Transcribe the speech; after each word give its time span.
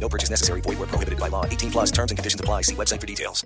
No 0.00 0.08
purchase 0.08 0.30
necessary. 0.30 0.62
Void 0.62 0.78
where 0.78 0.88
prohibited 0.88 1.20
by 1.20 1.28
law. 1.28 1.44
18 1.44 1.70
plus 1.70 1.90
terms 1.90 2.10
and 2.10 2.18
conditions 2.18 2.40
apply. 2.40 2.62
See 2.62 2.74
website 2.74 3.00
for 3.00 3.06
details. 3.06 3.44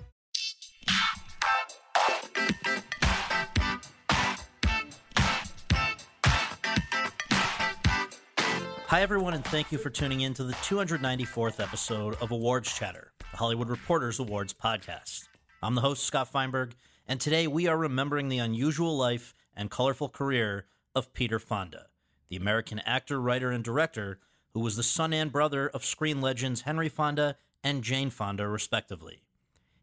Hi, 8.87 9.01
everyone, 9.01 9.33
and 9.33 9.43
thank 9.43 9.73
you 9.73 9.77
for 9.77 9.89
tuning 9.89 10.21
in 10.21 10.33
to 10.35 10.45
the 10.45 10.53
294th 10.53 11.59
episode 11.59 12.15
of 12.21 12.31
Awards 12.31 12.73
Chatter, 12.73 13.11
the 13.19 13.37
Hollywood 13.37 13.67
Reporters 13.67 14.19
Awards 14.19 14.53
podcast. 14.53 15.27
I'm 15.61 15.75
the 15.75 15.81
host, 15.81 16.05
Scott 16.05 16.31
Feinberg, 16.31 16.75
and 17.05 17.19
today 17.19 17.45
we 17.45 17.67
are 17.67 17.75
remembering 17.75 18.29
the 18.29 18.37
unusual 18.37 18.95
life 18.95 19.33
and 19.53 19.69
colorful 19.69 20.07
career 20.07 20.67
of 20.93 21.13
Peter 21.13 21.39
Fonda, 21.39 21.87
the 22.29 22.37
American 22.37 22.79
actor, 22.85 23.19
writer, 23.19 23.51
and 23.51 23.65
director 23.65 24.19
who 24.55 24.61
was 24.61 24.77
the 24.77 24.83
son 24.83 25.11
and 25.11 25.33
brother 25.33 25.67
of 25.67 25.83
screen 25.83 26.21
legends 26.21 26.61
Henry 26.61 26.87
Fonda 26.87 27.35
and 27.61 27.83
Jane 27.83 28.09
Fonda, 28.09 28.47
respectively. 28.47 29.21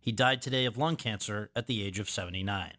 He 0.01 0.13
died 0.13 0.41
today 0.41 0.65
of 0.65 0.79
lung 0.79 0.97
cancer 0.97 1.51
at 1.55 1.67
the 1.67 1.85
age 1.85 1.99
of 1.99 2.09
79. 2.09 2.73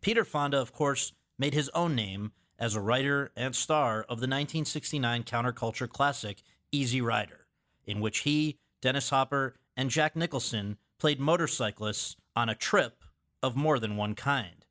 Peter 0.00 0.24
Fonda, 0.24 0.60
of 0.60 0.72
course, 0.72 1.12
made 1.36 1.52
his 1.52 1.68
own 1.70 1.96
name 1.96 2.30
as 2.60 2.76
a 2.76 2.80
writer 2.80 3.32
and 3.36 3.56
star 3.56 4.02
of 4.02 4.20
the 4.20 4.28
1969 4.28 5.24
counterculture 5.24 5.88
classic 5.88 6.44
Easy 6.70 7.00
Rider, 7.00 7.48
in 7.84 8.00
which 8.00 8.20
he, 8.20 8.60
Dennis 8.80 9.10
Hopper, 9.10 9.56
and 9.76 9.90
Jack 9.90 10.14
Nicholson 10.14 10.76
played 11.00 11.18
motorcyclists 11.18 12.14
on 12.36 12.48
a 12.48 12.54
trip 12.54 13.02
of 13.42 13.56
more 13.56 13.80
than 13.80 13.96
one 13.96 14.14
kind. 14.14 14.64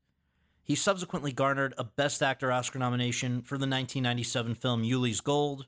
He 0.63 0.75
subsequently 0.75 1.33
garnered 1.33 1.73
a 1.77 1.83
Best 1.83 2.23
Actor 2.23 2.49
Oscar 2.49 2.79
nomination 2.79 3.41
for 3.41 3.57
the 3.57 3.67
1997 3.67 4.55
film 4.55 4.83
Ulee's 4.83 5.19
Gold, 5.19 5.67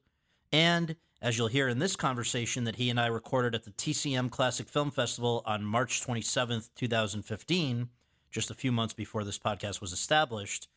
and, 0.52 0.96
as 1.22 1.38
you'll 1.38 1.48
hear 1.48 1.68
in 1.68 1.80
this 1.80 1.96
conversation 1.96 2.64
that 2.66 2.76
he 2.76 2.90
and 2.90 3.00
I 3.00 3.08
recorded 3.08 3.56
at 3.56 3.64
the 3.64 3.72
TCM 3.72 4.30
Classic 4.32 4.68
Film 4.68 4.92
Festival 4.92 5.44
on 5.46 5.64
March 5.64 6.06
27th, 6.06 6.70
2015, 6.76 7.90
just 8.32 8.50
a 8.52 8.54
few 8.54 8.72
months 8.72 8.94
before 8.94 9.24
this 9.24 9.38
podcast 9.38 9.82
was 9.82 9.94
established, 9.94 10.68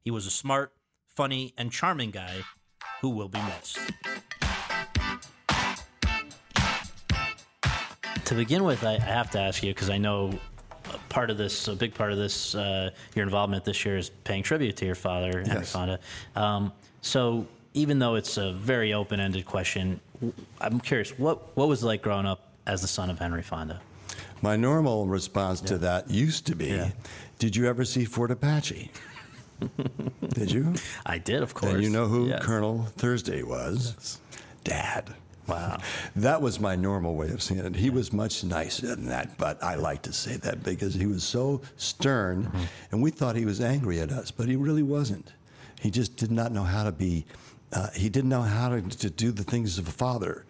he 0.00 0.10
was 0.10 0.26
a 0.26 0.30
smart, 0.30 0.72
funny, 1.06 1.52
and 1.58 1.72
charming 1.72 2.10
guy 2.10 2.42
who 3.00 3.10
will 3.10 3.28
be 3.28 3.40
missed. 3.40 3.78
To 8.24 8.34
begin 8.34 8.64
with, 8.64 8.84
I, 8.84 8.98
have 8.98 9.30
to 9.30 9.40
ask 9.40 9.62
you 9.62 9.72
because 9.72 9.90
I 9.90 9.98
know 9.98 10.38
part 11.08 11.30
of 11.30 11.38
this, 11.38 11.68
a 11.68 11.74
big 11.74 11.94
part 11.94 12.12
of 12.12 12.18
this, 12.18 12.54
uh, 12.54 12.90
your 13.14 13.24
involvement 13.24 13.64
this 13.64 13.84
year 13.84 13.96
is 13.96 14.10
paying 14.24 14.42
tribute 14.42 14.76
to 14.76 14.86
your 14.86 14.94
father, 14.94 15.40
Henry 15.40 15.60
yes. 15.60 15.72
Fonda. 15.72 15.98
Um, 16.36 16.72
so, 17.00 17.46
even 17.78 18.00
though 18.00 18.16
it's 18.16 18.36
a 18.36 18.52
very 18.52 18.92
open-ended 18.92 19.46
question, 19.46 20.00
I'm 20.60 20.80
curious 20.80 21.16
what 21.18 21.56
what 21.56 21.68
was 21.68 21.82
it 21.82 21.86
like 21.86 22.02
growing 22.02 22.26
up 22.26 22.52
as 22.66 22.82
the 22.82 22.88
son 22.88 23.08
of 23.08 23.18
Henry 23.18 23.42
Fonda? 23.42 23.80
My 24.42 24.56
normal 24.56 25.06
response 25.06 25.60
yeah. 25.62 25.68
to 25.68 25.78
that 25.78 26.10
used 26.10 26.46
to 26.46 26.56
be, 26.56 26.66
yeah. 26.66 26.90
"Did 27.38 27.54
you 27.54 27.66
ever 27.66 27.84
see 27.84 28.04
Fort 28.04 28.30
Apache?" 28.30 28.90
did 30.28 30.50
you? 30.50 30.74
I 31.06 31.18
did, 31.18 31.42
of 31.42 31.54
course. 31.54 31.74
And 31.74 31.82
you 31.82 31.90
know 31.90 32.06
who 32.06 32.28
yes. 32.28 32.44
Colonel 32.44 32.84
Thursday 32.96 33.42
was? 33.42 33.94
Yes. 33.96 34.20
Dad. 34.64 35.14
Wow. 35.46 35.78
That 36.16 36.42
was 36.42 36.60
my 36.60 36.76
normal 36.76 37.14
way 37.14 37.30
of 37.30 37.42
seeing 37.42 37.60
it. 37.60 37.76
He 37.76 37.90
was 37.90 38.12
much 38.12 38.44
nicer 38.44 38.88
than 38.88 39.06
that, 39.06 39.38
but 39.38 39.62
I 39.62 39.76
like 39.76 40.02
to 40.02 40.12
say 40.12 40.36
that 40.36 40.62
because 40.62 40.94
he 40.94 41.06
was 41.06 41.22
so 41.22 41.62
stern, 41.76 42.44
mm-hmm. 42.44 42.64
and 42.90 43.02
we 43.02 43.10
thought 43.10 43.36
he 43.36 43.44
was 43.44 43.60
angry 43.60 44.00
at 44.00 44.10
us, 44.10 44.30
but 44.30 44.48
he 44.48 44.56
really 44.56 44.82
wasn't. 44.82 45.32
He 45.80 45.90
just 45.90 46.16
did 46.16 46.30
not 46.30 46.52
know 46.52 46.64
how 46.64 46.84
to 46.84 46.92
be, 46.92 47.24
uh, 47.72 47.90
he 47.94 48.08
didn't 48.08 48.30
know 48.30 48.42
how 48.42 48.68
to, 48.70 48.82
to, 48.82 49.10
do 49.10 49.30
the 49.30 49.44
things 49.44 49.78
of 49.78 49.88
a 49.88 49.90
father. 49.90 50.44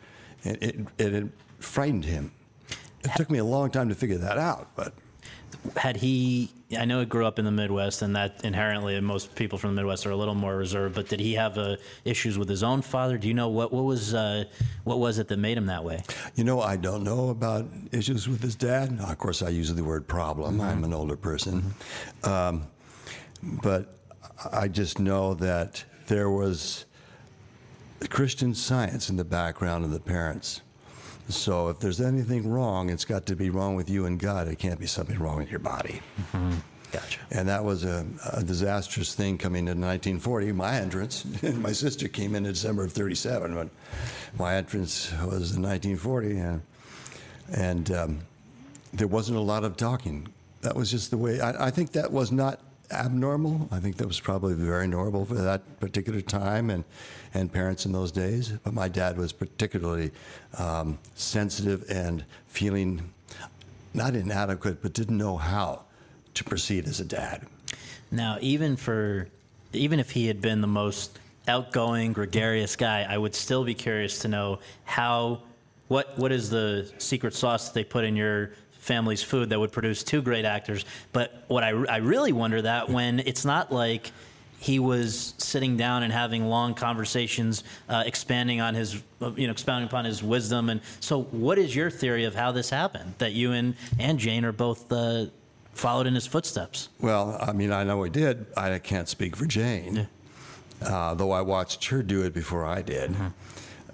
And 0.45 0.57
it, 0.63 0.77
it, 0.99 1.15
it 1.15 1.29
frightened 1.59 2.05
him. 2.05 2.33
It 3.05 3.11
took 3.17 3.31
me 3.31 3.39
a 3.39 3.45
long 3.45 3.71
time 3.71 3.89
to 3.89 3.95
figure 3.95 4.19
that 4.19 4.39
out, 4.39 4.69
but 4.77 4.95
had 5.77 5.97
he 5.97 6.51
I 6.77 6.85
know 6.85 7.01
he 7.01 7.07
grew 7.07 7.25
up 7.25 7.39
in 7.39 7.47
the 7.47 7.51
Midwest, 7.51 8.03
and 8.03 8.15
that 8.15 8.45
inherently 8.45 9.01
most 9.01 9.35
people 9.35 9.57
from 9.57 9.75
the 9.75 9.81
Midwest 9.81 10.05
are 10.05 10.11
a 10.11 10.17
little 10.17 10.35
more 10.35 10.55
reserved. 10.55 10.95
But 10.95 11.09
did 11.09 11.19
he 11.19 11.33
have 11.35 11.57
uh, 11.57 11.77
issues 12.05 12.37
with 12.37 12.49
his 12.49 12.63
own 12.63 12.83
father? 12.83 13.17
Do 13.17 13.27
you 13.27 13.33
know 13.33 13.49
what 13.49 13.73
what 13.73 13.85
was 13.85 14.13
uh, 14.13 14.45
what 14.85 14.99
was 14.99 15.19
it 15.19 15.29
that 15.29 15.39
made 15.39 15.57
him 15.57 15.67
that 15.67 15.83
way? 15.83 16.03
You 16.35 16.45
know, 16.45 16.61
I 16.61 16.77
don't 16.77 17.05
know 17.05 17.31
about 17.31 17.67
issues 17.91 18.29
with 18.29 18.43
his 18.43 18.55
dad. 18.55 18.99
Of 19.01 19.17
course, 19.17 19.41
I 19.41 19.49
use 19.49 19.73
the 19.73 19.83
word 19.83 20.07
problem. 20.07 20.59
Mm-hmm. 20.59 20.69
I'm 20.69 20.85
an 20.85 20.93
older 20.93 21.17
person, 21.17 21.63
mm-hmm. 22.23 22.31
um, 22.31 22.67
but 23.63 23.99
I 24.53 24.69
just 24.69 24.99
know 24.99 25.33
that 25.35 25.83
there 26.07 26.29
was 26.29 26.85
Christian 28.07 28.55
science 28.55 29.11
in 29.11 29.17
the 29.17 29.25
background 29.25 29.85
of 29.85 29.91
the 29.91 30.01
parents. 30.01 30.63
So 31.29 31.69
if 31.69 31.79
there's 31.81 32.01
anything 32.01 32.49
wrong, 32.49 32.89
it's 32.91 33.05
got 33.05 33.27
to 33.27 33.37
be 33.37 33.51
wrong 33.51 33.75
with 33.75 33.91
you 33.91 34.07
and 34.07 34.19
God. 34.19 34.49
It 34.49 34.59
can't 34.59 34.81
be 34.81 34.87
something 34.87 35.19
wrong 35.19 35.39
with 35.39 35.51
your 35.51 35.61
body. 35.61 36.01
Mm-hmm. 36.33 36.55
Gotcha. 36.91 37.21
And 37.31 37.49
that 37.49 37.65
was 37.65 37.85
a, 37.85 38.07
a, 38.33 38.43
disastrous 38.43 39.15
thing 39.15 39.37
coming 39.37 39.69
in 39.69 39.79
1940. 39.79 40.53
My 40.53 40.77
entrance, 40.77 41.27
my 41.43 41.73
sister 41.73 42.09
came 42.09 42.35
in, 42.35 42.47
in 42.47 42.53
December 42.53 42.85
of 42.85 42.93
37, 42.93 43.55
but 43.55 43.69
my 44.39 44.55
entrance 44.55 45.13
was 45.13 45.55
in 45.55 45.63
1940, 45.63 46.39
and, 46.39 46.63
and 47.53 47.91
um, 47.91 48.19
there 48.95 49.07
wasn't 49.07 49.37
a 49.37 49.43
lot 49.43 49.65
of 49.65 49.77
talking. 49.77 50.29
That 50.63 50.77
was 50.77 50.91
just 50.91 51.11
the 51.11 51.19
way. 51.19 51.41
I, 51.41 51.67
I 51.67 51.71
think 51.71 51.93
that 51.93 52.11
was 52.11 52.33
not 52.33 52.59
abnormal. 52.91 53.69
I 53.71 53.81
think 53.81 53.97
that 53.97 54.07
was 54.07 54.21
probably 54.21 54.55
very 54.55 54.87
normal 54.87 55.25
for 55.25 55.35
that 55.35 55.81
particular 55.81 56.21
time 56.21 56.71
and, 56.71 56.85
and 57.35 57.53
parents 57.53 57.87
in 57.87 57.93
those 57.93 58.13
days. 58.13 58.51
But 58.65 58.75
my 58.75 58.89
dad 58.89 59.17
was 59.17 59.33
particularly 59.33 60.11
um, 60.57 60.99
sensitive 61.15 61.85
and 61.91 62.25
feeling 62.47 63.13
not 63.95 64.15
inadequate, 64.15 64.83
but 64.83 64.93
didn't 64.93 65.19
know 65.19 65.37
how 65.37 65.83
to 66.35 66.45
proceed 66.45 66.87
as 66.87 67.01
a 67.01 67.05
dad. 67.05 67.47
Now, 68.11 68.39
even 68.41 68.77
for 68.77 69.29
even 69.73 70.01
if 70.01 70.11
he 70.11 70.27
had 70.27 70.41
been 70.41 70.63
the 70.63 70.67
most 70.67 71.19
outgoing, 71.47 72.13
gregarious 72.13 72.75
guy, 72.75 73.07
I 73.09 73.19
would 73.19 73.35
still 73.35 73.65
be 73.65 73.75
curious 73.75 74.21
to 74.21 74.29
know 74.29 74.61
how 74.85 75.43
what 75.89 76.19
what 76.19 76.33
is 76.33 76.49
the 76.49 76.91
secret 76.99 77.35
sauce 77.35 77.67
that 77.67 77.75
they 77.75 77.85
put 77.85 78.05
in 78.05 78.17
your 78.17 78.53
family's 78.89 79.23
food 79.23 79.51
that 79.51 79.61
would 79.61 79.71
produce 79.71 80.03
two 80.03 80.23
great 80.23 80.47
actors. 80.47 80.85
But 81.13 81.45
what 81.47 81.63
I, 81.63 81.69
I 81.69 81.99
really 81.99 82.33
wonder 82.33 82.63
that 82.63 82.89
when 82.89 83.21
it's 83.21 83.45
not 83.45 83.71
like 83.71 84.11
he 84.61 84.81
was 84.81 85.35
sitting 85.39 85.77
down 85.77 86.03
and 86.03 86.13
having 86.13 86.49
long 86.49 86.75
conversations, 86.75 87.63
uh, 87.89 88.03
expanding 88.07 88.61
on 88.61 88.75
his, 88.75 89.01
you 89.37 89.47
know, 89.47 89.53
expounding 89.53 89.87
upon 89.87 90.05
his 90.05 90.23
wisdom. 90.23 90.71
And 90.71 90.81
so, 90.99 91.23
what 91.23 91.59
is 91.59 91.77
your 91.77 91.91
theory 91.91 92.25
of 92.25 92.35
how 92.35 92.51
this 92.51 92.71
happened? 92.71 93.15
That 93.19 93.33
you 93.33 93.53
and 93.53 93.77
and 94.01 94.19
Jane 94.19 94.45
are 94.45 94.53
both 94.53 94.91
uh, 94.91 95.27
followed 95.75 96.07
in 96.09 96.15
his 96.15 96.27
footsteps. 96.27 96.89
Well, 96.99 97.39
I 97.41 97.53
mean, 97.53 97.71
I 97.71 97.85
know 97.85 98.03
he 98.03 98.11
did. 98.11 98.47
I 98.57 98.79
can't 98.79 99.09
speak 99.09 99.37
for 99.37 99.47
Jane, 99.47 100.09
yeah. 100.81 100.89
uh, 100.89 101.15
though 101.15 101.31
I 101.31 101.43
watched 101.43 101.85
her 101.87 102.03
do 102.03 102.25
it 102.25 102.35
before 102.35 102.65
I 102.65 102.83
did. 102.83 103.13
Mm-hmm. 103.13 103.29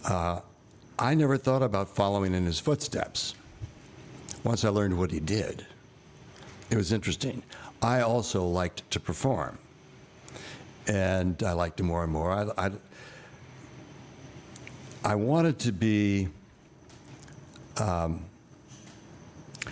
Uh, 0.04 0.40
I 0.98 1.14
never 1.14 1.36
thought 1.36 1.62
about 1.62 1.88
following 1.88 2.32
in 2.32 2.46
his 2.46 2.60
footsteps 2.60 3.34
once 4.44 4.64
I 4.64 4.68
learned 4.68 4.96
what 4.96 5.10
he 5.10 5.20
did, 5.20 5.66
it 6.70 6.76
was 6.76 6.92
interesting. 6.92 7.42
I 7.82 8.02
also 8.02 8.44
liked 8.44 8.88
to 8.92 9.00
perform, 9.00 9.58
and 10.86 11.42
I 11.42 11.52
liked 11.52 11.80
it 11.80 11.82
more 11.82 12.04
and 12.04 12.12
more. 12.12 12.30
I, 12.30 12.66
I, 12.66 12.70
I 15.02 15.14
wanted 15.16 15.58
to 15.60 15.72
be. 15.72 16.28
Um, 17.78 18.24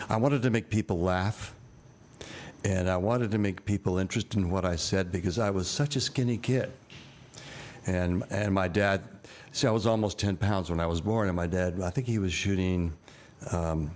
I 0.09 0.17
wanted 0.17 0.43
to 0.43 0.51
make 0.51 0.71
people 0.71 1.01
laugh. 1.01 1.55
And 2.65 2.89
I 2.89 2.97
wanted 2.97 3.33
to 3.33 3.39
make 3.39 3.65
people 3.65 3.99
interested 3.99 4.39
in 4.39 4.49
what 4.49 4.65
I 4.65 4.77
said 4.77 5.11
because 5.11 5.39
I 5.39 5.51
was 5.51 5.69
such 5.69 5.97
a 5.97 6.01
skinny 6.01 6.39
kid. 6.39 6.71
And, 7.87 8.23
and 8.31 8.55
my 8.55 8.69
dad, 8.69 9.03
see, 9.51 9.67
I 9.67 9.73
was 9.73 9.85
almost 9.85 10.19
10 10.21 10.37
pounds 10.37 10.71
when 10.71 10.79
I 10.79 10.87
was 10.87 11.01
born, 11.01 11.27
and 11.27 11.37
my 11.37 11.49
dad, 11.49 11.81
I 11.81 11.91
think 11.91 12.07
he 12.07 12.21
was 12.21 12.33
shooting 12.33 12.93
um, 13.51 13.91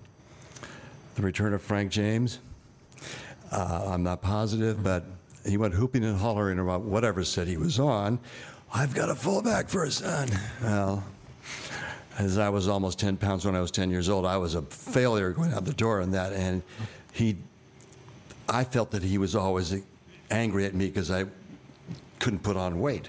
The 1.16 1.22
Return 1.22 1.54
of 1.54 1.62
Frank 1.62 1.90
James. 1.90 2.40
Uh, 3.50 3.88
I'm 3.88 4.02
not 4.02 4.20
positive, 4.20 4.82
but 4.82 5.04
he 5.46 5.56
went 5.56 5.72
hooping 5.72 6.04
and 6.04 6.18
hollering 6.18 6.58
about 6.58 6.82
whatever 6.82 7.24
set 7.24 7.48
he 7.48 7.56
was 7.56 7.80
on. 7.80 8.18
I've 8.74 8.94
got 8.94 9.08
a 9.08 9.14
fullback 9.14 9.70
for 9.70 9.84
a 9.84 9.90
son. 9.90 10.28
Well, 10.62 11.02
as 12.18 12.36
I 12.36 12.50
was 12.50 12.68
almost 12.68 12.98
10 12.98 13.16
pounds 13.16 13.46
when 13.46 13.56
I 13.56 13.60
was 13.60 13.70
10 13.70 13.90
years 13.90 14.10
old, 14.10 14.26
I 14.26 14.36
was 14.36 14.54
a 14.54 14.62
failure 14.62 15.32
going 15.32 15.54
out 15.54 15.64
the 15.64 15.72
door 15.72 16.02
on 16.02 16.10
that. 16.10 16.34
And 16.34 16.62
he, 17.12 17.38
I 18.46 18.64
felt 18.64 18.90
that 18.90 19.02
he 19.02 19.16
was 19.16 19.34
always 19.34 19.74
angry 20.30 20.66
at 20.66 20.74
me 20.74 20.86
because 20.86 21.10
I 21.10 21.24
couldn't 22.18 22.42
put 22.42 22.58
on 22.58 22.78
weight. 22.78 23.08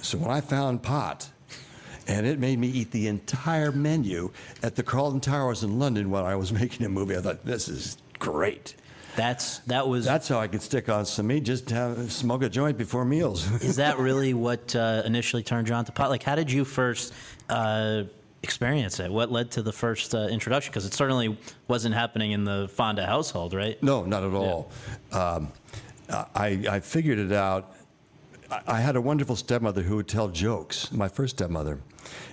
So 0.00 0.16
when 0.16 0.30
I 0.30 0.40
found 0.40 0.82
pot, 0.82 1.28
and 2.08 2.26
it 2.26 2.38
made 2.38 2.58
me 2.58 2.68
eat 2.68 2.90
the 2.90 3.06
entire 3.08 3.72
menu 3.72 4.30
at 4.62 4.76
the 4.76 4.82
Carlton 4.82 5.20
Towers 5.20 5.62
in 5.62 5.78
London 5.78 6.10
while 6.10 6.24
I 6.24 6.34
was 6.34 6.52
making 6.60 6.86
a 6.86 6.88
movie, 6.88 7.16
I 7.16 7.20
thought, 7.20 7.44
this 7.44 7.68
is 7.68 7.96
great. 8.18 8.76
That's 9.16 9.58
that 9.60 9.88
was. 9.88 10.04
That's 10.04 10.28
how 10.28 10.38
I 10.38 10.46
could 10.46 10.62
stick 10.62 10.88
on 10.88 11.04
some 11.04 11.26
meat, 11.26 11.42
just 11.42 11.68
have, 11.70 12.12
smoke 12.12 12.42
a 12.42 12.48
joint 12.48 12.78
before 12.78 13.04
meals. 13.04 13.50
is 13.62 13.76
that 13.76 13.98
really 13.98 14.34
what 14.34 14.74
uh, 14.76 15.02
initially 15.04 15.42
turned 15.42 15.68
you 15.68 15.74
on 15.74 15.84
to 15.86 15.92
pot? 15.92 16.10
Like, 16.10 16.22
how 16.22 16.36
did 16.36 16.50
you 16.50 16.64
first 16.64 17.12
uh, 17.48 18.04
experience 18.44 19.00
it? 19.00 19.10
What 19.10 19.32
led 19.32 19.50
to 19.52 19.62
the 19.62 19.72
first 19.72 20.14
uh, 20.14 20.28
introduction? 20.28 20.70
Because 20.70 20.86
it 20.86 20.94
certainly 20.94 21.36
wasn't 21.66 21.96
happening 21.96 22.30
in 22.32 22.44
the 22.44 22.68
Fonda 22.72 23.04
household, 23.04 23.52
right? 23.52 23.82
No, 23.82 24.04
not 24.04 24.22
at 24.22 24.32
all. 24.32 24.70
Um, 25.10 25.52
I, 26.08 26.64
I 26.70 26.80
figured 26.80 27.18
it 27.18 27.32
out. 27.32 27.74
I- 28.50 28.62
I 28.66 28.80
had 28.80 28.96
a 28.96 29.00
wonderful 29.00 29.36
stepmother 29.36 29.82
who 29.82 29.96
would 29.96 30.08
tell 30.08 30.28
jokes, 30.28 30.90
my 30.90 31.06
first 31.08 31.36
stepmother, 31.36 31.78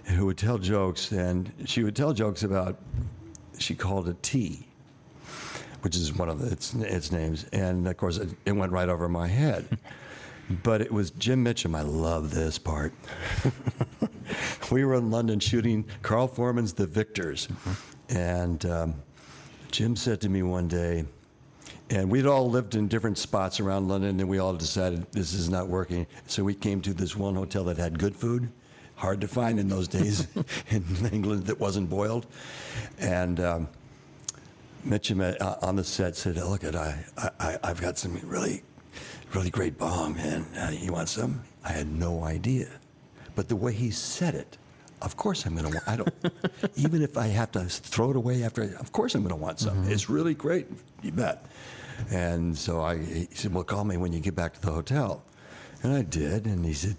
who 0.06 0.26
would 0.26 0.38
tell 0.38 0.58
jokes, 0.58 1.12
and 1.12 1.52
she 1.66 1.84
would 1.84 1.96
tell 1.96 2.14
jokes 2.14 2.44
about, 2.44 2.78
she 3.58 3.76
called 3.76 4.08
it 4.08 4.22
tea, 4.24 4.68
which 5.82 5.96
is 5.96 6.14
one 6.14 6.30
of 6.30 6.42
its, 6.52 6.74
its 6.74 7.12
names. 7.12 7.46
And 7.54 7.88
of 7.88 7.98
course, 7.98 8.18
it, 8.18 8.30
it 8.46 8.52
went 8.54 8.72
right 8.72 8.90
over 8.90 9.08
my 9.10 9.28
head. 9.28 9.78
But 10.64 10.80
it 10.80 10.92
was 10.92 11.12
Jim 11.12 11.44
Mitchum. 11.44 11.76
I 11.76 11.82
love 11.82 12.34
this 12.34 12.58
part. 12.58 12.94
we 14.72 14.86
were 14.86 14.96
in 14.96 15.12
London 15.12 15.42
shooting 15.42 15.86
Carl 16.02 16.28
Foreman's 16.28 16.72
The 16.72 16.88
Victors. 16.88 17.50
And 18.08 18.66
um, 18.66 18.96
Jim 19.72 19.96
said 19.96 20.22
to 20.22 20.30
me 20.30 20.44
one 20.44 20.70
day, 20.70 21.06
and 21.90 22.10
we'd 22.10 22.26
all 22.26 22.50
lived 22.50 22.76
in 22.76 22.88
different 22.88 23.18
spots 23.18 23.60
around 23.60 23.88
London, 23.88 24.20
and 24.20 24.30
we 24.30 24.40
all 24.40 24.54
decided 24.54 25.10
this 25.12 25.34
is 25.34 25.50
not 25.50 25.68
working. 25.68 26.06
So 26.28 26.44
we 26.44 26.54
came 26.54 26.82
to 26.82 26.94
this 26.94 27.16
one 27.16 27.36
hotel 27.36 27.64
that 27.66 27.78
had 27.78 27.98
good 27.98 28.16
food, 28.16 28.52
hard 28.98 29.22
to 29.22 29.28
find 29.28 29.60
in 29.60 29.70
those 29.70 29.88
days 29.88 30.28
in 30.70 30.84
England 31.12 31.46
that 31.46 31.60
wasn't 31.60 31.90
boiled. 31.90 32.26
And 33.00 33.40
um, 33.40 33.68
Mitchum 34.86 35.40
uh, 35.40 35.56
on 35.62 35.78
the 35.78 35.84
set 35.84 36.16
said, 36.16 36.36
"Look, 36.36 36.64
at 36.64 36.76
I, 36.76 37.04
I, 37.40 37.58
I've 37.64 37.80
got 37.80 37.98
some 37.98 38.20
really, 38.24 38.64
really 39.34 39.50
great 39.50 39.78
bomb, 39.78 40.16
man. 40.16 40.46
Uh, 40.58 40.72
you 40.72 40.92
want 40.92 41.10
some?" 41.10 41.42
I 41.64 41.72
had 41.72 41.88
no 41.88 42.24
idea, 42.24 42.70
but 43.36 43.48
the 43.48 43.56
way 43.56 43.74
he 43.74 43.92
said 43.92 44.36
it, 44.36 44.58
of 45.02 45.16
course 45.16 45.46
I'm 45.46 45.56
gonna. 45.56 45.70
Want, 45.70 45.88
I 45.88 45.96
don't. 45.96 46.14
even 46.76 47.02
if 47.02 47.18
I 47.18 47.28
have 47.28 47.52
to 47.54 47.66
throw 47.66 48.12
it 48.12 48.16
away 48.16 48.44
after, 48.44 48.64
of 48.80 48.92
course 48.92 49.16
I'm 49.16 49.24
gonna 49.24 49.36
want 49.36 49.60
some. 49.60 49.90
It's 49.90 50.10
really 50.10 50.34
great. 50.34 50.68
You 51.02 51.12
bet. 51.12 51.46
And 52.12 52.56
so 52.56 52.82
I, 52.82 52.98
he 52.98 53.28
said, 53.34 53.54
"Well, 53.54 53.64
call 53.64 53.84
me 53.84 53.98
when 53.98 54.14
you 54.14 54.20
get 54.20 54.36
back 54.36 54.54
to 54.54 54.62
the 54.62 54.72
hotel." 54.72 55.24
And 55.84 55.94
I 55.94 56.02
did, 56.02 56.46
and 56.46 56.66
he 56.66 56.74
said, 56.74 56.96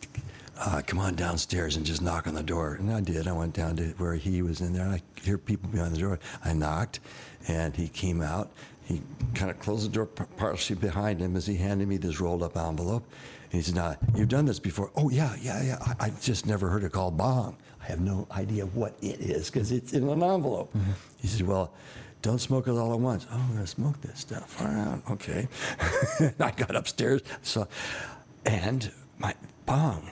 uh, 0.58 0.82
"Come 0.86 0.98
on 0.98 1.14
downstairs 1.14 1.76
and 1.76 1.84
just 1.86 2.02
knock 2.02 2.26
on 2.26 2.34
the 2.34 2.42
door." 2.42 2.74
And 2.74 2.90
I 2.92 3.00
did. 3.00 3.26
I 3.26 3.32
went 3.32 3.54
down 3.54 3.76
to 3.76 3.84
where 3.98 4.14
he 4.14 4.42
was 4.42 4.60
in 4.60 4.72
there, 4.72 4.84
and 4.84 4.92
I 4.94 5.02
could 5.14 5.24
hear 5.24 5.38
people 5.38 5.68
behind 5.70 5.94
the 5.94 6.00
door. 6.00 6.18
I 6.44 6.52
knocked, 6.52 7.00
and 7.46 7.74
he 7.74 7.88
came 7.88 8.20
out. 8.20 8.50
He 8.84 9.02
kind 9.34 9.50
of 9.50 9.58
closed 9.58 9.84
the 9.84 9.92
door 9.92 10.06
partially 10.06 10.76
behind 10.76 11.20
him 11.20 11.36
as 11.36 11.46
he 11.46 11.56
handed 11.56 11.88
me 11.88 11.98
this 11.98 12.20
rolled 12.20 12.42
up 12.42 12.56
envelope. 12.56 13.04
And 13.44 13.52
he 13.52 13.62
said, 13.62 13.74
"Now 13.74 13.96
you've 14.14 14.28
done 14.28 14.46
this 14.46 14.58
before." 14.58 14.90
Oh 14.96 15.10
yeah, 15.10 15.34
yeah, 15.40 15.62
yeah. 15.62 15.78
I, 16.00 16.06
I 16.06 16.10
just 16.22 16.46
never 16.46 16.68
heard 16.68 16.84
it 16.84 16.92
called 16.92 17.16
bong. 17.16 17.56
I 17.82 17.86
have 17.86 18.00
no 18.00 18.26
idea 18.30 18.66
what 18.66 18.96
it 19.00 19.20
is 19.20 19.50
because 19.50 19.72
it's 19.72 19.92
in 19.92 20.08
an 20.08 20.22
envelope. 20.22 20.74
He 21.18 21.28
said, 21.28 21.46
"Well." 21.46 21.72
Don't 22.20 22.40
smoke 22.40 22.66
it 22.66 22.72
all 22.72 22.92
at 22.92 22.98
once. 22.98 23.28
Oh, 23.30 23.36
I'm 23.36 23.54
gonna 23.54 23.64
smoke 23.64 24.00
this 24.00 24.18
stuff. 24.18 24.60
All 24.60 24.66
right, 24.66 25.00
okay. 25.12 25.46
I 26.40 26.50
got 26.50 26.74
upstairs, 26.74 27.22
so, 27.42 27.68
and 28.44 28.90
my 29.18 29.36
bong. 29.66 30.10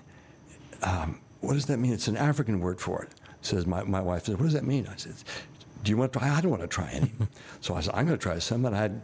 Um, 0.87 1.21
what 1.41 1.55
does 1.55 1.67
that 1.67 1.79
mean? 1.79 1.93
It's 1.93 2.09
an 2.09 2.17
African 2.17 2.61
word 2.61 2.81
for 2.81 3.03
it. 3.03 3.11
Says 3.43 3.67
my, 3.67 3.83
my 3.85 4.01
wife 4.01 4.25
says, 4.25 4.37
what 4.37 4.45
does 4.45 4.55
that 4.55 4.65
mean? 4.65 4.89
I 4.91 4.97
said, 4.97 5.15
do 5.83 5.91
you 5.91 5.97
want 5.97 6.13
to 6.13 6.19
try? 6.19 6.29
I 6.31 6.41
don't 6.41 6.51
want 6.51 6.63
to 6.63 6.69
try 6.69 6.89
any. 6.93 7.13
so 7.61 7.75
I 7.75 7.81
said, 7.81 7.95
I'm 7.95 8.07
going 8.07 8.19
to 8.19 8.23
try 8.23 8.39
some. 8.39 8.65
And 8.65 8.75
I 8.75 8.79
had, 8.81 9.03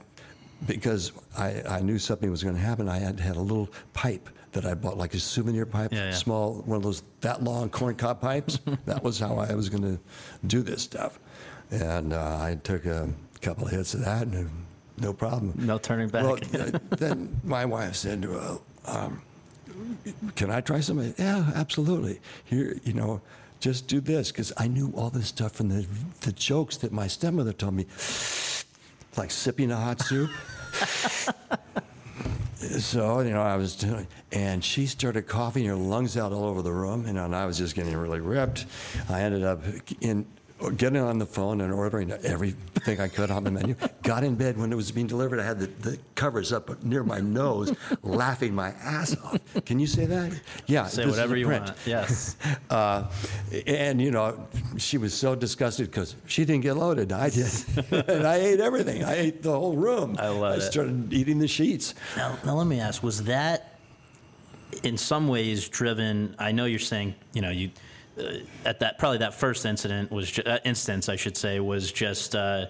because 0.66 1.12
I, 1.36 1.62
I 1.68 1.80
knew 1.80 1.98
something 1.98 2.30
was 2.30 2.42
going 2.42 2.54
to 2.56 2.60
happen, 2.60 2.88
I 2.88 2.98
had 2.98 3.20
had 3.20 3.36
a 3.36 3.40
little 3.40 3.68
pipe 3.92 4.28
that 4.52 4.64
I 4.66 4.74
bought, 4.74 4.96
like 4.98 5.14
a 5.14 5.18
souvenir 5.20 5.64
pipe, 5.66 5.92
Yeah, 5.92 6.06
yeah. 6.06 6.12
small, 6.12 6.62
one 6.66 6.76
of 6.76 6.82
those 6.82 7.02
that 7.20 7.42
long 7.42 7.68
corn 7.70 7.94
cob 7.96 8.20
pipes. 8.20 8.58
that 8.86 9.02
was 9.02 9.18
how 9.18 9.36
I 9.38 9.54
was 9.54 9.68
going 9.68 9.82
to 9.82 9.98
do 10.46 10.62
this 10.62 10.82
stuff. 10.82 11.18
And 11.70 12.12
uh, 12.12 12.38
I 12.40 12.58
took 12.62 12.84
a 12.84 13.08
couple 13.40 13.64
of 13.64 13.70
hits 13.70 13.94
of 13.94 14.04
that, 14.04 14.26
and 14.26 14.46
uh, 14.46 14.50
no 14.98 15.12
problem. 15.14 15.54
No 15.56 15.78
turning 15.78 16.08
back. 16.08 16.24
Well, 16.24 16.38
then 16.90 17.40
my 17.44 17.64
wife 17.64 17.96
said, 17.96 18.28
well, 18.28 18.62
um, 18.86 19.22
can 20.36 20.50
I 20.50 20.60
try 20.60 20.80
something? 20.80 21.14
Yeah, 21.18 21.50
absolutely. 21.54 22.20
Here, 22.44 22.76
you 22.84 22.92
know, 22.92 23.20
just 23.60 23.86
do 23.86 24.00
this 24.00 24.32
because 24.32 24.52
I 24.56 24.66
knew 24.66 24.92
all 24.96 25.10
this 25.10 25.28
stuff 25.28 25.52
from 25.52 25.68
the 25.68 25.86
the 26.22 26.32
jokes 26.32 26.76
that 26.78 26.92
my 26.92 27.06
stepmother 27.06 27.52
told 27.52 27.74
me, 27.74 27.86
like 29.16 29.30
sipping 29.30 29.70
a 29.70 29.76
hot 29.76 30.00
soup. 30.00 30.30
so 32.80 33.20
you 33.20 33.30
know, 33.30 33.42
I 33.42 33.56
was 33.56 33.76
doing, 33.76 34.06
and 34.32 34.64
she 34.64 34.86
started 34.86 35.28
coughing 35.28 35.66
her 35.66 35.76
lungs 35.76 36.16
out 36.16 36.32
all 36.32 36.44
over 36.44 36.62
the 36.62 36.72
room, 36.72 37.06
you 37.06 37.12
know, 37.12 37.24
and 37.24 37.36
I 37.36 37.46
was 37.46 37.58
just 37.58 37.74
getting 37.74 37.96
really 37.96 38.20
ripped. 38.20 38.66
I 39.08 39.22
ended 39.22 39.44
up 39.44 39.60
in. 40.00 40.26
Getting 40.70 41.02
on 41.02 41.18
the 41.18 41.26
phone 41.26 41.60
and 41.60 41.72
ordering 41.72 42.12
everything 42.12 43.00
I 43.00 43.08
could 43.08 43.30
on 43.30 43.44
the 43.44 43.50
menu. 43.50 43.74
Got 44.02 44.22
in 44.22 44.36
bed 44.36 44.56
when 44.56 44.72
it 44.72 44.76
was 44.76 44.92
being 44.92 45.06
delivered. 45.06 45.40
I 45.40 45.44
had 45.44 45.58
the, 45.58 45.66
the 45.66 45.98
covers 46.14 46.52
up 46.52 46.82
near 46.84 47.02
my 47.02 47.20
nose, 47.20 47.74
laughing 48.02 48.54
my 48.54 48.68
ass 48.82 49.16
off. 49.24 49.40
Can 49.64 49.80
you 49.80 49.86
say 49.86 50.06
that? 50.06 50.32
Yeah. 50.66 50.86
Say 50.86 51.06
whatever 51.06 51.36
you 51.36 51.46
print. 51.46 51.66
want. 51.66 51.78
Yes. 51.86 52.36
Uh, 52.70 53.10
and 53.66 54.00
you 54.00 54.10
know, 54.10 54.46
she 54.78 54.96
was 54.96 55.12
so 55.12 55.34
disgusted 55.34 55.90
because 55.90 56.16
she 56.26 56.44
didn't 56.44 56.62
get 56.62 56.74
loaded. 56.74 57.12
I 57.12 57.28
did, 57.28 57.50
and 58.08 58.26
I 58.26 58.36
ate 58.36 58.60
everything. 58.60 59.04
I 59.04 59.14
ate 59.14 59.42
the 59.42 59.52
whole 59.52 59.76
room. 59.76 60.16
I 60.18 60.28
love 60.28 60.54
I 60.54 60.56
it. 60.56 60.60
started 60.62 61.12
eating 61.12 61.38
the 61.38 61.48
sheets. 61.48 61.94
Now, 62.16 62.38
now 62.46 62.54
let 62.54 62.66
me 62.66 62.80
ask: 62.80 63.02
Was 63.02 63.24
that 63.24 63.78
in 64.82 64.96
some 64.96 65.28
ways 65.28 65.68
driven? 65.68 66.34
I 66.38 66.52
know 66.52 66.64
you're 66.64 66.78
saying 66.78 67.14
you 67.34 67.42
know 67.42 67.50
you 67.50 67.68
uh, 67.68 67.91
at 68.64 68.80
that 68.80 68.98
probably 68.98 69.18
that 69.18 69.34
first 69.34 69.64
incident 69.66 70.10
was 70.10 70.30
ju- 70.30 70.42
uh, 70.44 70.58
instance 70.64 71.08
I 71.08 71.16
should 71.16 71.36
say 71.36 71.60
was 71.60 71.90
just 71.92 72.34
uh, 72.36 72.66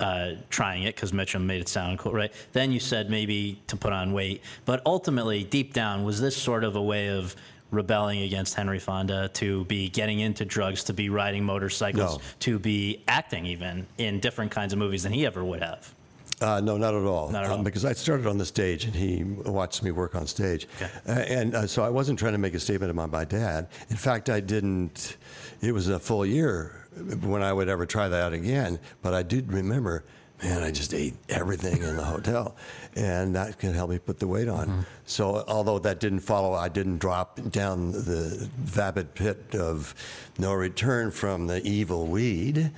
uh, 0.00 0.32
trying 0.50 0.84
it 0.84 0.94
because 0.94 1.12
Mitchum 1.12 1.44
made 1.44 1.60
it 1.60 1.68
sound 1.68 1.98
cool, 1.98 2.12
right? 2.12 2.32
Then 2.52 2.70
you 2.70 2.80
said 2.80 3.10
maybe 3.10 3.60
to 3.68 3.76
put 3.76 3.92
on 3.92 4.12
weight, 4.12 4.42
but 4.64 4.82
ultimately 4.86 5.42
deep 5.44 5.72
down 5.72 6.04
was 6.04 6.20
this 6.20 6.36
sort 6.36 6.64
of 6.64 6.76
a 6.76 6.82
way 6.82 7.08
of 7.08 7.34
rebelling 7.72 8.22
against 8.22 8.54
Henry 8.54 8.78
Fonda 8.78 9.28
to 9.34 9.64
be 9.64 9.88
getting 9.88 10.20
into 10.20 10.44
drugs, 10.44 10.84
to 10.84 10.92
be 10.92 11.08
riding 11.08 11.42
motorcycles, 11.44 12.18
No. 12.18 12.22
to 12.40 12.58
be 12.60 13.02
acting 13.08 13.44
even 13.46 13.86
in 13.98 14.20
different 14.20 14.52
kinds 14.52 14.72
of 14.72 14.78
movies 14.78 15.02
than 15.02 15.12
he 15.12 15.26
ever 15.26 15.42
would 15.44 15.62
have. 15.62 15.92
Uh, 16.40 16.60
no, 16.60 16.76
not 16.76 16.94
at 16.94 17.02
all. 17.04 17.30
Not 17.30 17.44
at 17.44 17.50
Um, 17.50 17.58
all. 17.58 17.64
because 17.64 17.84
I 17.86 17.94
started 17.94 18.26
on 18.26 18.36
the 18.36 18.44
stage, 18.44 18.84
and 18.84 18.94
he 18.94 19.24
watched 19.24 19.82
me 19.82 19.90
work 19.90 20.14
on 20.14 20.26
stage, 20.26 20.68
Okay. 20.76 20.90
uh, 21.08 21.12
and 21.12 21.54
uh, 21.54 21.66
so 21.66 21.82
I 21.82 21.88
wasn't 21.88 22.18
trying 22.18 22.32
to 22.32 22.38
make 22.38 22.52
a 22.54 22.60
statement 22.60 22.90
about 22.90 23.10
my 23.10 23.24
dad. 23.24 23.68
In 23.88 23.96
fact, 23.96 24.28
I 24.28 24.40
didn't. 24.40 25.16
It 25.62 25.72
was 25.72 25.88
a 25.88 25.98
full 25.98 26.26
year 26.26 26.86
when 27.22 27.42
I 27.42 27.52
would 27.54 27.68
ever 27.70 27.86
try 27.86 28.08
that 28.08 28.34
again. 28.34 28.78
But 29.00 29.14
I 29.14 29.22
did 29.22 29.50
remember, 29.50 30.04
man, 30.42 30.62
I 30.62 30.70
just 30.72 30.92
ate 30.92 31.14
everything 31.30 31.82
in 31.82 31.96
the 31.96 32.04
hotel, 32.04 32.54
and 32.96 33.36
that 33.36 33.58
can 33.58 33.74
help 33.74 33.90
me 33.90 33.98
put 33.98 34.18
the 34.18 34.26
weight 34.26 34.48
on. 34.48 34.66
Mm-hmm. 34.66 34.80
So 35.04 35.44
although 35.46 35.78
that 35.80 36.00
didn't 36.00 36.20
follow, 36.20 36.54
I 36.54 36.68
didn't 36.68 36.98
drop 36.98 37.38
down 37.50 37.92
the 37.92 38.48
vapid 38.56 39.14
pit 39.14 39.54
of 39.54 39.94
no 40.38 40.54
return 40.54 41.10
from 41.10 41.46
the 41.46 41.62
evil 41.66 42.06
weed. 42.06 42.70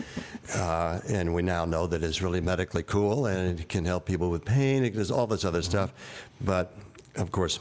Uh, 0.55 1.01
and 1.09 1.35
we 1.35 1.43
now 1.43 1.65
know 1.65 1.87
that 1.87 2.03
it's 2.03 2.21
really 2.21 2.41
medically 2.41 2.83
cool 2.83 3.27
and 3.27 3.61
it 3.61 3.69
can 3.69 3.85
help 3.85 4.07
people 4.07 4.29
with 4.29 4.45
pain. 4.45 4.85
It 4.85 4.95
does 4.95 5.11
all 5.11 5.29
this 5.29 5.45
other 5.45 5.63
stuff. 5.63 5.93
But 6.41 6.75
of 7.15 7.31
course, 7.31 7.61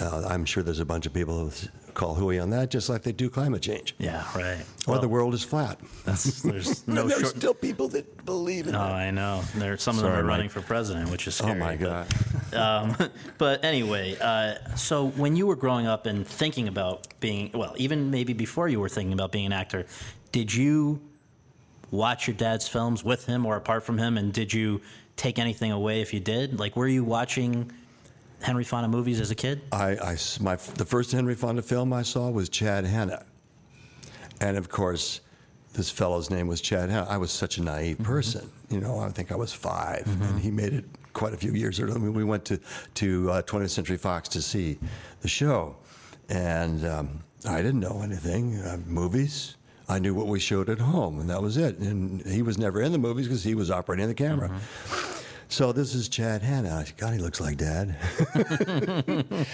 uh, 0.00 0.26
I'm 0.28 0.44
sure 0.44 0.62
there's 0.62 0.80
a 0.80 0.84
bunch 0.84 1.06
of 1.06 1.14
people 1.14 1.38
who 1.38 1.50
call 1.94 2.14
hooey 2.14 2.38
on 2.38 2.50
that, 2.50 2.70
just 2.70 2.88
like 2.88 3.02
they 3.02 3.12
do 3.12 3.30
climate 3.30 3.62
change. 3.62 3.94
Yeah, 3.98 4.24
right. 4.36 4.60
Or 4.86 4.92
Well, 4.92 5.00
the 5.00 5.08
world 5.08 5.32
is 5.34 5.42
flat. 5.44 5.78
That's, 6.04 6.42
there's 6.42 6.86
no 6.88 7.06
there's 7.08 7.20
short. 7.22 7.36
still 7.36 7.54
people 7.54 7.88
that 7.88 8.24
believe 8.24 8.66
in 8.66 8.74
Oh, 8.74 8.78
it. 8.80 8.82
I 8.82 9.10
know. 9.10 9.42
There, 9.54 9.76
some 9.78 9.96
of 9.96 10.02
them 10.02 10.10
Sorry, 10.12 10.22
are 10.22 10.26
running 10.26 10.48
for 10.48 10.60
president, 10.60 11.10
which 11.10 11.26
is 11.26 11.40
Oh 11.40 11.44
scary. 11.44 11.58
my 11.60 11.76
but- 11.76 12.06
God. 12.52 12.54
um, 13.00 13.10
but 13.38 13.64
anyway, 13.64 14.16
uh, 14.20 14.54
so 14.76 15.08
when 15.08 15.36
you 15.36 15.46
were 15.46 15.56
growing 15.56 15.86
up 15.86 16.06
and 16.06 16.26
thinking 16.26 16.68
about 16.68 17.06
being, 17.20 17.50
well, 17.54 17.74
even 17.78 18.10
maybe 18.10 18.32
before 18.32 18.68
you 18.68 18.80
were 18.80 18.88
thinking 18.88 19.12
about 19.12 19.32
being 19.32 19.46
an 19.46 19.52
actor, 19.52 19.86
did 20.32 20.52
you 20.54 21.00
watch 21.90 22.26
your 22.26 22.36
dad's 22.36 22.66
films 22.68 23.04
with 23.04 23.24
him 23.26 23.46
or 23.46 23.56
apart 23.56 23.84
from 23.84 23.98
him? 23.98 24.18
And 24.18 24.32
did 24.32 24.52
you 24.52 24.80
take 25.16 25.38
anything 25.38 25.70
away 25.72 26.00
if 26.00 26.12
you 26.12 26.20
did? 26.20 26.58
Like, 26.58 26.76
were 26.76 26.88
you 26.88 27.04
watching 27.04 27.70
Henry 28.44 28.62
Fonda 28.62 28.88
movies 28.88 29.20
as 29.20 29.30
a 29.30 29.34
kid? 29.34 29.62
I, 29.72 29.92
I 29.96 30.16
my, 30.38 30.56
the 30.56 30.84
first 30.84 31.10
Henry 31.12 31.34
Fonda 31.34 31.62
film 31.62 31.94
I 31.94 32.02
saw 32.02 32.28
was 32.28 32.50
Chad 32.50 32.84
Hanna. 32.84 33.24
And 34.38 34.58
of 34.58 34.68
course, 34.68 35.22
this 35.72 35.88
fellow's 35.88 36.28
name 36.28 36.46
was 36.46 36.60
Chad 36.60 36.90
Hanna. 36.90 37.06
I 37.08 37.16
was 37.16 37.32
such 37.32 37.56
a 37.56 37.62
naive 37.62 37.98
person. 38.02 38.50
You 38.68 38.80
know, 38.80 38.98
I 38.98 39.08
think 39.08 39.32
I 39.32 39.36
was 39.36 39.54
5 39.54 40.06
and 40.06 40.38
he 40.38 40.50
made 40.50 40.74
it 40.74 40.84
quite 41.14 41.32
a 41.32 41.38
few 41.38 41.52
years 41.52 41.80
earlier. 41.80 41.94
I 41.94 41.98
mean, 41.98 42.12
we 42.12 42.22
went 42.22 42.44
to, 42.44 42.60
to 42.96 43.30
uh, 43.30 43.42
20th 43.42 43.70
Century 43.70 43.96
Fox 43.96 44.28
to 44.30 44.42
see 44.42 44.78
the 45.22 45.28
show. 45.28 45.76
And 46.28 46.84
um, 46.86 47.24
I 47.48 47.62
didn't 47.62 47.80
know 47.80 48.02
anything, 48.02 48.58
uh, 48.58 48.76
movies. 48.86 49.56
I 49.88 49.98
knew 49.98 50.14
what 50.14 50.26
we 50.26 50.38
showed 50.38 50.68
at 50.70 50.78
home, 50.78 51.20
and 51.20 51.28
that 51.28 51.42
was 51.42 51.56
it. 51.56 51.78
And 51.78 52.24
he 52.26 52.42
was 52.42 52.56
never 52.56 52.80
in 52.80 52.92
the 52.92 52.98
movies 52.98 53.26
because 53.26 53.44
he 53.44 53.54
was 53.54 53.70
operating 53.70 54.08
the 54.08 54.14
camera. 54.14 54.50
So 55.54 55.70
this 55.70 55.94
is 55.94 56.08
Chad 56.08 56.42
Hanna. 56.42 56.84
God, 56.96 57.12
he 57.12 57.20
looks 57.20 57.40
like 57.40 57.58
Dad. 57.58 57.96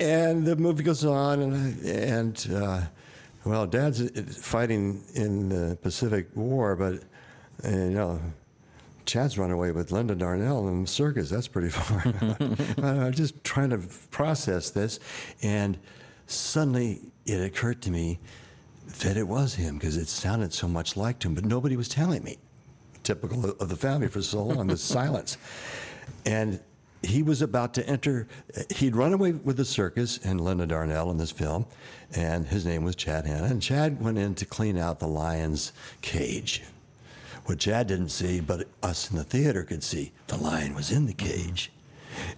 and 0.00 0.46
the 0.46 0.56
movie 0.56 0.82
goes 0.82 1.04
on, 1.04 1.42
and 1.42 1.84
and 1.84 2.48
uh, 2.54 2.80
well, 3.44 3.66
Dad's 3.66 4.00
fighting 4.42 5.04
in 5.12 5.50
the 5.50 5.76
Pacific 5.82 6.28
War, 6.34 6.74
but 6.74 7.02
uh, 7.66 7.68
you 7.68 7.90
know. 7.90 8.18
Chad's 9.04 9.36
run 9.36 9.50
away 9.50 9.72
with 9.72 9.92
Linda 9.92 10.14
Darnell 10.14 10.68
in 10.68 10.82
the 10.82 10.88
circus. 10.88 11.28
That's 11.28 11.48
pretty 11.48 11.68
far. 11.70 12.02
I'm 12.82 13.12
just 13.12 13.44
trying 13.44 13.70
to 13.70 13.78
process 14.10 14.70
this, 14.70 15.00
and 15.42 15.76
suddenly 16.28 17.00
it 17.26 17.42
occurred 17.42 17.82
to 17.82 17.90
me 17.90 18.20
that 19.00 19.18
it 19.18 19.28
was 19.28 19.56
him 19.56 19.76
because 19.76 19.98
it 19.98 20.08
sounded 20.08 20.54
so 20.54 20.66
much 20.66 20.96
like 20.96 21.22
him, 21.22 21.34
but 21.34 21.44
nobody 21.44 21.76
was 21.76 21.88
telling 21.88 22.22
me 22.22 22.38
typical 23.02 23.44
of 23.44 23.68
the 23.68 23.76
family 23.76 24.08
for 24.08 24.22
so 24.22 24.42
long, 24.42 24.66
the 24.66 24.76
silence. 24.76 25.36
And 26.24 26.60
he 27.02 27.22
was 27.22 27.42
about 27.42 27.74
to 27.74 27.86
enter, 27.88 28.28
he'd 28.76 28.94
run 28.94 29.12
away 29.12 29.32
with 29.32 29.56
the 29.56 29.64
circus 29.64 30.18
and 30.24 30.40
Linda 30.40 30.66
Darnell 30.66 31.10
in 31.10 31.16
this 31.16 31.32
film, 31.32 31.66
and 32.14 32.46
his 32.46 32.64
name 32.64 32.84
was 32.84 32.94
Chad 32.94 33.26
Hanna. 33.26 33.46
And 33.46 33.60
Chad 33.60 34.00
went 34.00 34.18
in 34.18 34.34
to 34.36 34.44
clean 34.44 34.78
out 34.78 35.00
the 35.00 35.08
lion's 35.08 35.72
cage. 36.00 36.62
What 37.46 37.58
Chad 37.58 37.88
didn't 37.88 38.10
see, 38.10 38.40
but 38.40 38.68
us 38.82 39.10
in 39.10 39.16
the 39.16 39.24
theater 39.24 39.64
could 39.64 39.82
see, 39.82 40.12
the 40.28 40.36
lion 40.36 40.74
was 40.74 40.92
in 40.92 41.06
the 41.06 41.12
cage. 41.12 41.72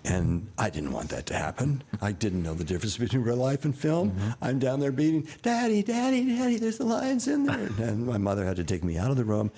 And 0.05 0.49
I 0.59 0.71
didn't 0.71 0.93
want 0.93 1.09
that 1.11 1.27
to 1.27 1.35
happen. 1.35 1.83
I 2.01 2.13
didn't 2.13 2.43
know 2.43 2.55
the 2.55 2.65
difference 2.65 2.97
between 2.97 3.23
real 3.23 3.37
life 3.37 3.65
and 3.65 3.77
film. 3.77 4.11
Mm-hmm. 4.11 4.31
I'm 4.45 4.59
down 4.59 4.81
there 4.81 4.93
beating, 4.93 5.27
Daddy, 5.43 5.83
Daddy, 5.83 6.25
Daddy, 6.37 6.57
there's 6.57 6.79
the 6.79 6.85
lions 6.85 7.29
in 7.29 7.45
there. 7.45 7.69
And 7.85 8.07
my 8.07 8.19
mother 8.19 8.45
had 8.45 8.57
to 8.57 8.65
take 8.65 8.85
me 8.85 8.97
out 8.99 9.11
of 9.11 9.17
the 9.17 9.25
room 9.25 9.51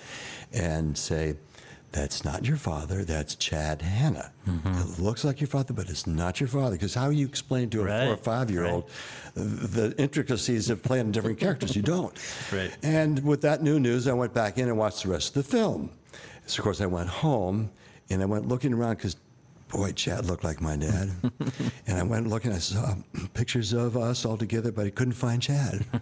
and 0.53 0.97
say, 0.97 1.35
That's 1.91 2.25
not 2.25 2.45
your 2.45 2.57
father, 2.57 3.03
that's 3.03 3.35
Chad 3.35 3.81
Hanna. 3.81 4.31
Mm-hmm. 4.47 4.93
It 4.93 4.99
looks 4.99 5.23
like 5.23 5.39
your 5.39 5.47
father, 5.47 5.73
but 5.73 5.89
it's 5.89 6.05
not 6.07 6.39
your 6.39 6.49
father. 6.49 6.75
Because 6.75 6.93
how 6.93 7.09
you 7.09 7.25
explain 7.25 7.69
to 7.71 7.83
a 7.83 7.85
four 7.87 8.13
or 8.13 8.17
five 8.17 8.51
year 8.51 8.65
old 8.65 8.89
the 9.35 9.93
intricacies 9.97 10.69
of 10.69 10.83
playing 10.83 11.11
different 11.11 11.39
characters? 11.39 11.75
You 11.75 11.81
don't. 11.81 12.17
Right. 12.51 12.75
And 12.81 13.23
with 13.23 13.41
that 13.41 13.61
new 13.61 13.79
news, 13.79 14.07
I 14.07 14.13
went 14.13 14.33
back 14.33 14.57
in 14.57 14.67
and 14.67 14.77
watched 14.77 15.03
the 15.03 15.09
rest 15.09 15.35
of 15.35 15.43
the 15.45 15.57
film. 15.57 15.89
So, 16.45 16.61
of 16.61 16.63
course, 16.63 16.79
I 16.81 16.85
went 16.85 17.09
home 17.09 17.69
and 18.09 18.21
I 18.21 18.25
went 18.25 18.47
looking 18.47 18.73
around 18.73 18.95
because, 18.95 19.17
boy, 19.69 19.91
Chad 19.91 20.25
looked 20.25 20.43
like 20.43 20.61
my 20.61 20.75
dad. 20.75 21.11
and 21.87 21.97
I 21.97 22.03
went 22.03 22.27
looking, 22.27 22.51
I 22.51 22.57
saw 22.57 22.95
pictures 23.33 23.73
of 23.73 23.97
us 23.97 24.25
all 24.25 24.37
together, 24.37 24.71
but 24.71 24.85
I 24.85 24.89
couldn't 24.89 25.13
find 25.13 25.41
Chad. 25.41 25.85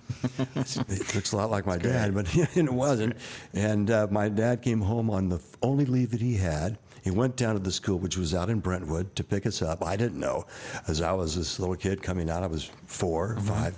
It 0.88 1.15
looks 1.15 1.31
a 1.31 1.38
lot 1.38 1.51
like 1.51 1.65
my 1.65 1.77
dad, 1.77 2.13
but 2.13 2.27
it 2.36 2.72
wasn't. 2.72 3.15
And 3.53 3.91
uh, 3.91 4.07
my 4.10 4.29
dad 4.29 4.62
came 4.62 4.81
home 4.81 5.10
on 5.10 5.29
the 5.29 5.41
only 5.62 5.86
leave 5.86 6.12
that 6.12 6.22
he 6.22 6.36
had. 6.36 6.77
He 7.03 7.12
went 7.12 7.36
down 7.36 7.53
to 7.53 7.60
the 7.60 7.72
school, 7.72 8.00
which 8.00 8.17
was 8.17 8.34
out 8.34 8.50
in 8.50 8.60
Brentwood, 8.60 9.15
to 9.15 9.24
pick 9.24 9.45
us 9.45 9.62
up. 9.62 9.84
I 9.84 9.95
didn't 9.95 10.19
know, 10.19 10.45
as 10.88 11.01
I 11.01 11.12
was 11.12 11.36
this 11.36 11.60
little 11.60 11.75
kid 11.75 12.01
coming 12.01 12.29
out. 12.29 12.41
I 12.41 12.48
was 12.48 12.72
4 12.88 13.34
or 13.34 13.39
five 13.41 13.75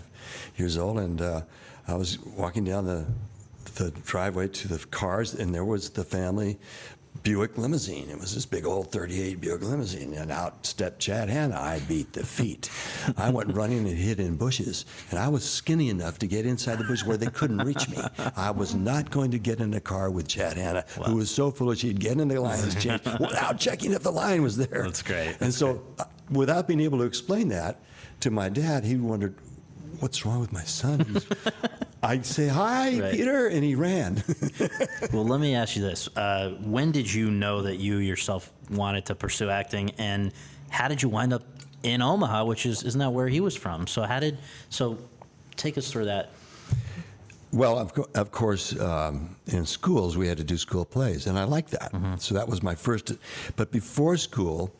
years 0.56 0.78
old, 0.78 1.00
and 1.00 1.22
uh, 1.22 1.42
I 1.88 1.96
was 1.96 2.20
walking 2.20 2.64
down 2.64 2.86
the 2.86 3.06
the 3.76 3.92
driveway 3.92 4.48
to 4.48 4.68
the 4.68 4.84
cars, 4.88 5.36
and 5.36 5.54
there 5.54 5.66
was 5.66 5.90
the 5.92 6.04
family 6.04 6.58
Buick 7.24 7.58
limousine. 7.58 8.10
It 8.10 8.20
was 8.20 8.34
this 8.34 8.46
big 8.46 8.66
old 8.66 8.92
38 8.92 9.42
Buick 9.42 9.62
limousine, 9.62 10.14
and 10.14 10.32
out 10.32 10.66
stepped 10.66 11.00
Chad 11.00 11.30
Hanna. 11.30 11.56
I 11.56 11.80
beat 11.88 12.14
the 12.14 12.26
feet. 12.26 12.70
I 13.18 13.30
went 13.30 13.56
running 13.56 13.88
and 13.88 13.98
hid 13.98 14.20
in 14.20 14.36
bushes, 14.36 14.86
and 15.10 15.20
I 15.20 15.28
was 15.28 15.48
skinny 15.48 15.90
enough 15.90 16.20
to 16.20 16.28
get 16.28 16.46
inside 16.46 16.78
the 16.78 16.84
bush 16.84 17.04
where 17.06 17.18
they 17.18 17.28
couldn't 17.28 17.60
reach 17.60 17.90
me. 17.90 17.98
I 18.36 18.52
was 18.52 18.76
not 18.76 19.10
going 19.12 19.32
to 19.32 19.40
get 19.40 19.60
in 19.60 19.74
a 19.74 19.80
car 19.82 20.10
with 20.10 20.28
Chad 20.28 20.58
Hanna, 20.58 20.86
who 21.06 21.16
was 21.16 21.30
so 21.30 21.52
foolish 21.52 21.82
he'd 21.82 22.00
get 22.00 22.20
in 22.20 22.28
the 22.28 22.40
lion's 22.40 22.76
den 22.76 23.00
without 23.20 23.60
checking 23.60 23.94
if 23.94 24.04
the 24.04 24.12
lion 24.12 24.42
was 24.42 24.58
there. 24.58 24.84
That's 24.84 25.02
great. 25.02 25.38
And 25.40 25.54
so, 25.54 25.84
uh, 26.00 26.06
without 26.32 26.68
being 26.68 26.82
able 26.82 26.98
to 27.00 27.06
explain 27.06 27.50
that 27.50 27.82
to 28.22 28.32
my 28.32 28.50
dad, 28.50 28.84
he 28.84 28.96
wondered, 28.96 29.36
"What's 30.00 30.26
wrong 30.26 30.40
with 30.40 30.52
my 30.52 30.64
son?" 30.64 31.22
I'd 32.04 32.26
say, 32.26 32.48
"Hi, 32.48 33.00
Right. 33.00 33.12
Peter," 33.12 33.48
and 33.48 33.64
he 33.64 33.76
ran. 33.76 34.24
Well, 35.14 35.26
let 35.26 35.40
me 35.40 35.56
ask 35.56 35.76
you 35.76 35.82
this: 35.82 36.10
uh, 36.18 36.52
When 36.62 36.92
did 36.92 37.12
you 37.12 37.32
know 37.32 37.62
that 37.64 37.78
you 37.78 37.98
yourself 37.98 38.52
wanted 38.70 39.06
to 39.06 39.16
pursue 39.16 39.50
acting, 39.50 39.92
and 39.98 40.32
how 40.70 40.88
did 40.88 41.02
you 41.02 41.10
wind 41.10 41.34
up 41.34 41.44
in 41.84 42.02
Omaha, 42.02 42.46
which 42.46 42.66
is 42.66 42.84
isn't 42.84 43.00
that 43.00 43.12
where 43.12 43.28
he 43.28 43.40
was 43.40 43.56
from? 43.56 43.88
So 43.88 44.04
how 44.04 44.20
did 44.20 44.38
so? 44.70 44.98
Take 45.56 45.78
us 45.78 45.90
through 45.92 46.06
that. 46.06 46.32
Well, 47.52 47.80
of, 47.80 47.94
co- 47.94 48.10
of 48.14 48.32
course, 48.32 48.78
um, 48.80 49.36
in 49.48 49.66
schools 49.66 50.18
we 50.18 50.28
had 50.28 50.38
to 50.38 50.44
do 50.44 50.58
school 50.58 50.86
plays, 50.86 51.26
and 51.28 51.40
I 51.40 51.46
liked 51.46 51.72
that. 51.72 51.92
So 52.20 52.36
that 52.36 52.48
was 52.48 52.62
my 52.62 52.76
first. 52.76 53.14
But 53.56 53.72
before 53.72 54.18
school, 54.18 54.72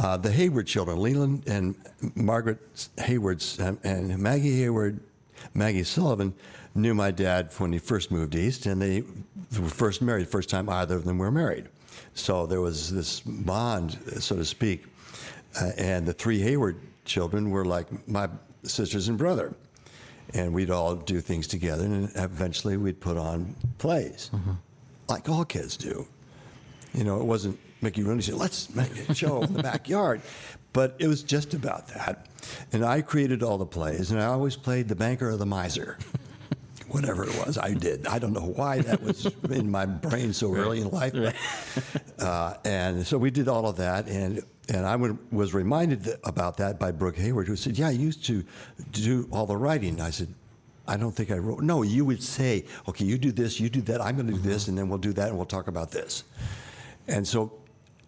uh, 0.00 0.16
the 0.16 0.30
Hayward 0.30 0.66
children, 0.68 0.98
Leland 1.02 1.42
and 1.48 1.74
Margaret 2.14 2.58
Hayward's, 2.98 3.58
and, 3.58 3.78
and 3.84 4.16
Maggie 4.18 4.56
Hayward, 4.62 5.00
Maggie 5.54 5.82
Sullavan, 5.82 6.32
knew 6.74 6.94
my 6.94 7.10
dad 7.10 7.50
when 7.58 7.72
he 7.72 7.78
first 7.78 8.10
moved 8.10 8.34
east, 8.34 8.66
and 8.66 8.80
they 8.80 9.02
were 9.58 9.68
first 9.68 10.02
married. 10.02 10.28
First 10.28 10.50
time 10.50 10.68
either 10.68 10.96
of 10.96 11.04
them 11.04 11.18
were 11.18 11.30
married, 11.30 11.68
so 12.14 12.46
there 12.46 12.60
was 12.60 12.92
this 12.92 13.20
bond, 13.20 13.98
so 14.18 14.36
to 14.36 14.44
speak. 14.44 14.84
Uh, 15.60 15.70
and 15.78 16.06
the 16.06 16.12
three 16.12 16.40
Hayward 16.40 16.76
children 17.04 17.50
were 17.50 17.64
like 17.64 17.86
my 18.08 18.28
sisters 18.64 19.08
and 19.08 19.16
brother 19.16 19.54
and 20.34 20.52
we'd 20.52 20.70
all 20.70 20.94
do 20.96 21.20
things 21.20 21.46
together, 21.46 21.84
and 21.84 22.10
eventually 22.16 22.76
we'd 22.76 23.00
put 23.00 23.16
on 23.16 23.54
plays, 23.78 24.30
like 25.08 25.28
all 25.28 25.44
kids 25.44 25.76
do. 25.76 26.06
You 26.94 27.04
know, 27.04 27.20
it 27.20 27.24
wasn't 27.24 27.58
Mickey 27.80 28.02
Rooney 28.02 28.22
said, 28.22 28.34
"Let's 28.34 28.74
make 28.74 29.08
a 29.08 29.14
show 29.14 29.42
in 29.42 29.52
the 29.52 29.62
backyard," 29.70 30.20
but 30.76 30.94
it 30.98 31.06
was 31.06 31.22
just 31.22 31.54
about 31.54 31.88
that. 31.88 32.26
And 32.70 32.84
I 32.84 33.00
created 33.00 33.42
all 33.42 33.56
the 33.56 33.64
plays, 33.64 34.10
and 34.10 34.20
I 34.20 34.26
always 34.26 34.56
played 34.56 34.88
the 34.88 34.94
banker 34.94 35.30
or 35.30 35.38
the 35.38 35.46
miser. 35.46 35.96
Whatever 36.90 37.24
it 37.24 37.34
was, 37.38 37.56
I 37.56 37.72
did. 37.72 38.06
I 38.06 38.18
don't 38.18 38.34
know 38.34 38.52
why 38.54 38.80
that 38.82 39.02
was 39.02 39.24
in 39.50 39.70
my 39.70 39.86
brain 39.86 40.34
so 40.34 40.54
early 40.54 40.82
in 40.82 40.90
life. 40.90 41.14
But, 41.14 41.34
uh, 42.22 42.58
and 42.66 43.06
so 43.06 43.16
we 43.16 43.30
did 43.30 43.48
all 43.48 43.66
of 43.66 43.76
that, 43.78 44.06
and 44.06 44.42
and 44.68 44.84
I 44.84 44.96
was 45.32 45.54
reminded 45.54 46.18
about 46.24 46.58
that 46.58 46.78
by 46.78 46.92
Brooke 46.92 47.16
Hayward, 47.16 47.48
who 47.48 47.56
said, 47.56 47.78
"Yeah, 47.78 47.88
I 47.88 47.92
used 47.92 48.26
to 48.26 48.44
do 48.92 49.26
all 49.32 49.46
the 49.46 49.56
writing." 49.56 49.98
I 50.02 50.10
said, 50.10 50.28
"I 50.86 50.98
don't 50.98 51.12
think 51.12 51.30
I 51.30 51.38
wrote." 51.38 51.62
No, 51.62 51.82
you 51.82 52.04
would 52.04 52.22
say, 52.22 52.66
"Okay, 52.86 53.06
you 53.06 53.16
do 53.16 53.32
this, 53.32 53.58
you 53.58 53.70
do 53.70 53.80
that. 53.82 54.02
I'm 54.02 54.16
going 54.16 54.28
to 54.28 54.34
do 54.34 54.40
this, 54.40 54.68
and 54.68 54.76
then 54.76 54.90
we'll 54.90 54.98
do 54.98 55.14
that, 55.14 55.28
and 55.28 55.38
we'll 55.38 55.46
talk 55.46 55.68
about 55.68 55.90
this." 55.90 56.24
And 57.08 57.26
so, 57.26 57.50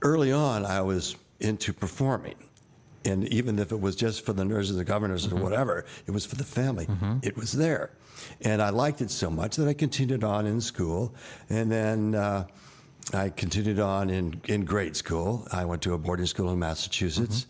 early 0.02 0.32
on, 0.32 0.66
I 0.66 0.82
was 0.82 1.16
into 1.40 1.72
performing. 1.72 2.37
And 3.09 3.27
even 3.29 3.59
if 3.59 3.73
it 3.73 3.81
was 3.81 3.97
just 3.97 4.25
for 4.25 4.33
the 4.33 4.45
nurses 4.45 4.71
and 4.71 4.81
the 4.81 4.85
governors 4.85 5.27
or 5.33 5.37
whatever, 5.37 5.85
it 6.07 6.11
was 6.11 6.27
for 6.27 6.37
the 6.37 6.45
family. 6.45 6.87
It 7.23 7.37
was 7.37 7.53
there. 7.53 7.91
And 8.43 8.61
I 8.61 8.71
liked 8.71 9.00
it 9.00 9.11
so 9.11 9.31
much 9.31 9.57
that 9.57 9.69
I 9.69 9.75
continued 9.75 10.25
on 10.25 10.47
in 10.47 10.61
school. 10.61 11.15
And 11.49 11.71
then 11.71 12.15
uh, 12.15 12.47
I 13.15 13.31
continued 13.31 13.79
on 13.81 14.11
in, 14.11 14.41
in 14.47 14.65
grade 14.65 14.97
school. 14.97 15.47
I 15.53 15.65
went 15.65 15.83
to 15.83 15.95
a 15.95 15.99
boarding 15.99 16.27
school 16.27 16.50
in 16.53 16.59
Massachusetts, 16.59 17.47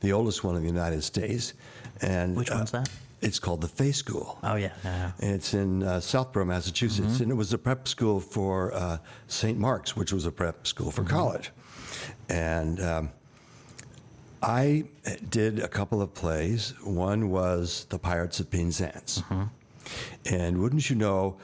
the 0.00 0.12
oldest 0.12 0.44
one 0.44 0.56
in 0.56 0.62
the 0.62 0.68
United 0.68 1.02
States. 1.02 1.54
And 2.00 2.36
Which 2.36 2.50
uh, 2.50 2.56
one's 2.56 2.70
that? 2.70 2.88
It's 3.20 3.38
called 3.38 3.60
the 3.60 3.68
Fay 3.68 3.92
School. 3.92 4.38
Oh 4.42 4.56
yeah, 4.56 4.72
yeah. 4.84 5.12
yeah. 5.20 5.34
It's 5.34 5.54
in 5.54 5.84
uh, 5.84 6.00
Southborough, 6.00 6.44
Massachusetts, 6.46 7.20
and 7.20 7.30
it 7.30 7.34
was 7.34 7.52
a 7.52 7.58
prep 7.58 7.86
school 7.86 8.18
for 8.18 8.74
uh, 8.74 8.98
St. 9.28 9.56
Mark's, 9.56 9.94
which 9.96 10.12
was 10.12 10.26
a 10.26 10.32
prep 10.32 10.66
school 10.66 10.90
for 10.90 11.04
college. 11.04 11.52
And 12.28 12.80
um, 12.80 13.10
I 14.42 14.84
did 15.30 15.60
a 15.60 15.68
couple 15.68 16.02
of 16.02 16.12
plays. 16.14 16.74
One 16.82 17.30
was 17.30 17.86
The 17.90 17.98
Pirates 17.98 18.40
of 18.40 18.50
Penzance. 18.50 19.20
Mm-hmm. 19.20 19.44
And 20.34 20.58
wouldn't 20.58 20.90
you 20.90 20.96
know, 20.96 21.36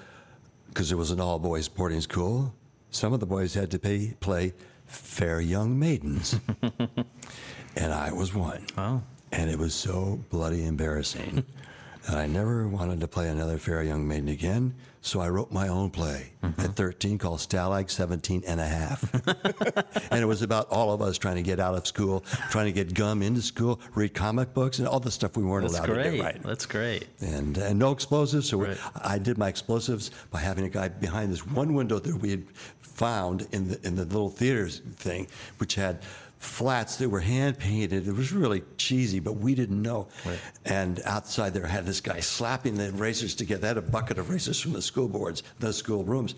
because 0.69 0.90
it 0.90 0.97
was 0.97 1.12
an 1.12 1.21
all 1.21 1.38
boys 1.38 1.69
boarding 1.69 2.00
school, 2.00 2.52
some 2.90 3.12
of 3.12 3.21
the 3.21 3.26
boys 3.26 3.55
had 3.55 3.71
to 3.71 3.78
pay, 3.78 4.14
play 4.21 4.52
fair 4.87 5.40
young 5.40 5.78
maidens. 5.78 6.40
and 7.76 7.93
I 7.93 8.12
was 8.12 8.35
one. 8.35 8.67
Oh. 8.76 9.02
And 9.31 9.49
it 9.49 9.59
was 9.59 9.75
so 9.75 10.19
bloody 10.31 10.67
embarrassing. 10.67 11.45
and 12.09 12.17
I 12.17 12.26
never 12.26 12.67
wanted 12.67 13.00
to 13.00 13.09
play 13.09 13.28
another 13.28 13.59
fair 13.59 13.83
young 13.83 14.09
maiden 14.09 14.28
again. 14.28 14.75
So 15.00 15.21
I 15.21 15.28
wrote 15.28 15.52
my 15.52 15.69
own 15.69 15.90
play 15.90 16.33
mm-hmm. 16.43 16.61
at 16.61 16.76
13 16.76 17.19
called 17.19 17.38
Stalag 17.38 17.90
17 17.90 18.43
and 18.47 18.61
a 18.61 18.67
half. 18.67 19.14
and 20.11 20.21
it 20.21 20.26
was 20.26 20.43
about 20.43 20.69
all 20.71 20.93
of 20.93 21.00
us 21.00 21.19
trying 21.19 21.37
to 21.37 21.43
get 21.43 21.61
out 21.61 21.75
of 21.75 21.87
school, 21.87 22.25
trying 22.50 22.67
to 22.67 22.73
get 22.73 22.95
gum 22.95 23.23
into 23.23 23.40
school, 23.40 23.81
read 23.95 24.12
comic 24.14 24.52
books, 24.55 24.78
and 24.78 24.88
all 24.88 25.00
the 25.00 25.11
stuff 25.11 25.37
we 25.37 25.45
weren't 25.45 25.62
That's 25.62 25.78
allowed 25.78 25.87
to 25.87 25.95
great. 25.95 26.17
do. 26.17 26.23
Right. 26.23 26.43
That's 26.43 26.67
great. 26.67 27.07
And, 27.21 27.57
and 27.59 27.78
no 27.78 27.93
explosives. 27.93 28.49
So 28.49 28.59
Right. 28.59 28.78
I 29.02 29.19
did 29.19 29.38
my 29.38 29.49
explosives 29.49 30.11
by 30.31 30.40
having 30.40 30.64
a 30.64 30.69
guy 30.69 30.88
behind 30.88 31.33
this 31.33 31.47
one 31.47 31.75
window 31.75 31.99
that 32.00 32.17
we 32.17 32.31
had 32.31 32.45
found 32.81 33.47
in 33.52 33.69
the, 33.69 33.87
in 33.87 33.95
the 33.95 34.05
little 34.05 34.31
theaters 34.31 34.81
thing, 34.97 35.28
which 35.59 35.75
had 35.76 36.02
flats 36.38 36.97
that 36.97 37.09
were 37.09 37.21
hand 37.21 37.59
painted. 37.59 38.07
It 38.07 38.14
was 38.14 38.33
really 38.33 38.62
cheesy, 38.76 39.21
but 39.21 39.35
we 39.35 39.54
didn't 39.54 39.83
know. 39.83 40.09
Right. 40.25 40.38
And 40.64 41.00
outside 41.04 41.52
there, 41.52 41.66
had 41.66 41.85
this 41.85 42.00
guy 42.00 42.21
slapping 42.21 42.75
the 42.76 42.87
erasers 42.87 43.35
together. 43.35 43.66
I 43.66 43.68
had 43.68 43.78
a 43.78 43.83
bucket 43.83 44.18
of 44.18 44.30
erasers 44.30 44.61
from 44.61 44.73
the 44.73 44.83
school 44.83 45.09
boards, 45.09 45.42
the 45.59 45.73
school 45.73 46.04
rooms. 46.04 46.37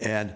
And 0.00 0.34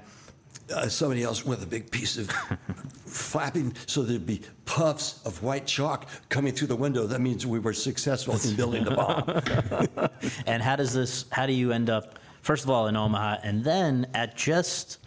uh, 0.74 0.88
somebody 0.88 1.22
else 1.22 1.44
with 1.44 1.62
a 1.62 1.66
big 1.66 1.90
piece 1.90 2.16
of 2.16 2.30
flapping 3.06 3.74
so 3.86 4.02
there'd 4.02 4.26
be 4.26 4.40
puffs 4.64 5.24
of 5.26 5.42
white 5.42 5.66
chalk 5.66 6.08
coming 6.28 6.52
through 6.52 6.68
the 6.68 6.76
window. 6.76 7.06
That 7.06 7.20
means 7.20 7.46
we 7.46 7.58
were 7.58 7.72
successful 7.72 8.34
in 8.42 8.56
building 8.56 8.84
the 8.84 8.92
bomb. 8.92 10.10
And 10.46 10.62
how 10.62 10.76
does 10.76 10.94
this? 10.94 11.26
How 11.30 11.44
do 11.46 11.52
you 11.52 11.72
end 11.72 11.90
up? 11.90 12.18
First 12.40 12.64
of 12.64 12.70
all, 12.70 12.88
in 12.88 12.96
Omaha, 12.96 13.38
and 13.42 13.62
then 13.62 14.06
at 14.14 14.36
just 14.36 14.98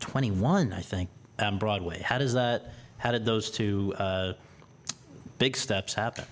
21, 0.00 0.72
I 0.72 0.80
think, 0.80 1.08
on 1.38 1.58
Broadway. 1.58 2.00
How 2.02 2.18
does 2.18 2.32
that? 2.34 2.72
How 3.00 3.12
did 3.12 3.24
those 3.24 3.50
two 3.50 3.94
uh, 3.98 4.34
big 5.38 5.56
steps 5.56 5.94
happen? 5.94 6.26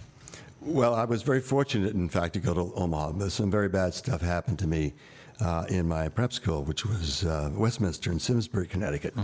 Well, 0.60 0.94
I 0.94 1.06
was 1.06 1.22
very 1.22 1.40
fortunate, 1.40 1.94
in 1.94 2.10
fact, 2.10 2.34
to 2.34 2.40
go 2.40 2.52
to 2.52 2.74
Omaha. 2.74 3.12
But 3.12 3.32
Some 3.32 3.50
very 3.50 3.70
bad 3.70 3.94
stuff 3.94 4.20
happened 4.20 4.58
to 4.58 4.66
me 4.66 4.92
uh, 5.40 5.64
in 5.70 5.88
my 5.88 6.10
prep 6.10 6.30
school, 6.30 6.64
which 6.64 6.84
was 6.84 7.24
uh, 7.24 7.50
Westminster 7.54 8.12
in 8.12 8.18
Simsbury, 8.20 8.66
Connecticut. 8.66 9.14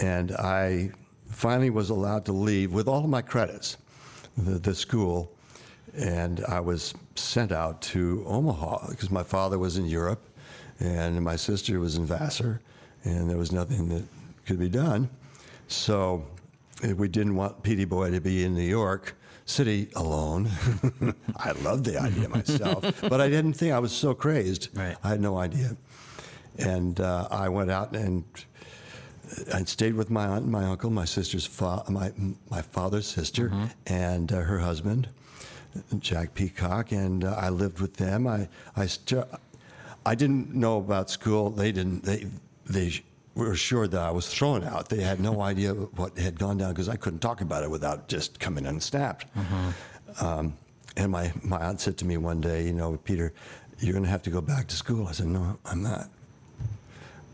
And 0.00 0.32
I 0.32 0.92
finally 1.30 1.68
was 1.68 1.90
allowed 1.90 2.24
to 2.24 2.32
leave 2.32 2.72
with 2.72 2.88
all 2.88 3.04
of 3.04 3.10
my 3.10 3.20
credits, 3.20 3.76
the, 4.38 4.58
the 4.58 4.74
school. 4.74 5.30
And 5.94 6.42
I 6.48 6.60
was 6.60 6.94
sent 7.16 7.52
out 7.52 7.82
to 7.82 8.24
Omaha 8.26 8.88
because 8.88 9.10
my 9.10 9.22
father 9.22 9.58
was 9.58 9.76
in 9.76 9.84
Europe 9.84 10.22
and 10.80 11.22
my 11.22 11.36
sister 11.36 11.80
was 11.80 11.96
in 11.96 12.06
Vassar, 12.06 12.60
and 13.04 13.28
there 13.28 13.36
was 13.36 13.52
nothing 13.52 13.90
that 13.90 14.04
could 14.46 14.58
be 14.58 14.68
done. 14.70 15.10
So 15.68 16.24
we 16.82 17.08
didn't 17.08 17.36
want 17.36 17.62
Petey 17.62 17.84
Boy 17.84 18.10
to 18.10 18.20
be 18.20 18.44
in 18.44 18.54
New 18.54 18.62
York 18.62 19.16
City 19.44 19.88
alone. 19.94 20.48
I 21.36 21.52
loved 21.52 21.84
the 21.84 21.98
idea 22.00 22.28
myself, 22.28 23.00
but 23.08 23.20
I 23.20 23.28
didn't 23.28 23.54
think 23.54 23.72
I 23.72 23.78
was 23.78 23.92
so 23.92 24.14
crazed. 24.14 24.68
Right. 24.76 24.96
I 25.02 25.08
had 25.08 25.20
no 25.20 25.38
idea. 25.38 25.76
And 26.58 27.00
uh, 27.00 27.28
I 27.30 27.48
went 27.48 27.70
out 27.70 27.94
and 27.94 28.24
I 29.52 29.62
stayed 29.64 29.94
with 29.94 30.10
my 30.10 30.26
aunt 30.26 30.44
and 30.44 30.52
my 30.52 30.64
uncle, 30.64 30.90
my 30.90 31.04
sister's 31.04 31.46
fa- 31.46 31.84
my 31.88 32.12
my 32.50 32.62
father's 32.62 33.06
sister, 33.06 33.52
and 33.86 34.32
uh, 34.32 34.40
her 34.40 34.58
husband, 34.60 35.08
Jack 35.98 36.34
Peacock, 36.34 36.92
and 36.92 37.24
uh, 37.24 37.34
I 37.36 37.48
lived 37.50 37.80
with 37.80 37.94
them. 37.96 38.26
I 38.26 38.48
I 38.76 38.86
st- 38.86 39.26
I 40.06 40.14
didn't 40.14 40.54
know 40.54 40.78
about 40.78 41.10
school. 41.10 41.50
They 41.50 41.72
didn't. 41.72 42.04
They 42.04 42.26
they 42.64 43.02
were 43.36 43.52
assured 43.52 43.90
that 43.92 44.00
I 44.00 44.10
was 44.10 44.26
thrown 44.32 44.64
out. 44.64 44.88
They 44.88 45.02
had 45.02 45.20
no 45.20 45.42
idea 45.42 45.74
what 45.74 46.18
had 46.18 46.38
gone 46.38 46.56
down 46.56 46.70
because 46.72 46.88
I 46.88 46.96
couldn't 46.96 47.20
talk 47.20 47.42
about 47.42 47.62
it 47.62 47.70
without 47.70 48.08
just 48.08 48.40
coming 48.40 48.66
unsnapped. 48.66 49.26
Um, 50.20 50.56
and 50.96 51.12
my, 51.12 51.32
my 51.42 51.58
aunt 51.58 51.80
said 51.80 51.98
to 51.98 52.06
me 52.06 52.16
one 52.16 52.40
day, 52.40 52.64
you 52.64 52.72
know, 52.72 52.96
Peter, 53.04 53.32
you're 53.78 53.92
going 53.92 54.04
to 54.04 54.10
have 54.10 54.22
to 54.22 54.30
go 54.30 54.40
back 54.40 54.66
to 54.68 54.76
school. 54.76 55.06
I 55.06 55.12
said, 55.12 55.26
no, 55.26 55.58
I'm 55.66 55.82
not. 55.82 56.08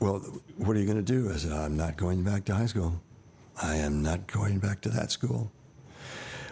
Well, 0.00 0.18
what 0.56 0.76
are 0.76 0.80
you 0.80 0.86
going 0.86 1.02
to 1.02 1.12
do? 1.12 1.30
I 1.32 1.36
said, 1.36 1.52
I'm 1.52 1.76
not 1.76 1.96
going 1.96 2.24
back 2.24 2.44
to 2.46 2.54
high 2.54 2.66
school. 2.66 3.00
I 3.62 3.76
am 3.76 4.02
not 4.02 4.26
going 4.26 4.58
back 4.58 4.80
to 4.80 4.88
that 4.88 5.12
school. 5.12 5.52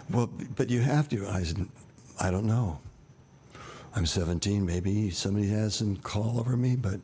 Well, 0.09 0.29
but 0.55 0.69
you 0.69 0.79
have 0.79 1.09
to. 1.09 1.27
I 1.27 1.43
said, 1.43 1.67
I 2.21 2.31
don't 2.31 2.45
know. 2.45 2.79
I'm 3.93 4.05
17. 4.05 4.65
Maybe 4.65 5.09
somebody 5.09 5.49
has 5.49 5.75
some 5.75 5.97
call 5.97 6.39
over 6.39 6.55
me, 6.55 6.77
but 6.77 7.01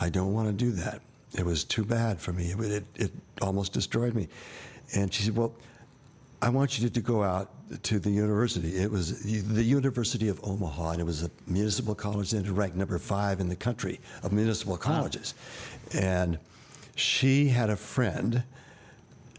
I 0.00 0.08
don't 0.08 0.32
want 0.32 0.48
to 0.48 0.54
do 0.54 0.70
that. 0.72 1.02
It 1.34 1.44
was 1.44 1.64
too 1.64 1.84
bad 1.84 2.20
for 2.20 2.32
me. 2.32 2.52
It, 2.52 2.60
it, 2.60 2.84
it 2.96 3.12
almost 3.40 3.72
destroyed 3.72 4.14
me. 4.14 4.28
And 4.94 5.12
she 5.12 5.22
said, 5.22 5.36
Well, 5.36 5.54
I 6.42 6.48
want 6.48 6.78
you 6.78 6.88
to 6.88 7.00
go 7.00 7.22
out 7.22 7.50
to 7.84 7.98
the 7.98 8.10
university. 8.10 8.76
It 8.76 8.90
was 8.90 9.22
the 9.22 9.62
University 9.62 10.28
of 10.28 10.40
Omaha, 10.42 10.90
and 10.90 11.00
it 11.00 11.04
was 11.04 11.22
a 11.22 11.30
municipal 11.46 11.94
college 11.94 12.34
it 12.34 12.50
ranked 12.50 12.76
number 12.76 12.98
five 12.98 13.40
in 13.40 13.48
the 13.48 13.56
country 13.56 14.00
of 14.22 14.32
municipal 14.32 14.76
colleges. 14.76 15.34
And 15.94 16.38
she 16.96 17.48
had 17.48 17.70
a 17.70 17.76
friend, 17.76 18.42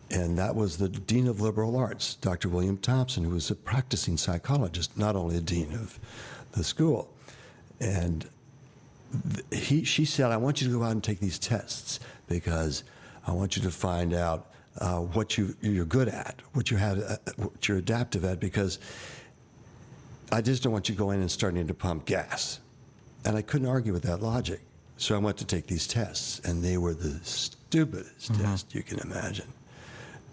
and 0.10 0.38
that 0.38 0.56
was 0.56 0.78
the 0.78 0.90
Dean 0.90 1.28
of 1.28 1.42
Liberal 1.42 1.76
Arts, 1.76 2.16
Dr. 2.16 2.50
William 2.50 2.78
Thompson, 2.78 3.26
who 3.26 3.32
was 3.32 3.52
a 3.52 3.56
practicing 3.56 4.18
psychologist, 4.18 4.98
not 4.98 5.16
only 5.16 5.38
a 5.38 5.42
dean 5.42 5.74
of 5.74 6.00
the 6.54 6.64
school. 6.64 7.14
And 7.80 8.26
he, 9.52 9.84
she 9.84 10.06
said, 10.06 10.32
I 10.32 10.38
want 10.38 10.62
you 10.62 10.68
to 10.68 10.74
go 10.78 10.84
out 10.84 10.92
and 10.92 11.04
take 11.04 11.20
these 11.20 11.40
tests 11.40 12.00
because 12.28 12.84
I 13.28 13.32
want 13.32 13.56
you 13.56 13.62
to 13.64 13.72
find 13.72 14.14
out 14.14 14.52
uh, 14.80 15.00
what 15.00 15.38
you, 15.38 15.56
you're 15.62 15.86
good 15.86 16.08
at, 16.08 16.42
what, 16.54 16.72
you 16.72 16.78
had, 16.78 17.00
uh, 17.00 17.18
what 17.38 17.68
you're 17.68 17.78
adaptive 17.78 18.26
at, 18.26 18.40
because 18.40 18.80
I 20.32 20.42
just 20.42 20.64
don't 20.64 20.74
want 20.74 20.90
you 20.90 20.96
going 20.96 21.22
and 21.22 21.30
starting 21.30 21.68
to 21.68 21.74
pump 21.74 22.06
gas. 22.06 22.60
And 23.26 23.38
I 23.38 23.42
couldn't 23.42 23.68
argue 23.68 23.94
with 23.94 24.04
that 24.04 24.22
logic. 24.22 24.62
So 24.98 25.16
I 25.16 25.18
went 25.18 25.38
to 25.38 25.46
take 25.46 25.68
these 25.68 25.88
tests, 25.88 26.40
and 26.46 26.64
they 26.64 26.78
were 26.78 26.94
the 26.94 27.20
stupidest 27.24 28.34
tests 28.36 28.74
you 28.76 28.84
can 28.84 29.00
imagine. 29.00 29.52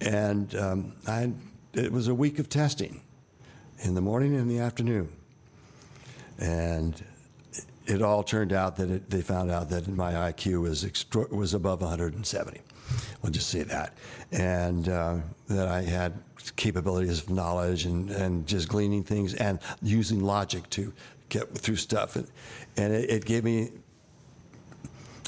And 0.01 0.55
um, 0.55 0.93
I, 1.07 1.33
it 1.75 1.93
was 1.93 2.09
a 2.09 2.15
week 2.15 2.39
of 2.39 2.49
testing 2.49 3.03
in 3.81 3.95
the 3.95 4.01
morning 4.01 4.33
and 4.33 4.43
in 4.43 4.49
the 4.49 4.59
afternoon. 4.59 5.11
And 6.39 7.03
it 7.91 8.03
all 8.03 8.23
turned 8.23 8.53
out 8.53 8.77
that 8.77 8.89
it, 8.89 9.11
they 9.11 9.21
found 9.21 9.51
out 9.51 9.69
that 9.71 9.89
my 9.89 10.13
IQ 10.13 10.63
was 10.63 10.87
was 11.31 11.55
above 11.55 11.81
170. 11.81 12.61
We'll 13.23 13.33
just 13.33 13.49
say 13.49 13.63
that, 13.65 13.97
and 14.33 14.89
uh, 14.89 15.19
that 15.49 15.69
I 15.69 15.83
had 15.83 16.15
capabilities 16.57 17.21
of 17.21 17.31
knowledge 17.31 17.85
and, 17.85 18.11
and 18.11 18.47
just 18.47 18.69
gleaning 18.69 19.03
things 19.03 19.35
and 19.35 19.59
using 19.83 20.21
logic 20.21 20.69
to 20.71 20.93
get 21.29 21.49
through 21.57 21.77
stuff, 21.77 22.17
and, 22.17 22.27
and 22.77 22.93
it, 22.93 23.11
it 23.11 23.25
gave 23.25 23.45
me. 23.45 23.71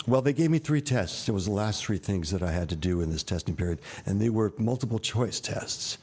Well, 0.04 0.20
they 0.20 0.32
gave 0.32 0.50
me 0.50 0.58
three 0.58 0.80
tests. 0.80 1.28
It 1.28 1.32
was 1.32 1.44
the 1.44 1.52
last 1.52 1.84
three 1.84 1.98
things 1.98 2.32
that 2.32 2.42
I 2.42 2.50
had 2.50 2.68
to 2.70 2.76
do 2.76 3.02
in 3.02 3.10
this 3.10 3.22
testing 3.22 3.54
period, 3.54 3.80
and 4.04 4.20
they 4.20 4.30
were 4.30 4.52
multiple 4.58 4.98
choice 4.98 5.38
tests. 5.38 5.98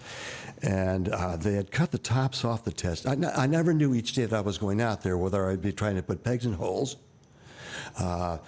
And 0.62 1.10
uh, 1.10 1.38
they 1.38 1.54
had 1.54 1.72
cut 1.72 1.91
the 1.91 1.98
tops 1.98 2.43
off 2.43 2.63
the 2.65 2.72
test. 2.72 3.08
I, 3.08 3.13
n- 3.13 3.32
I 3.36 3.48
never 3.48 3.74
knew 3.74 3.93
each 3.93 4.13
day 4.13 4.26
that 4.26 4.36
I 4.36 4.41
was 4.41 4.58
going 4.58 4.82
out 4.82 5.02
there 5.02 5.17
whether 5.17 5.50
I'd 5.50 5.62
be 5.62 5.72
trying 5.72 5.95
to 5.95 6.04
put 6.04 6.24
pegs 6.24 6.45
in 6.45 6.54
holes, 6.54 6.98
uh, 7.98 8.39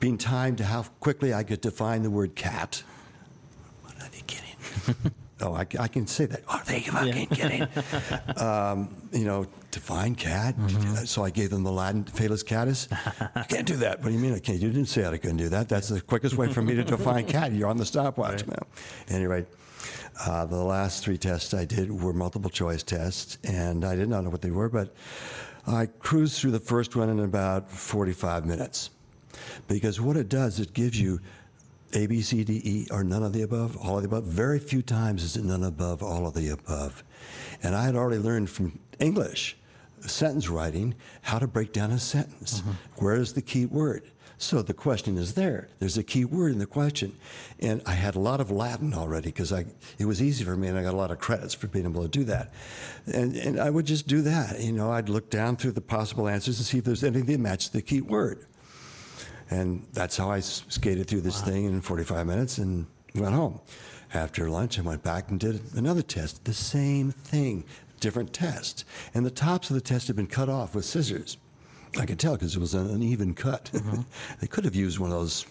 being 0.00 0.18
timed 0.18 0.58
to 0.58 0.64
how 0.64 0.82
quickly 0.98 1.32
I 1.32 1.44
could 1.44 1.60
define 1.60 2.02
the 2.02 2.10
word 2.10 2.34
cat. 2.34 2.82
What 3.82 3.94
are 4.02 4.08
they 4.10 4.22
kidding? 4.26 5.12
oh, 5.40 5.54
I, 5.54 5.66
I 5.78 5.86
can 5.86 6.08
say 6.08 6.26
that. 6.26 6.42
Are 6.48 6.62
they 6.64 6.80
fucking 6.80 7.26
kidding? 7.28 7.66
um, 8.36 8.94
you 9.12 9.24
know, 9.24 9.46
define 9.70 10.16
cat. 10.16 10.56
So 11.04 11.24
I 11.24 11.30
gave 11.30 11.50
them 11.50 11.62
the 11.62 11.72
Latin 11.72 12.04
Felis 12.04 12.42
catus. 12.42 12.88
I 13.36 13.44
can't 13.44 13.66
do 13.66 13.76
that. 13.76 14.00
What 14.00 14.08
do 14.08 14.14
you 14.14 14.18
mean 14.20 14.34
I 14.34 14.40
can't? 14.40 14.58
You 14.58 14.68
didn't 14.68 14.88
say 14.88 15.06
I 15.06 15.16
couldn't 15.16 15.36
do 15.36 15.48
that. 15.50 15.68
That's 15.68 15.88
the 15.88 16.00
quickest 16.00 16.36
way 16.36 16.52
for 16.52 16.62
me 16.62 16.74
to 16.74 16.84
define 16.84 17.26
cat. 17.26 17.52
You're 17.52 17.68
on 17.68 17.76
the 17.76 17.86
stopwatch 17.86 18.46
now. 18.46 18.66
Anyway, 19.08 19.46
uh, 20.20 20.46
the 20.46 20.62
last 20.62 21.02
three 21.02 21.18
tests 21.18 21.54
I 21.54 21.64
did 21.64 21.90
were 21.90 22.12
multiple 22.12 22.50
choice 22.50 22.82
tests, 22.82 23.38
and 23.44 23.84
I 23.84 23.96
did 23.96 24.08
not 24.08 24.24
know 24.24 24.30
what 24.30 24.42
they 24.42 24.50
were, 24.50 24.68
but 24.68 24.94
I 25.66 25.86
cruised 25.86 26.40
through 26.40 26.50
the 26.52 26.60
first 26.60 26.96
one 26.96 27.08
in 27.08 27.20
about 27.20 27.70
45 27.70 28.46
minutes. 28.46 28.90
Because 29.68 30.00
what 30.00 30.16
it 30.16 30.28
does, 30.28 30.60
it 30.60 30.74
gives 30.74 31.00
you 31.00 31.20
A, 31.94 32.06
B, 32.06 32.20
C, 32.20 32.44
D, 32.44 32.60
E, 32.64 32.86
or 32.90 33.02
none 33.04 33.22
of 33.22 33.32
the 33.32 33.42
above, 33.42 33.76
all 33.76 33.96
of 33.96 34.02
the 34.02 34.08
above. 34.08 34.24
Very 34.24 34.58
few 34.58 34.82
times 34.82 35.22
is 35.22 35.36
it 35.36 35.44
none 35.44 35.64
above, 35.64 36.02
all 36.02 36.26
of 36.26 36.34
the 36.34 36.48
above. 36.48 37.02
And 37.62 37.74
I 37.74 37.84
had 37.84 37.96
already 37.96 38.20
learned 38.20 38.50
from 38.50 38.78
English 38.98 39.56
sentence 40.00 40.48
writing 40.48 40.94
how 41.22 41.38
to 41.38 41.46
break 41.46 41.72
down 41.72 41.92
a 41.92 41.98
sentence. 41.98 42.62
Where 42.96 43.14
is 43.14 43.32
the 43.32 43.42
key 43.42 43.66
word? 43.66 44.10
So 44.42 44.60
the 44.60 44.74
question 44.74 45.18
is 45.18 45.34
there. 45.34 45.68
There's 45.78 45.96
a 45.96 46.02
key 46.02 46.24
word 46.24 46.50
in 46.50 46.58
the 46.58 46.66
question. 46.66 47.16
And 47.60 47.80
I 47.86 47.92
had 47.92 48.16
a 48.16 48.18
lot 48.18 48.40
of 48.40 48.50
Latin 48.50 48.92
already 48.92 49.28
because 49.28 49.52
I 49.52 49.66
it 50.00 50.04
was 50.04 50.20
easy 50.20 50.44
for 50.44 50.56
me 50.56 50.66
and 50.66 50.76
I 50.76 50.82
got 50.82 50.94
a 50.94 50.96
lot 50.96 51.12
of 51.12 51.20
credits 51.20 51.54
for 51.54 51.68
being 51.68 51.84
able 51.84 52.02
to 52.02 52.08
do 52.08 52.24
that. 52.24 52.52
And 53.06 53.36
and 53.36 53.60
I 53.60 53.70
would 53.70 53.86
just 53.86 54.08
do 54.08 54.20
that. 54.22 54.58
You 54.60 54.72
know, 54.72 54.90
I'd 54.90 55.08
look 55.08 55.30
down 55.30 55.56
through 55.56 55.72
the 55.72 55.80
possible 55.80 56.26
answers 56.26 56.58
and 56.58 56.66
see 56.66 56.78
if 56.78 56.84
there's 56.84 57.04
anything 57.04 57.26
that 57.26 57.38
matched 57.38 57.72
the 57.72 57.82
key 57.82 58.00
word. 58.00 58.46
And 59.48 59.86
that's 59.92 60.16
how 60.16 60.28
I 60.32 60.40
skated 60.40 61.06
through 61.06 61.20
this 61.20 61.40
thing 61.40 61.66
in 61.66 61.80
45 61.80 62.26
minutes 62.26 62.58
and 62.58 62.86
went 63.14 63.34
home. 63.34 63.60
After 64.12 64.50
lunch, 64.50 64.76
I 64.76 64.82
went 64.82 65.04
back 65.04 65.30
and 65.30 65.38
did 65.38 65.60
another 65.76 66.02
test, 66.02 66.44
the 66.44 66.52
same 66.52 67.12
thing, 67.12 67.64
different 68.00 68.32
test. 68.32 68.84
And 69.14 69.24
the 69.24 69.30
tops 69.30 69.70
of 69.70 69.74
the 69.74 69.80
test 69.80 70.08
had 70.08 70.16
been 70.16 70.26
cut 70.26 70.48
off 70.48 70.74
with 70.74 70.84
scissors. 70.84 71.36
I 71.98 72.06
could 72.06 72.18
tell 72.18 72.34
because 72.34 72.56
it 72.56 72.58
was 72.58 72.74
an 72.74 72.88
uneven 72.90 73.34
cut. 73.34 73.70
they 74.40 74.46
could 74.46 74.64
have 74.64 74.74
used 74.74 74.98
one 74.98 75.12
of 75.12 75.18
those 75.18 75.44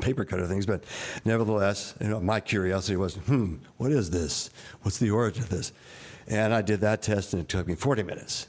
paper 0.00 0.24
cutter 0.24 0.46
things, 0.46 0.64
but 0.64 0.84
nevertheless, 1.24 1.94
you 2.00 2.08
know, 2.08 2.20
my 2.20 2.40
curiosity 2.40 2.96
was, 2.96 3.16
hmm, 3.16 3.56
what 3.76 3.92
is 3.92 4.10
this? 4.10 4.50
What's 4.82 4.98
the 4.98 5.10
origin 5.10 5.42
of 5.42 5.50
this? 5.50 5.72
And 6.28 6.54
I 6.54 6.62
did 6.62 6.80
that 6.80 7.02
test, 7.02 7.34
and 7.34 7.42
it 7.42 7.48
took 7.48 7.66
me 7.66 7.74
40 7.74 8.04
minutes. 8.04 8.46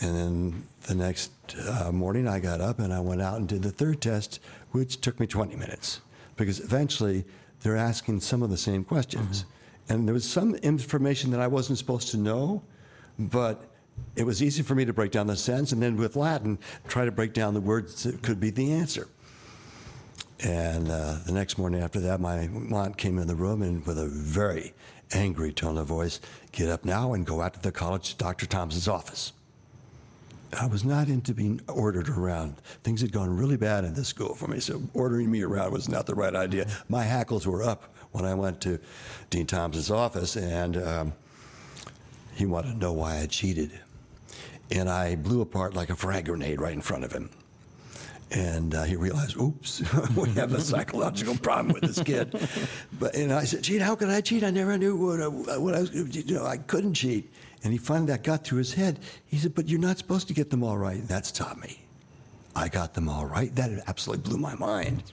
And 0.00 0.16
then 0.16 0.66
the 0.82 0.94
next 0.94 1.30
uh, 1.68 1.92
morning, 1.92 2.28
I 2.28 2.40
got 2.40 2.60
up 2.60 2.78
and 2.78 2.92
I 2.92 3.00
went 3.00 3.20
out 3.20 3.38
and 3.38 3.48
did 3.48 3.62
the 3.62 3.70
third 3.70 4.00
test, 4.00 4.40
which 4.70 5.00
took 5.00 5.18
me 5.18 5.26
20 5.26 5.56
minutes 5.56 6.00
because 6.36 6.60
eventually 6.60 7.24
they're 7.62 7.76
asking 7.76 8.20
some 8.20 8.42
of 8.42 8.50
the 8.50 8.56
same 8.56 8.84
questions. 8.84 9.44
And 9.88 10.06
there 10.06 10.14
was 10.14 10.28
some 10.28 10.54
information 10.56 11.30
that 11.32 11.40
I 11.40 11.46
wasn't 11.46 11.78
supposed 11.78 12.10
to 12.12 12.16
know, 12.16 12.62
but 13.18 13.64
it 14.16 14.24
was 14.24 14.42
easy 14.42 14.62
for 14.62 14.74
me 14.74 14.84
to 14.84 14.92
break 14.92 15.12
down 15.12 15.26
the 15.26 15.36
sentence 15.36 15.72
and 15.72 15.82
then 15.82 15.96
with 15.96 16.16
Latin, 16.16 16.58
try 16.86 17.04
to 17.04 17.12
break 17.12 17.32
down 17.32 17.54
the 17.54 17.60
words 17.60 18.02
that 18.02 18.22
could 18.22 18.40
be 18.40 18.50
the 18.50 18.72
answer. 18.72 19.08
And 20.40 20.88
uh, 20.90 21.16
the 21.26 21.32
next 21.32 21.58
morning 21.58 21.82
after 21.82 22.00
that, 22.00 22.20
my 22.20 22.48
aunt 22.72 22.96
came 22.96 23.18
in 23.18 23.26
the 23.26 23.34
room 23.34 23.62
and 23.62 23.84
with 23.86 23.98
a 23.98 24.06
very 24.06 24.72
angry 25.12 25.52
tone 25.52 25.78
of 25.78 25.86
voice, 25.86 26.20
get 26.52 26.68
up 26.68 26.84
now 26.84 27.12
and 27.12 27.26
go 27.26 27.40
out 27.40 27.54
to 27.54 27.60
the 27.60 27.72
college, 27.72 28.18
Dr. 28.18 28.46
Thompson's 28.46 28.88
office. 28.88 29.32
I 30.58 30.66
was 30.66 30.84
not 30.84 31.08
into 31.08 31.34
being 31.34 31.60
ordered 31.68 32.08
around. 32.08 32.56
Things 32.82 33.02
had 33.02 33.12
gone 33.12 33.36
really 33.36 33.56
bad 33.56 33.84
in 33.84 33.94
this 33.94 34.08
school 34.08 34.34
for 34.34 34.46
me, 34.46 34.60
so 34.60 34.82
ordering 34.94 35.30
me 35.30 35.42
around 35.42 35.72
was 35.72 35.88
not 35.88 36.06
the 36.06 36.14
right 36.14 36.34
idea. 36.34 36.66
My 36.88 37.02
hackles 37.02 37.46
were 37.46 37.62
up 37.62 37.94
when 38.12 38.24
I 38.24 38.34
went 38.34 38.60
to 38.62 38.78
Dean 39.28 39.46
Thompson's 39.46 39.90
office, 39.90 40.36
and 40.36 40.76
um, 40.78 41.12
he 42.34 42.46
wanted 42.46 42.72
to 42.72 42.78
know 42.78 42.94
why 42.94 43.18
I 43.18 43.26
cheated. 43.26 43.78
And 44.70 44.88
I 44.88 45.16
blew 45.16 45.40
apart 45.40 45.74
like 45.74 45.90
a 45.90 45.96
frag 45.96 46.26
grenade 46.26 46.60
right 46.60 46.72
in 46.72 46.82
front 46.82 47.04
of 47.04 47.12
him. 47.12 47.30
And 48.30 48.74
uh, 48.74 48.82
he 48.82 48.96
realized, 48.96 49.38
oops, 49.38 49.82
we 50.16 50.28
have 50.34 50.52
a 50.52 50.60
psychological 50.60 51.36
problem 51.38 51.72
with 51.72 51.82
this 51.82 52.02
kid. 52.02 52.38
But 52.98 53.14
and 53.14 53.32
I 53.32 53.44
said, 53.44 53.64
cheat? 53.64 53.80
How 53.80 53.94
could 53.94 54.10
I 54.10 54.20
cheat? 54.20 54.44
I 54.44 54.50
never 54.50 54.76
knew 54.76 54.96
what 54.96 55.22
I, 55.22 55.28
what 55.56 55.74
I 55.74 55.80
was. 55.80 55.94
You 55.94 56.34
know, 56.34 56.44
I 56.44 56.58
couldn't 56.58 56.94
cheat. 56.94 57.32
And 57.64 57.72
he 57.72 57.78
finally 57.78 58.08
that 58.08 58.22
got 58.22 58.44
through 58.44 58.58
his 58.58 58.74
head. 58.74 59.00
He 59.26 59.38
said, 59.38 59.54
but 59.54 59.68
you're 59.68 59.80
not 59.80 59.98
supposed 59.98 60.28
to 60.28 60.34
get 60.34 60.50
them 60.50 60.62
all 60.62 60.76
right. 60.76 61.06
That's 61.08 61.32
taught 61.32 61.58
me. 61.58 61.80
I 62.54 62.68
got 62.68 62.94
them 62.94 63.08
all 63.08 63.24
right. 63.24 63.54
That 63.54 63.70
absolutely 63.86 64.28
blew 64.28 64.38
my 64.38 64.54
mind. 64.56 65.04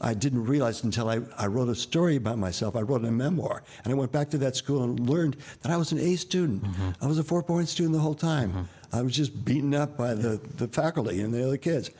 I 0.00 0.14
didn't 0.14 0.44
realize 0.44 0.84
until 0.84 1.08
I, 1.08 1.20
I 1.36 1.48
wrote 1.48 1.68
a 1.68 1.74
story 1.74 2.16
about 2.16 2.38
myself. 2.38 2.76
I 2.76 2.80
wrote 2.80 3.04
a 3.04 3.10
memoir. 3.10 3.62
And 3.84 3.92
I 3.92 3.96
went 3.96 4.12
back 4.12 4.30
to 4.30 4.38
that 4.38 4.56
school 4.56 4.84
and 4.84 5.08
learned 5.08 5.36
that 5.62 5.72
I 5.72 5.76
was 5.76 5.92
an 5.92 5.98
A 5.98 6.16
student. 6.16 6.62
Mm-hmm. 6.62 6.90
I 7.02 7.06
was 7.06 7.18
a 7.18 7.24
four 7.24 7.42
point 7.42 7.68
student 7.68 7.94
the 7.94 8.00
whole 8.00 8.14
time. 8.14 8.50
Mm-hmm. 8.50 8.62
I 8.92 9.02
was 9.02 9.14
just 9.14 9.44
beaten 9.44 9.74
up 9.74 9.96
by 9.96 10.14
the, 10.14 10.40
the 10.56 10.68
faculty 10.68 11.20
and 11.20 11.32
the 11.32 11.46
other 11.46 11.56
kids. 11.56 11.90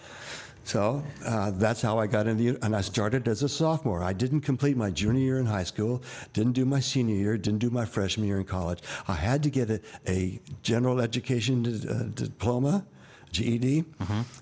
So 0.65 1.03
uh, 1.25 1.53
that's 1.53 1.81
how 1.81 1.99
I 1.99 2.07
got 2.07 2.27
into 2.27 2.59
and 2.63 2.77
I 2.77 2.83
started 2.83 3.27
as 3.27 3.43
a 3.43 3.49
sophomore. 3.49 4.03
I 4.03 4.13
didn't 4.13 4.43
complete 4.43 4.77
my 4.77 4.91
junior 4.91 5.21
year 5.21 5.39
in 5.39 5.47
high 5.47 5.65
school, 5.65 6.03
didn't 6.35 6.53
do 6.53 6.67
my 6.67 6.79
senior 6.79 7.15
year, 7.15 7.39
didn't 7.39 7.61
do 7.61 7.71
my 7.71 7.87
freshman 7.87 8.27
year 8.27 8.39
in 8.39 8.45
college. 8.45 8.81
I 9.07 9.15
had 9.15 9.43
to 9.45 9.51
get 9.51 9.71
a, 9.71 9.81
a 10.07 10.39
general 10.63 11.01
education 11.01 11.63
d- 11.63 11.89
uh, 11.89 12.03
diploma, 12.15 12.85
GED, 13.33 13.85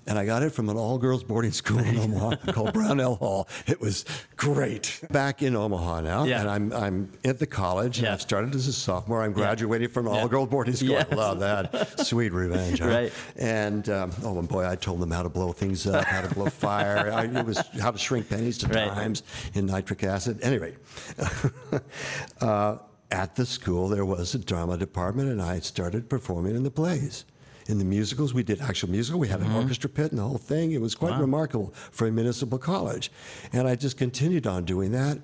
and 0.07 0.17
I 0.19 0.25
got 0.25 0.43
it 0.43 0.51
from 0.51 0.69
an 0.69 0.77
all-girls 0.77 1.23
boarding 1.23 1.51
school 1.51 1.79
in 1.79 1.97
Omaha 1.97 2.35
called 2.53 2.73
Brownell 2.73 3.15
Hall. 3.15 3.47
It 3.67 3.79
was 3.81 4.05
great. 4.35 4.99
Back 5.11 5.41
in 5.41 5.55
Omaha 5.55 6.01
now, 6.01 6.23
Yeah. 6.25 6.41
and 6.41 6.49
I'm 6.49 6.73
I'm 6.73 7.11
at 7.25 7.39
the 7.39 7.47
college. 7.47 7.97
And 7.99 8.07
Yeah. 8.07 8.13
I've 8.13 8.21
started 8.21 8.55
as 8.55 8.67
a 8.67 8.73
sophomore. 8.73 9.21
I'm 9.23 9.33
graduating 9.33 9.89
from 9.89 10.07
an 10.07 10.13
all-girls 10.13 10.49
boarding 10.49 10.75
school. 10.75 10.89
Yes. 10.91 11.07
I 11.11 11.15
love 11.15 11.39
that. 11.39 11.99
Sweet 12.05 12.31
revenge, 12.33 12.79
huh? 12.79 12.87
Right. 12.87 13.13
And 13.35 13.87
um, 13.89 14.11
oh, 14.23 14.37
and 14.39 14.47
boy, 14.47 14.67
I 14.67 14.75
told 14.75 14.99
them 14.99 15.11
how 15.11 15.23
to 15.23 15.29
blow 15.29 15.51
things 15.51 15.85
up, 15.87 16.05
how 16.05 16.21
to 16.21 16.33
blow 16.33 16.47
fire. 16.47 17.11
I, 17.11 17.25
it 17.25 17.45
was 17.45 17.57
how 17.79 17.91
to 17.91 17.97
shrink 17.97 18.29
pennies 18.29 18.57
to 18.59 18.67
Right. 18.67 18.87
dimes 18.87 19.23
in 19.53 19.65
nitric 19.65 20.03
acid. 20.03 20.39
Anyway, 20.41 20.75
uh, 22.41 22.77
at 23.11 23.35
the 23.35 23.45
school 23.45 23.87
there 23.87 24.05
was 24.05 24.35
a 24.35 24.39
drama 24.39 24.77
department, 24.77 25.29
and 25.29 25.41
I 25.41 25.59
started 25.59 26.09
performing 26.09 26.55
in 26.55 26.63
the 26.63 26.71
plays. 26.71 27.25
In 27.67 27.77
the 27.77 27.85
musicals, 27.85 28.33
we 28.33 28.43
did 28.43 28.61
actual 28.61 28.89
musical. 28.89 29.19
We 29.19 29.27
had 29.27 29.41
an 29.41 29.47
mm-hmm. 29.47 29.57
orchestra 29.57 29.89
pit 29.89 30.11
and 30.11 30.19
the 30.19 30.23
whole 30.23 30.37
thing. 30.37 30.71
It 30.71 30.81
was 30.81 30.95
quite 30.95 31.19
remarkable 31.19 31.73
for 31.91 32.07
a 32.07 32.11
municipal 32.11 32.57
college, 32.57 33.11
and 33.51 33.67
I 33.67 33.75
just 33.75 33.97
continued 33.97 34.47
on 34.47 34.63
doing 34.63 34.91
that. 34.93 35.19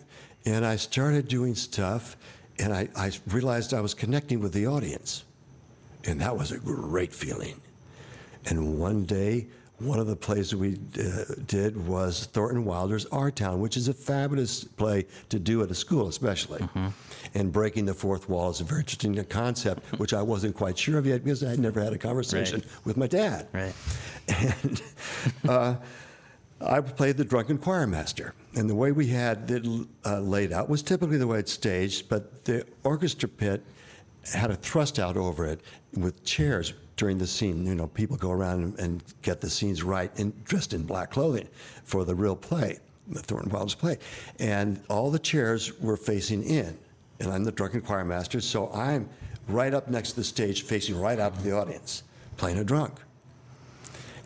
And 0.46 0.66
I 0.66 0.76
started 0.76 1.30
doing 1.30 1.56
stuff, 1.56 2.18
and 2.60 2.74
I, 2.74 2.90
I 2.98 3.12
realized 3.28 3.74
I 3.74 3.80
was 3.80 3.94
connecting 3.94 4.42
with 4.42 4.52
the 4.52 4.68
audience. 4.68 5.24
And 6.06 6.20
that 6.20 6.38
was 6.38 6.52
a 6.52 6.58
great 6.58 7.14
feeling. 7.14 7.62
And 8.46 8.78
one 8.78 9.06
day, 9.06 9.48
one 9.80 10.00
of 10.00 10.08
the 10.08 10.16
plays 10.16 10.52
that 10.52 10.58
we 10.58 10.80
uh, 11.00 11.24
did 11.48 11.88
was 11.88 12.26
Thornton 12.28 12.64
Wilder's 12.64 13.06
Our 13.08 13.32
Town, 13.32 13.60
which 13.60 13.76
is 13.76 13.88
a 13.88 13.94
fabulous 13.94 14.64
play 14.64 15.06
to 15.30 15.40
do 15.40 15.62
at 15.64 15.72
a 15.72 15.76
school, 15.76 16.08
especially. 16.08 16.68
And 17.34 17.52
breaking 17.52 17.86
the 17.86 17.94
fourth 17.94 18.30
wall 18.30 18.50
is 18.52 18.62
a 18.62 18.64
very 18.64 18.82
interesting 18.82 19.22
concept, 19.26 19.84
which 20.00 20.14
I 20.14 20.22
wasn't 20.22 20.56
quite 20.56 20.78
sure 20.78 21.00
of 21.00 21.06
yet 21.06 21.24
because 21.24 21.44
I 21.44 21.50
had 21.50 21.60
never 21.60 21.82
had 21.84 21.92
a 21.94 21.98
conversation 21.98 22.60
Right. 22.62 22.86
with 22.86 22.98
my 22.98 23.08
dad. 23.08 23.48
Right. 23.52 23.74
And 24.28 24.82
uh, 25.50 25.76
I 26.62 26.80
played 26.82 27.18
the 27.18 27.26
drunken 27.26 27.58
choir 27.58 27.88
master. 27.88 28.36
And 28.56 28.70
the 28.70 28.76
way 28.76 28.92
we 28.92 29.08
had 29.08 29.50
it 29.52 29.66
uh, 30.06 30.20
laid 30.20 30.54
out 30.54 30.70
was 30.70 30.82
typically 30.84 31.18
the 31.18 31.28
way 31.28 31.40
it's 31.40 31.52
staged, 31.52 32.08
but 32.10 32.46
the 32.46 32.66
orchestra 32.84 33.28
pit 33.28 33.64
had 34.34 34.52
a 34.52 34.56
thrust 34.56 35.00
out 35.00 35.18
over 35.18 35.46
it 35.46 35.60
with 35.98 36.24
chairs 36.24 36.74
during 36.96 37.18
the 37.18 37.28
scene. 37.28 37.66
You 37.66 37.76
know, 37.76 37.88
people 37.88 38.18
go 38.18 38.32
around 38.32 38.64
and, 38.64 38.80
and 38.80 39.04
get 39.22 39.42
the 39.42 39.50
scenes 39.50 39.84
right 39.84 40.12
and 40.20 40.44
dressed 40.44 40.74
in 40.74 40.84
black 40.84 41.12
clothing 41.12 41.48
for 41.84 42.06
the 42.06 42.16
real 42.16 42.36
play, 42.36 42.80
the 43.08 43.20
Thornton 43.20 43.52
Wilder's 43.52 43.76
play. 43.76 43.98
And 44.40 44.82
all 44.90 45.12
the 45.12 45.20
chairs 45.20 45.80
were 45.80 45.98
facing 45.98 46.44
in. 46.44 46.78
And 47.20 47.32
I'm 47.32 47.44
the 47.44 47.52
drunken 47.52 47.82
choir 47.82 48.04
master, 48.04 48.42
so 48.42 48.72
I'm 48.74 49.08
right 49.48 49.74
up 49.74 49.88
next 49.88 50.12
to 50.12 50.16
the 50.18 50.24
stage, 50.24 50.64
facing 50.64 51.00
right 51.00 51.20
out 51.20 51.36
to 51.36 51.42
the 51.42 51.56
audience, 51.56 52.04
playing 52.38 52.58
a 52.58 52.64
drunk. 52.64 52.94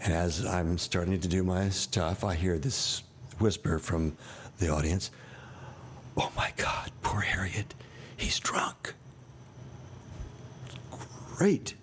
And 0.04 0.14
as 0.14 0.46
I'm 0.46 0.78
starting 0.78 1.20
to 1.20 1.28
do 1.28 1.44
my 1.44 1.70
stuff, 1.70 2.24
I 2.24 2.36
hear 2.36 2.58
this 2.58 3.04
whisper 3.40 3.80
from 3.80 4.16
the 4.60 4.70
audience 4.70 5.12
Oh 6.20 6.32
my 6.36 6.52
God, 6.58 6.92
poor 7.04 7.22
Harriet, 7.22 7.76
he's 8.16 8.40
drunk. 8.40 8.96
Great. 11.36 11.76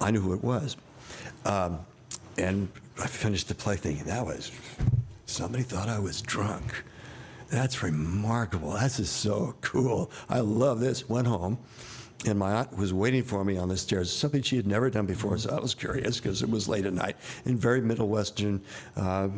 I 0.00 0.10
knew 0.10 0.20
who 0.20 0.32
it 0.34 0.42
was. 0.42 0.76
Um, 1.44 1.80
and 2.38 2.68
I 3.02 3.06
finished 3.06 3.48
the 3.48 3.54
play 3.54 3.76
thinking, 3.76 4.04
that 4.06 4.24
was, 4.24 4.50
somebody 5.26 5.62
thought 5.62 5.88
I 5.88 5.98
was 5.98 6.20
drunk. 6.22 6.84
That's 7.50 7.82
remarkable. 7.82 8.72
This 8.72 8.98
is 8.98 9.10
so 9.10 9.54
cool. 9.60 10.10
I 10.28 10.40
love 10.40 10.80
this. 10.80 11.08
Went 11.08 11.28
home, 11.28 11.58
and 12.26 12.38
my 12.38 12.52
aunt 12.52 12.76
was 12.76 12.92
waiting 12.92 13.22
for 13.22 13.44
me 13.44 13.56
on 13.56 13.68
the 13.68 13.76
stairs, 13.76 14.12
something 14.12 14.42
she 14.42 14.56
had 14.56 14.66
never 14.66 14.90
done 14.90 15.06
before. 15.06 15.38
So 15.38 15.56
I 15.56 15.60
was 15.60 15.74
curious 15.74 16.18
because 16.18 16.42
it 16.42 16.50
was 16.50 16.68
late 16.68 16.86
at 16.86 16.92
night. 16.92 17.16
And 17.44 17.58
very 17.58 17.80
Middle 17.80 18.08
Western 18.08 18.60
uh, 18.96 19.28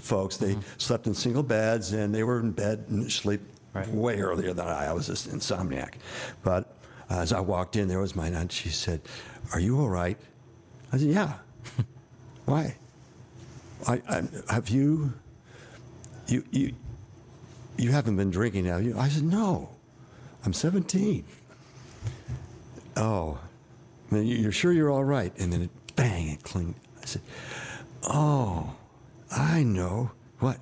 folks, 0.00 0.38
they 0.38 0.56
slept 0.78 1.06
in 1.06 1.14
single 1.14 1.42
beds 1.42 1.92
and 1.92 2.14
they 2.14 2.22
were 2.22 2.40
in 2.40 2.52
bed 2.52 2.86
and 2.88 3.10
sleep 3.12 3.42
way 3.88 4.18
earlier 4.18 4.54
than 4.54 4.66
I. 4.66 4.86
I 4.86 4.92
was 4.92 5.06
just 5.06 5.28
insomniac. 5.30 5.94
But 6.42 6.74
as 7.10 7.32
I 7.32 7.40
walked 7.40 7.76
in, 7.76 7.88
there 7.88 8.00
was 8.00 8.16
my 8.16 8.28
aunt. 8.28 8.50
She 8.50 8.70
said, 8.70 9.02
Are 9.52 9.60
you 9.60 9.80
all 9.80 9.88
right? 9.88 10.18
I 10.92 10.98
said, 10.98 11.08
Yeah. 11.08 11.34
Why? 12.44 12.76
I, 13.86 14.02
I, 14.08 14.22
have 14.52 14.68
you, 14.68 15.12
you, 16.26 16.44
you, 16.50 16.74
you 17.76 17.92
haven't 17.92 18.16
been 18.16 18.30
drinking, 18.30 18.64
have 18.66 18.82
you? 18.82 18.98
I 18.98 19.08
said, 19.08 19.22
no, 19.22 19.70
I'm 20.44 20.52
17. 20.52 21.24
Oh, 22.96 23.38
you're 24.10 24.52
sure 24.52 24.72
you're 24.72 24.90
all 24.90 25.04
right? 25.04 25.32
And 25.38 25.52
then 25.52 25.62
it, 25.62 25.70
bang, 25.94 26.28
it 26.28 26.42
clinged. 26.42 26.74
I 27.02 27.06
said, 27.06 27.22
oh, 28.02 28.74
I 29.30 29.62
know. 29.62 30.10
What? 30.40 30.58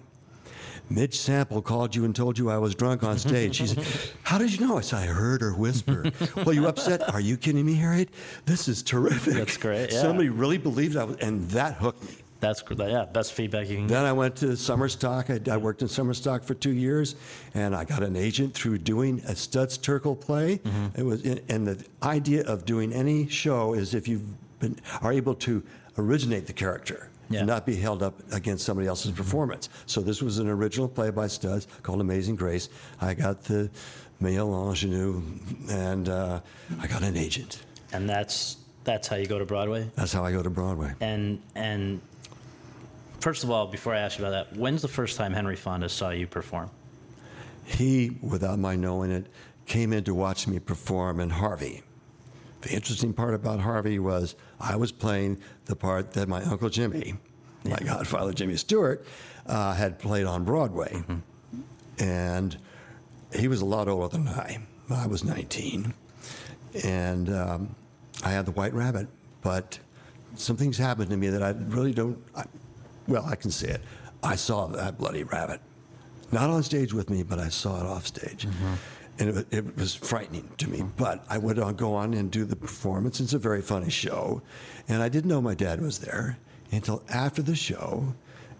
Midge 0.89 1.19
Sample 1.19 1.63
called 1.63 1.95
you 1.95 2.05
and 2.05 2.15
told 2.15 2.39
you 2.39 2.51
I 2.51 2.59
was 2.59 2.75
drunk 2.75 3.03
on 3.03 3.19
stage. 3.19 3.57
She 3.57 3.67
said, 3.67 3.85
How 4.23 4.39
did 4.39 4.53
you 4.53 4.67
know? 4.67 4.79
I 4.79 4.81
said, 4.83 5.01
I 5.01 5.07
heard 5.07 5.41
her 5.41 5.53
whisper. 5.53 6.11
well, 6.37 6.53
you 6.53 6.67
upset? 6.67 7.13
Are 7.13 7.21
you 7.21 7.37
kidding 7.37 7.67
me, 7.67 7.75
Harriet? 7.75 8.11
This 8.45 8.69
is 8.69 8.83
terrific. 8.83 9.35
That's 9.35 9.57
great, 9.57 9.93
yeah. 9.93 10.01
Somebody 10.01 10.29
really 10.29 10.59
believed 10.59 10.97
I 10.97 11.05
was, 11.05 11.17
and 11.17 11.49
that 11.51 11.75
hooked 11.75 12.03
me. 12.05 12.23
That's. 12.39 12.63
Yeah, 12.77 13.07
best 13.07 13.33
feedback 13.33 13.69
you 13.69 13.77
can 13.77 13.87
get. 13.87 13.95
Then 13.95 14.05
I 14.05 14.13
went 14.13 14.37
to 14.37 14.57
summer 14.57 14.89
stock. 14.89 15.31
I, 15.31 15.41
I 15.51 15.57
worked 15.57 15.83
in 15.83 15.89
summer 15.89 16.15
stock 16.15 16.45
for 16.45 16.55
two 16.55 16.73
years, 16.73 17.17
and 17.55 17.75
I 17.75 17.85
got 17.85 18.03
an 18.03 18.15
agent 18.15 18.55
through 18.55 18.79
doing 18.79 19.21
a 19.27 19.35
Studs 19.35 19.79
Terkel 19.79 20.21
play. 20.21 20.59
Mm-hmm. 20.59 21.01
It 21.01 21.05
was, 21.05 21.25
and 21.49 21.67
the 21.67 21.85
idea 22.03 22.45
of 22.45 22.65
doing 22.67 22.93
any 22.93 23.27
show 23.29 23.75
is 23.75 23.95
if 23.95 24.07
you've 24.07 24.23
been 24.61 24.79
are 25.03 25.13
able 25.13 25.35
to 25.35 25.63
originate 25.99 26.47
the 26.47 26.53
character. 26.53 27.09
Yeah. 27.29 27.41
And 27.41 27.49
not 27.49 27.67
be 27.67 27.75
held 27.75 28.03
up 28.03 28.21
against 28.33 28.65
somebody 28.65 28.87
else's 28.87 29.11
performance. 29.11 29.69
So 29.87 30.01
this 30.01 30.23
was 30.23 30.39
an 30.39 30.49
original 30.49 30.89
play 30.89 31.11
by 31.11 31.27
Studs 31.27 31.67
called 31.83 32.01
Amazing 32.01 32.37
Grace. 32.37 32.69
I 33.01 33.15
got 33.15 33.43
the 33.43 33.69
male 34.21 34.49
ingenue, 34.69 35.23
and 35.69 36.09
uh, 36.09 36.41
I 36.81 36.87
got 36.87 37.03
an 37.03 37.17
agent. 37.17 37.65
And 37.93 38.09
that's 38.09 38.59
that's 38.85 39.09
how 39.09 39.17
you 39.17 39.27
go 39.27 39.39
to 39.39 39.45
Broadway. 39.45 39.91
That's 39.97 40.13
how 40.13 40.25
I 40.25 40.31
go 40.31 40.43
to 40.43 40.51
Broadway. 40.51 40.95
And 41.01 41.41
and 41.55 42.01
first 43.21 43.43
of 43.43 43.51
all, 43.51 43.67
before 43.67 43.95
I 43.95 43.99
ask 43.99 44.19
you 44.19 44.25
about 44.25 44.51
that, 44.51 44.57
when's 44.57 44.83
the 44.83 44.89
first 44.89 45.17
time 45.17 45.33
Henry 45.33 45.57
Fonda 45.57 45.89
saw 45.89 46.11
you 46.11 46.27
perform? 46.27 46.71
He, 47.65 48.17
without 48.23 48.61
my 48.61 48.77
knowing 48.77 49.11
it, 49.11 49.27
came 49.67 49.93
in 49.93 50.05
to 50.05 50.15
watch 50.15 50.47
me 50.47 50.61
perform 50.61 51.19
in 51.19 51.31
Harvey. 51.31 51.83
The 52.63 52.73
interesting 52.73 53.13
part 53.13 53.35
about 53.35 53.61
Harvey 53.61 53.99
was 53.99 54.35
I 54.61 54.77
was 54.77 54.91
playing 54.93 55.39
the 55.67 55.77
part 55.77 56.13
that 56.13 56.29
my 56.29 56.43
Uncle 56.43 56.69
Jimmy, 56.69 57.15
my 57.65 57.79
godfather 57.79 58.33
Jimmy 58.33 58.57
Stewart, 58.57 59.05
uh, 59.47 59.75
had 59.75 59.99
played 59.99 60.25
on 60.27 60.45
Broadway. 60.45 61.03
And 61.99 62.57
he 63.35 63.49
was 63.49 63.61
a 63.61 63.65
lot 63.65 63.89
older 63.89 64.09
than 64.09 64.29
I. 64.29 64.59
I 64.91 65.07
was 65.07 65.25
19. 65.25 65.93
And 66.85 67.29
um, 67.33 67.75
I 68.25 68.31
had 68.31 68.47
the 68.47 68.53
White 68.53 68.75
Rabbit. 68.75 69.09
But 69.43 69.79
some 70.35 70.57
things 70.57 70.77
happened 70.77 71.11
to 71.11 71.17
me 71.17 71.29
that 71.29 71.43
I 71.43 71.51
really 71.51 71.93
don't, 71.93 72.19
I, 72.35 72.45
well, 73.07 73.25
I 73.25 73.37
can 73.37 73.51
say 73.51 73.69
it. 73.69 73.81
I 74.23 74.35
saw 74.35 74.67
that 74.69 74.99
bloody 74.99 75.23
rabbit. 75.23 75.61
Not 76.33 76.51
on 76.51 76.63
stage 76.65 76.93
with 76.93 77.09
me, 77.11 77.23
but 77.23 77.39
I 77.39 77.49
saw 77.49 77.81
it 77.81 77.87
off 77.87 78.07
stage. 78.07 78.49
And 79.19 79.31
it, 79.31 79.47
it 79.51 79.77
was 79.77 79.95
frightening 79.95 80.51
to 80.59 80.69
me. 80.69 80.85
But 80.97 81.25
I 81.29 81.39
would 81.39 81.59
uh, 81.59 81.73
go 81.73 81.95
on 81.95 82.15
and 82.15 82.31
do 82.31 82.45
the 82.45 82.57
performance. 82.57 83.21
It's 83.21 83.33
a 83.33 83.39
very 83.39 83.63
funny 83.63 83.91
show. 83.91 84.43
And 84.89 85.03
I 85.03 85.09
didn't 85.09 85.29
know 85.29 85.41
my 85.41 85.55
dad 85.55 85.81
was 85.81 85.99
there 85.99 86.39
until 86.71 87.03
after 87.09 87.43
the 87.43 87.57
show. 87.57 88.15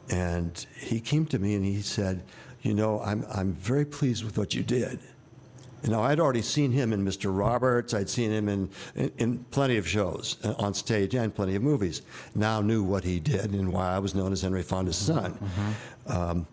And 0.09 0.67
he 0.79 1.01
came 1.01 1.27
to 1.27 1.39
me 1.39 1.55
and 1.55 1.65
he 1.65 1.83
said, 1.83 2.23
You 2.63 2.75
know, 2.75 3.01
I'm, 3.01 3.27
I'm 3.33 3.53
very 3.53 3.85
pleased 3.85 4.25
with 4.25 4.39
what 4.39 4.55
you 4.55 4.63
did. 4.63 4.99
You 5.83 5.91
know, 5.91 6.03
I'd 6.03 6.19
already 6.19 6.43
seen 6.43 6.73
him 6.73 6.93
in 6.93 7.05
Mr. 7.05 7.37
Roberts. 7.37 7.95
I'd 7.95 8.09
seen 8.09 8.31
him 8.31 8.49
in, 8.49 8.71
in, 8.95 9.13
in 9.19 9.39
plenty 9.51 9.77
of 9.77 9.87
shows 9.87 10.37
uh, 10.43 10.55
on 10.59 10.75
stage 10.75 11.15
and 11.15 11.35
plenty 11.35 11.55
of 11.55 11.63
movies. 11.63 12.03
Now 12.35 12.61
knew 12.61 12.83
what 12.83 13.05
he 13.05 13.21
did 13.21 13.53
and 13.53 13.73
why 13.73 13.95
I 13.95 13.99
was 13.99 14.15
known 14.15 14.33
as 14.33 14.43
Henry 14.43 14.63
Fonda's 14.63 14.97
son. 14.97 15.39
Um, 16.07 16.47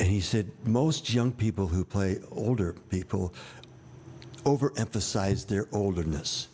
and 0.00 0.08
he 0.08 0.20
said, 0.20 0.50
most 0.64 1.12
young 1.12 1.30
people 1.30 1.66
who 1.66 1.84
play 1.84 2.18
older 2.32 2.74
people 2.88 3.34
overemphasize 4.44 5.46
their 5.46 5.68
olderness 5.72 6.48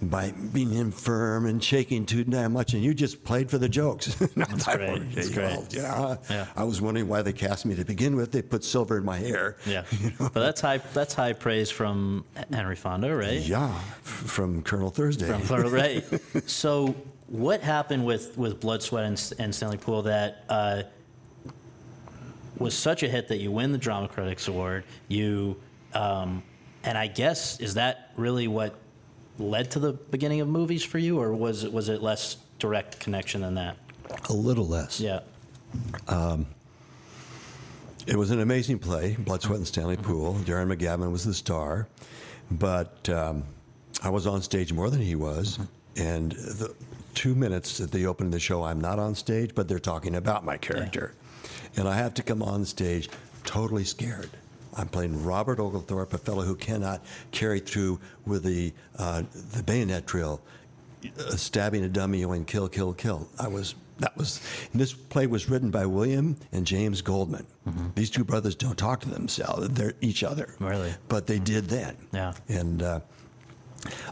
by 0.00 0.32
being 0.52 0.74
infirm 0.74 1.46
and 1.46 1.62
shaking 1.62 2.06
too 2.06 2.24
damn 2.24 2.52
much, 2.52 2.72
and 2.74 2.82
you 2.82 2.94
just 2.94 3.24
played 3.24 3.50
for 3.50 3.58
the 3.58 3.68
jokes. 3.68 4.14
That's 4.36 4.64
great. 4.64 5.14
That's 5.14 5.30
great. 5.30 5.74
Yeah. 5.74 6.16
Yeah. 6.30 6.46
I 6.56 6.64
was 6.64 6.80
wondering 6.80 7.08
why 7.08 7.22
they 7.22 7.32
cast 7.32 7.66
me 7.66 7.74
to 7.74 7.84
begin 7.84 8.14
with. 8.14 8.30
They 8.30 8.42
put 8.42 8.62
silver 8.62 8.98
in 8.98 9.04
my 9.04 9.18
hair. 9.18 9.56
Yeah, 9.66 9.84
but 10.18 10.34
that's 10.34 10.60
high. 10.60 10.78
That's 10.78 11.14
high 11.14 11.32
praise 11.32 11.70
from 11.70 12.24
Henry 12.52 12.76
Fonda, 12.76 13.14
right? 13.14 13.40
Yeah, 13.40 13.66
f- 13.66 14.02
from 14.02 14.62
Colonel 14.62 14.90
Thursday. 14.90 15.26
From 15.26 15.42
Florida, 15.42 15.68
right. 15.68 16.04
so, 16.48 16.94
what 17.26 17.60
happened 17.60 18.06
with 18.06 18.38
with 18.38 18.60
Blood, 18.60 18.82
Sweat, 18.82 19.04
and, 19.04 19.32
and 19.40 19.54
Stanley 19.54 19.78
Poole 19.78 20.02
that 20.02 20.44
uh, 20.48 20.82
was 22.58 22.74
such 22.74 23.02
a 23.02 23.08
hit 23.08 23.28
that 23.28 23.38
you 23.38 23.50
win 23.50 23.72
the 23.72 23.78
Drama 23.78 24.08
Critics 24.08 24.48
Award? 24.48 24.84
You, 25.08 25.56
um, 25.94 26.42
and 26.84 26.96
I 26.98 27.06
guess 27.06 27.60
is 27.60 27.74
that 27.74 28.12
really 28.16 28.48
what 28.48 28.74
led 29.38 29.70
to 29.72 29.78
the 29.78 29.92
beginning 29.92 30.40
of 30.40 30.48
movies 30.48 30.84
for 30.84 30.98
you, 30.98 31.20
or 31.20 31.32
was 31.32 31.64
it 31.64 31.72
was 31.72 31.88
it 31.88 32.02
less 32.02 32.36
direct 32.58 33.00
connection 33.00 33.40
than 33.42 33.54
that? 33.54 33.76
A 34.28 34.32
little 34.32 34.66
less. 34.66 35.00
Yeah. 35.00 35.20
It 38.06 38.16
was 38.16 38.30
an 38.30 38.40
amazing 38.40 38.78
play, 38.78 39.16
Blood, 39.18 39.42
Sweat, 39.42 39.58
and 39.58 39.66
Stanley 39.66 39.98
Poole. 39.98 40.34
Darren 40.46 40.74
McGavin 40.74 41.12
was 41.12 41.24
the 41.24 41.34
star, 41.34 41.88
but 42.50 43.06
um, 43.10 43.44
I 44.02 44.08
was 44.08 44.26
on 44.26 44.40
stage 44.40 44.72
more 44.72 44.88
than 44.88 45.02
he 45.02 45.14
was. 45.14 45.58
And 45.96 46.32
the 46.32 46.74
two 47.14 47.34
minutes 47.34 47.76
that 47.76 47.92
they 47.92 48.06
opened 48.06 48.32
the 48.32 48.40
show, 48.40 48.64
I'm 48.64 48.80
not 48.80 48.98
on 48.98 49.14
stage, 49.14 49.54
but 49.54 49.68
they're 49.68 49.78
talking 49.78 50.14
about 50.14 50.42
my 50.42 50.56
character. 50.56 51.12
And 51.78 51.88
I 51.88 51.94
have 51.94 52.12
to 52.14 52.22
come 52.24 52.42
on 52.42 52.64
stage 52.64 53.08
totally 53.44 53.84
scared. 53.84 54.30
I'm 54.76 54.88
playing 54.88 55.24
Robert 55.24 55.60
Oglethorpe, 55.60 56.12
a 56.12 56.18
fellow 56.18 56.42
who 56.42 56.56
cannot 56.56 57.02
carry 57.30 57.60
through 57.60 58.00
with 58.26 58.42
the, 58.42 58.72
uh, 58.98 59.22
the 59.52 59.62
bayonet 59.62 60.04
drill, 60.04 60.40
uh, 61.04 61.30
stabbing 61.36 61.84
a 61.84 61.88
dummy 61.88 62.22
and 62.24 62.46
kill, 62.46 62.68
kill, 62.68 62.92
kill. 62.94 63.28
I 63.38 63.48
was 63.48 63.74
that 64.00 64.16
was 64.16 64.40
this 64.72 64.92
play 64.92 65.26
was 65.26 65.48
written 65.50 65.70
by 65.72 65.84
William 65.84 66.36
and 66.52 66.64
James 66.64 67.02
Goldman. 67.02 67.46
These 67.96 68.10
two 68.10 68.24
brothers 68.24 68.54
don't 68.54 68.78
talk 68.78 69.00
to 69.00 69.08
themselves; 69.08 69.68
they're 69.70 69.94
each 70.00 70.22
other. 70.22 70.54
Really? 70.60 70.94
but 71.08 71.26
they 71.26 71.38
did 71.38 71.66
then. 71.66 71.96
Yeah. 72.12 72.34
and 72.48 72.82
uh, 72.82 73.00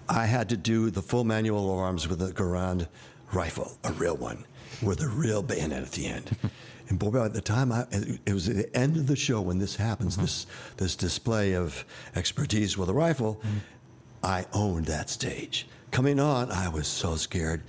I 0.08 0.26
had 0.26 0.48
to 0.48 0.56
do 0.56 0.90
the 0.90 1.02
full 1.02 1.24
manual 1.24 1.72
of 1.72 1.78
arms 1.78 2.08
with 2.08 2.20
a 2.20 2.32
Garand 2.32 2.88
rifle, 3.32 3.76
a 3.84 3.92
real 3.92 4.16
one, 4.16 4.44
with 4.82 5.02
a 5.02 5.08
real 5.08 5.42
bayonet 5.42 5.82
at 5.84 5.92
the 5.92 6.06
end. 6.06 6.36
And 6.88 6.98
boy, 6.98 7.10
by 7.10 7.28
the 7.28 7.40
time 7.40 7.72
I, 7.72 7.86
it 8.26 8.32
was 8.32 8.46
the 8.46 8.74
end 8.76 8.96
of 8.96 9.06
the 9.06 9.16
show 9.16 9.40
when 9.40 9.58
this 9.58 9.76
happens, 9.76 10.14
mm-hmm. 10.14 10.22
this 10.22 10.46
this 10.76 10.96
display 10.96 11.54
of 11.54 11.84
expertise 12.14 12.78
with 12.78 12.88
a 12.88 12.94
rifle, 12.94 13.36
mm-hmm. 13.36 13.58
I 14.22 14.46
owned 14.52 14.86
that 14.86 15.10
stage. 15.10 15.66
Coming 15.90 16.20
on, 16.20 16.50
I 16.50 16.68
was 16.68 16.86
so 16.86 17.16
scared 17.16 17.62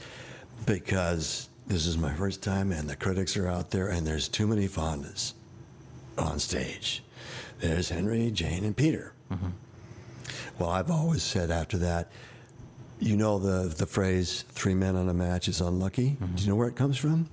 because 0.66 1.50
this 1.68 1.86
is 1.86 1.98
my 1.98 2.14
first 2.14 2.44
time, 2.44 2.72
and 2.72 2.90
the 2.90 2.96
critics 2.96 3.36
are 3.38 3.48
out 3.48 3.72
there, 3.72 3.88
and 3.88 4.06
there's 4.06 4.28
too 4.28 4.48
many 4.48 4.68
Fondas 4.68 5.34
on 6.18 6.40
stage. 6.40 7.04
There's 7.60 7.90
Henry, 7.90 8.32
Jane, 8.32 8.64
and 8.64 8.76
Peter. 8.76 9.14
Mm-hmm. 9.32 9.50
Well, 10.60 10.70
I've 10.70 10.92
always 10.92 11.24
said 11.24 11.52
after 11.52 11.78
that, 11.80 12.12
you 13.00 13.16
know 13.16 13.38
the 13.38 13.74
the 13.74 13.86
phrase 13.86 14.44
three 14.50 14.74
men 14.74 14.96
on 14.96 15.10
a 15.10 15.14
match 15.14 15.48
is 15.48 15.62
unlucky? 15.62 16.18
Do 16.36 16.44
you 16.44 16.50
know 16.50 16.56
where 16.56 16.68
it 16.68 16.76
comes 16.76 16.98
from? 16.98 17.30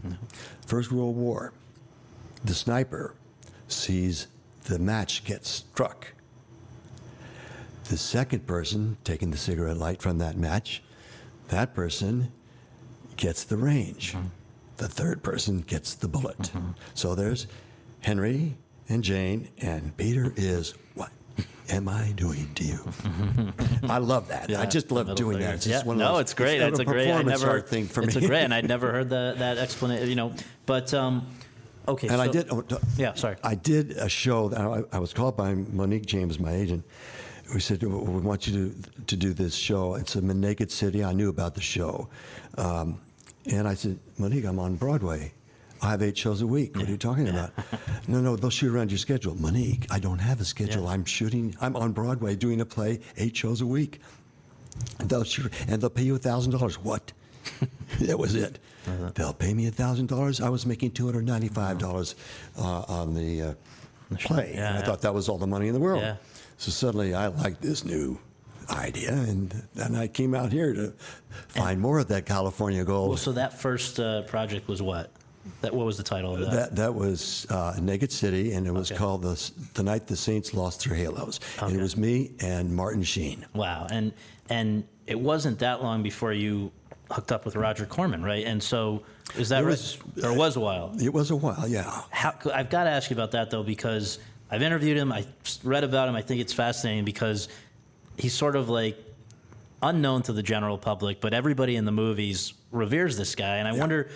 First 0.66 0.92
World 0.92 1.16
War. 1.16 1.52
The 2.44 2.54
sniper 2.54 3.14
sees 3.68 4.26
the 4.64 4.78
match 4.78 5.24
get 5.24 5.46
struck. 5.46 6.12
The 7.84 7.96
second 7.96 8.46
person 8.46 8.96
taking 9.04 9.30
the 9.30 9.36
cigarette 9.36 9.76
light 9.76 10.00
from 10.02 10.18
that 10.18 10.36
match, 10.36 10.82
that 11.48 11.74
person 11.74 12.32
gets 13.16 13.44
the 13.44 13.56
range. 13.56 14.14
Mm-hmm. 14.14 14.26
The 14.76 14.88
third 14.88 15.22
person 15.22 15.60
gets 15.60 15.94
the 15.94 16.08
bullet. 16.08 16.38
Mm-hmm. 16.38 16.70
So 16.94 17.14
there's 17.14 17.46
Henry 18.00 18.56
and 18.88 19.02
Jane, 19.04 19.48
and 19.58 19.96
Peter 19.96 20.32
is 20.36 20.74
what 20.94 21.10
am 21.70 21.88
I 21.88 22.12
doing 22.16 22.52
to 22.54 22.64
you? 22.64 22.76
Mm-hmm. 22.76 23.90
I 23.90 23.98
love 23.98 24.28
that. 24.28 24.54
I 24.54 24.66
just 24.66 24.90
love 24.90 25.14
doing 25.14 25.38
finger. 25.38 25.46
that. 25.46 25.54
It's 25.56 25.64
just 25.66 25.84
yeah. 25.84 25.88
one 25.88 25.96
of 25.96 26.00
no, 26.00 26.12
those- 26.12 26.22
it's 26.22 26.34
great. 26.34 26.60
It's, 26.60 26.78
It's, 26.78 26.88
a 26.88 26.90
a 26.90 26.92
great. 26.92 27.10
I 27.10 27.22
never 27.22 27.60
thing 27.60 27.86
for 27.86 28.02
it's 28.02 28.16
me. 28.16 28.24
a 28.24 28.28
great, 28.28 28.44
and 28.44 28.52
I'd 28.52 28.68
never 28.68 28.90
heard 28.92 29.08
the, 29.08 29.34
that 29.38 29.58
explanation. 29.58 30.08
You 30.08 30.16
know, 30.16 30.34
but 30.66 30.92
um, 30.92 31.26
okay. 31.88 32.08
And 32.08 32.20
I 32.20 32.28
did. 32.28 32.48
oh, 32.50 32.64
Yeah, 32.96 33.14
sorry. 33.14 33.36
I 33.42 33.54
did 33.54 33.92
a 33.92 34.08
show. 34.08 34.48
That 34.48 34.60
I, 34.60 34.82
I 34.92 34.98
was 34.98 35.12
called 35.12 35.36
by 35.36 35.54
Monique 35.54 36.06
James, 36.06 36.38
my 36.38 36.54
agent. 36.54 36.84
We 37.52 37.60
said 37.60 37.82
"We- 37.82 37.88
want 37.88 38.46
you 38.46 38.70
to 38.70 39.02
to 39.06 39.16
do 39.16 39.32
this 39.34 39.54
show. 39.54 39.94
It's 39.94 40.16
in 40.16 40.26
Naked 40.40 40.70
City. 40.72 41.04
I 41.04 41.12
knew 41.12 41.28
about 41.28 41.54
the 41.54 41.60
show, 41.60 42.08
um, 42.58 43.00
and 43.46 43.68
I 43.68 43.74
said, 43.74 43.98
Monique, 44.18 44.44
I'm 44.46 44.58
on 44.58 44.76
Broadway. 44.76 45.32
I 45.82 45.90
have 45.90 46.00
eight 46.02 46.16
shows 46.16 46.40
a 46.40 46.46
week. 46.46 46.74
What 46.76 46.88
are 46.88 46.90
you 46.90 46.96
talking 46.96 47.28
about? 47.28 47.52
no, 48.08 48.20
no, 48.20 48.36
they'll 48.36 48.48
shoot 48.48 48.74
around 48.74 48.90
your 48.90 48.96
schedule. 48.98 49.34
Monique, 49.34 49.86
I 49.90 49.98
don't 49.98 50.18
have 50.20 50.40
a 50.40 50.44
schedule. 50.44 50.84
Yeah. 50.84 50.90
I'm 50.92 51.04
shooting. 51.04 51.54
I'm 51.60 51.76
on 51.76 51.92
Broadway 51.92 52.34
doing 52.36 52.62
a 52.62 52.64
play, 52.66 53.00
eight 53.18 53.36
shows 53.36 53.60
a 53.60 53.66
week. 53.66 54.00
And 54.98 55.08
they'll 55.10 55.24
shoot, 55.24 55.52
and 55.68 55.82
they'll 55.82 55.90
pay 55.90 56.02
you 56.02 56.14
a 56.14 56.18
thousand 56.18 56.52
dollars. 56.52 56.76
What? 56.82 57.12
that 58.00 58.18
was 58.18 58.34
it. 58.34 58.58
Uh-huh. 58.86 59.10
They'll 59.14 59.32
pay 59.32 59.54
me 59.54 59.66
a 59.66 59.70
thousand 59.70 60.08
dollars. 60.08 60.40
I 60.40 60.48
was 60.48 60.66
making 60.66 60.92
two 60.92 61.06
hundred 61.06 61.26
ninety-five 61.26 61.78
dollars 61.78 62.14
uh, 62.58 62.84
on 62.88 63.14
the 63.14 63.42
uh, 63.42 63.54
play. 64.18 64.52
Yeah, 64.54 64.68
and 64.68 64.76
I 64.76 64.80
yeah. 64.80 64.86
thought 64.86 65.00
that 65.02 65.14
was 65.14 65.28
all 65.28 65.38
the 65.38 65.46
money 65.46 65.68
in 65.68 65.74
the 65.74 65.80
world. 65.80 66.02
Yeah. 66.02 66.16
So 66.58 66.70
suddenly, 66.70 67.14
I 67.14 67.28
liked 67.28 67.62
this 67.62 67.84
new 67.84 68.18
idea, 68.70 69.12
and 69.12 69.50
then 69.74 69.94
I 69.94 70.06
came 70.06 70.34
out 70.34 70.52
here 70.52 70.72
to 70.74 70.92
find 71.48 71.80
more 71.80 71.98
of 71.98 72.08
that 72.08 72.26
California 72.26 72.84
gold. 72.84 73.08
Well, 73.08 73.18
so 73.18 73.32
that 73.32 73.58
first 73.58 73.98
uh, 74.00 74.22
project 74.22 74.68
was 74.68 74.82
what? 74.82 75.10
That 75.60 75.74
what 75.74 75.84
was 75.84 75.96
the 75.98 76.02
title 76.02 76.34
of 76.34 76.40
that? 76.40 76.50
That 76.50 76.76
that 76.76 76.94
was 76.94 77.46
uh, 77.50 77.76
Naked 77.80 78.10
City, 78.10 78.52
and 78.52 78.66
it 78.66 78.72
was 78.72 78.90
Okay. 78.90 78.98
called 78.98 79.22
the 79.22 79.50
the 79.74 79.82
night 79.82 80.06
the 80.06 80.16
Saints 80.16 80.54
lost 80.54 80.84
their 80.84 80.96
halos. 80.96 81.40
And 81.60 81.76
it 81.76 81.82
was 81.82 81.96
me 81.96 82.32
and 82.40 82.74
Martin 82.74 83.02
Sheen. 83.02 83.44
Wow, 83.54 83.86
and 83.90 84.12
and 84.48 84.84
it 85.06 85.20
wasn't 85.20 85.58
that 85.58 85.82
long 85.82 86.02
before 86.02 86.32
you 86.32 86.72
hooked 87.10 87.32
up 87.32 87.44
with 87.44 87.56
Roger 87.56 87.86
Corman, 87.86 88.22
right? 88.22 88.44
And 88.46 88.62
so 88.62 89.02
is 89.36 89.48
that 89.50 89.64
right? 89.64 89.70
was- 89.70 89.98
or 90.22 90.32
was 90.36 90.56
a 90.56 90.60
while? 90.60 90.94
It 91.00 91.12
was 91.12 91.30
a 91.30 91.36
while, 91.36 91.66
yeah. 91.68 92.02
How, 92.10 92.34
I've 92.52 92.70
got 92.70 92.84
to 92.84 92.90
ask 92.90 93.10
you 93.10 93.14
about 93.16 93.32
that 93.32 93.50
though, 93.50 93.62
because 93.62 94.18
I've 94.50 94.62
interviewed 94.62 94.96
him. 94.96 95.12
I 95.12 95.24
read 95.62 95.84
about 95.84 96.08
him. 96.08 96.14
I 96.14 96.22
think 96.22 96.40
it's 96.40 96.52
fascinating 96.52 97.04
because 97.04 97.48
he's 98.16 98.34
sort 98.34 98.56
of 98.56 98.68
like 98.68 98.96
unknown 99.82 100.22
to 100.22 100.32
the 100.32 100.42
general 100.42 100.78
public, 100.78 101.20
but 101.20 101.34
everybody 101.34 101.76
in 101.76 101.84
the 101.84 101.92
movies 101.92 102.54
reveres 102.72 103.16
this 103.16 103.34
guy. 103.34 103.56
And 103.56 103.68
I 103.68 103.72
wonder, 103.72 104.08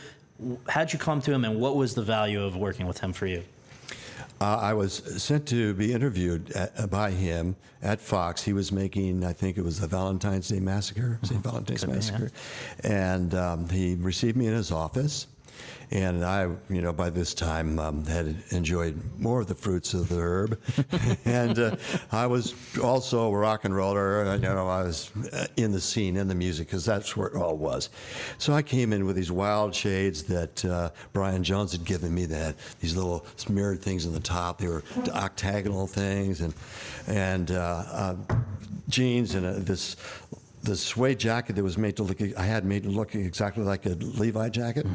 how'd 0.69 0.93
you 0.93 0.99
come 0.99 1.21
to 1.23 1.33
him, 1.33 1.45
and 1.45 1.61
what 1.61 1.77
was 1.77 1.95
the 1.95 2.03
value 2.03 2.43
of 2.43 2.57
working 2.57 2.87
with 2.87 2.99
him 3.01 3.13
for 3.13 3.27
you? 3.27 3.43
Uh, 4.41 4.59
I 4.61 4.73
was 4.73 4.95
sent 5.23 5.47
to 5.49 5.75
be 5.75 5.93
interviewed 5.93 6.53
at, 6.53 6.91
by 6.91 7.11
him 7.11 7.57
at 7.83 8.01
Fox. 8.01 8.43
He 8.43 8.53
was 8.53 8.71
making, 8.71 9.25
I 9.25 9.33
think 9.33 9.59
it 9.59 9.63
was 9.63 9.81
the 9.81 9.89
Valentine's 9.89 10.49
Day 10.49 10.61
Massacre, 10.61 11.19
St. 11.23 11.43
Valentine's 11.43 11.81
Could 11.81 11.89
be, 11.89 11.93
yeah. 11.93 11.97
Massacre, 11.97 12.31
and 12.85 13.35
um, 13.35 13.69
he 13.69 13.97
received 13.97 14.37
me 14.37 14.47
in 14.47 14.55
his 14.55 14.71
office. 14.71 15.27
And 15.91 16.25
I, 16.25 16.43
you 16.69 16.83
know, 16.83 16.93
by 16.93 17.09
this 17.09 17.33
time 17.33 17.79
um, 17.79 18.05
had 18.05 18.37
enjoyed 18.51 19.01
more 19.19 19.41
of 19.41 19.47
the 19.47 19.55
fruits 19.55 19.95
of 19.95 20.09
the 20.09 20.19
herb, 20.19 20.61
and 21.25 21.59
uh, 21.59 21.77
I 22.13 22.27
was 22.27 22.55
also 22.83 23.33
a 23.33 23.37
rock 23.37 23.65
and 23.65 23.75
roller. 23.75 24.35
You 24.35 24.41
know, 24.41 24.69
I 24.69 24.83
was 24.83 25.11
uh, 25.33 25.47
in 25.57 25.73
the 25.73 25.81
scene, 25.81 26.17
in 26.17 26.29
the 26.29 26.35
music, 26.35 26.67
because 26.67 26.85
that's 26.85 27.17
where 27.17 27.29
it 27.29 27.37
all 27.37 27.57
was. 27.57 27.89
So 28.37 28.53
I 28.53 28.61
came 28.61 28.93
in 28.93 29.07
with 29.07 29.17
these 29.17 29.33
wild 29.33 29.75
shades 29.75 30.23
that 30.25 30.65
uh, 30.65 30.91
Brian 31.15 31.43
Jones 31.43 31.73
had 31.73 31.85
given 31.85 32.15
me. 32.15 32.27
That 32.27 32.57
these 32.81 32.95
little 32.95 33.25
smeared 33.37 33.81
things 33.81 34.07
on 34.07 34.13
the 34.13 34.21
top. 34.21 34.59
They 34.59 34.69
were 34.69 34.85
octagonal 35.15 35.87
things, 35.87 36.43
and 36.43 36.53
and 37.07 37.51
uh, 37.51 37.85
uh, 37.91 38.17
jeans 38.89 39.35
and 39.35 39.47
uh, 39.47 39.55
this 39.57 39.97
the 40.69 40.77
suede 40.77 41.19
jacket 41.19 41.57
that 41.57 41.63
was 41.63 41.79
made 41.79 41.97
to 41.97 42.03
look 42.03 42.21
I 42.37 42.43
had 42.43 42.65
made 42.65 42.83
to 42.85 42.91
look 42.91 43.15
exactly 43.15 43.65
like 43.65 43.87
a 43.87 43.91
Levi 43.91 44.49
jacket, 44.51 44.87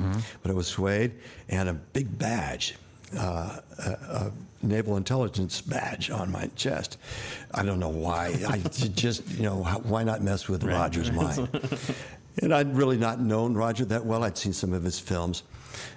but 0.42 0.52
it 0.52 0.56
was 0.56 0.68
suede 0.68 1.12
and 1.50 1.68
a 1.70 1.74
big 1.74 2.18
badge. 2.18 2.76
Uh, 3.18 3.60
a, 3.78 3.92
a 3.92 4.32
naval 4.64 4.98
intelligence 4.98 5.62
badge 5.62 6.10
on 6.10 6.32
my 6.32 6.50
chest. 6.56 6.98
I 7.54 7.62
don't 7.64 7.80
know 7.80 7.90
why. 7.90 8.34
I 8.48 8.58
just, 8.96 9.28
you 9.30 9.44
know, 9.44 9.62
how- 9.62 9.80
why 9.80 10.04
not 10.04 10.24
mess 10.24 10.48
with 10.48 10.64
Roger's 10.64 11.12
mind? 11.12 11.48
And 12.42 12.52
I'd 12.52 12.76
really 12.76 12.98
not 12.98 13.20
known 13.20 13.54
Roger 13.54 13.86
that 13.86 14.04
well. 14.04 14.24
I'd 14.24 14.36
seen 14.40 14.54
some 14.54 14.74
of 14.74 14.82
his 14.84 15.00
films, 15.00 15.44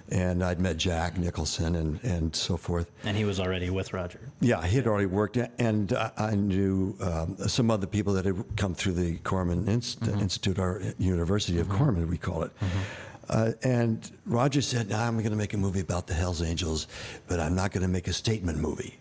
and 0.09 0.43
I'd 0.43 0.59
met 0.59 0.77
Jack 0.77 1.17
Nicholson 1.17 1.75
and, 1.75 2.03
and 2.03 2.35
so 2.35 2.57
forth. 2.57 2.91
And 3.03 3.15
he 3.15 3.25
was 3.25 3.39
already 3.39 3.69
with 3.69 3.93
Roger. 3.93 4.19
Yeah, 4.39 4.65
he 4.65 4.75
had 4.75 4.87
already 4.87 5.07
worked, 5.07 5.37
and 5.37 5.93
I, 5.93 6.11
I 6.17 6.35
knew 6.35 6.95
um, 7.01 7.37
some 7.47 7.71
other 7.71 7.87
people 7.87 8.13
that 8.13 8.25
had 8.25 8.43
come 8.55 8.73
through 8.73 8.93
the 8.93 9.17
Corman 9.17 9.67
Inst- 9.67 10.07
Institute, 10.07 10.59
or 10.59 10.81
University 10.97 11.59
of 11.59 11.69
Corman, 11.69 12.09
we 12.09 12.17
call 12.17 12.43
it. 12.43 12.51
Uh, 13.29 13.51
and 13.63 14.09
Roger 14.25 14.61
said, 14.61 14.89
"Nah, 14.89 15.05
I'm 15.05 15.17
going 15.17 15.31
to 15.31 15.37
make 15.37 15.53
a 15.53 15.57
movie 15.57 15.81
about 15.81 16.07
the 16.07 16.13
Hells 16.13 16.41
Angels, 16.41 16.87
but 17.27 17.39
I'm 17.39 17.55
not 17.55 17.71
going 17.71 17.81
to 17.81 17.89
make 17.89 18.07
a 18.07 18.13
statement 18.13 18.57
movie. 18.59 18.97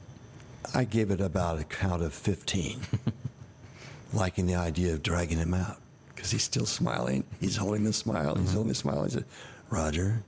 I 0.74 0.84
gave 0.84 1.10
it 1.10 1.20
about 1.20 1.60
a 1.60 1.64
count 1.64 2.02
of 2.02 2.12
15, 2.14 2.80
liking 4.12 4.46
the 4.46 4.54
idea 4.56 4.94
of 4.94 5.02
dragging 5.02 5.38
him 5.38 5.54
out 5.54 5.78
because 6.14 6.30
he's 6.30 6.42
still 6.42 6.66
smiling. 6.66 7.24
He's 7.40 7.56
holding 7.56 7.84
the 7.84 7.92
smile. 7.92 8.34
He's 8.36 8.52
holding 8.52 8.68
the 8.68 8.74
smile. 8.74 9.04
He 9.04 9.10
said, 9.10 9.24
Roger, 9.72 10.22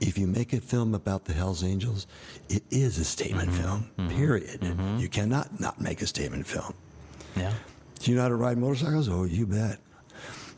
if 0.00 0.18
you 0.18 0.26
make 0.26 0.52
a 0.52 0.60
film 0.60 0.94
about 0.94 1.24
the 1.24 1.32
Hells 1.32 1.64
Angels, 1.64 2.06
it 2.50 2.62
is 2.70 2.98
a 2.98 3.04
statement 3.04 3.48
mm-hmm. 3.50 3.62
film, 3.62 3.90
mm-hmm. 3.98 4.16
period. 4.16 4.60
Mm-hmm. 4.60 4.98
You 4.98 5.08
cannot 5.08 5.58
not 5.58 5.80
make 5.80 6.02
a 6.02 6.06
statement 6.06 6.46
film. 6.46 6.74
Yeah. 7.34 7.52
Do 7.98 8.10
you 8.10 8.16
know 8.16 8.22
how 8.22 8.28
to 8.28 8.36
ride 8.36 8.58
motorcycles? 8.58 9.08
Oh, 9.08 9.24
you 9.24 9.46
bet. 9.46 9.78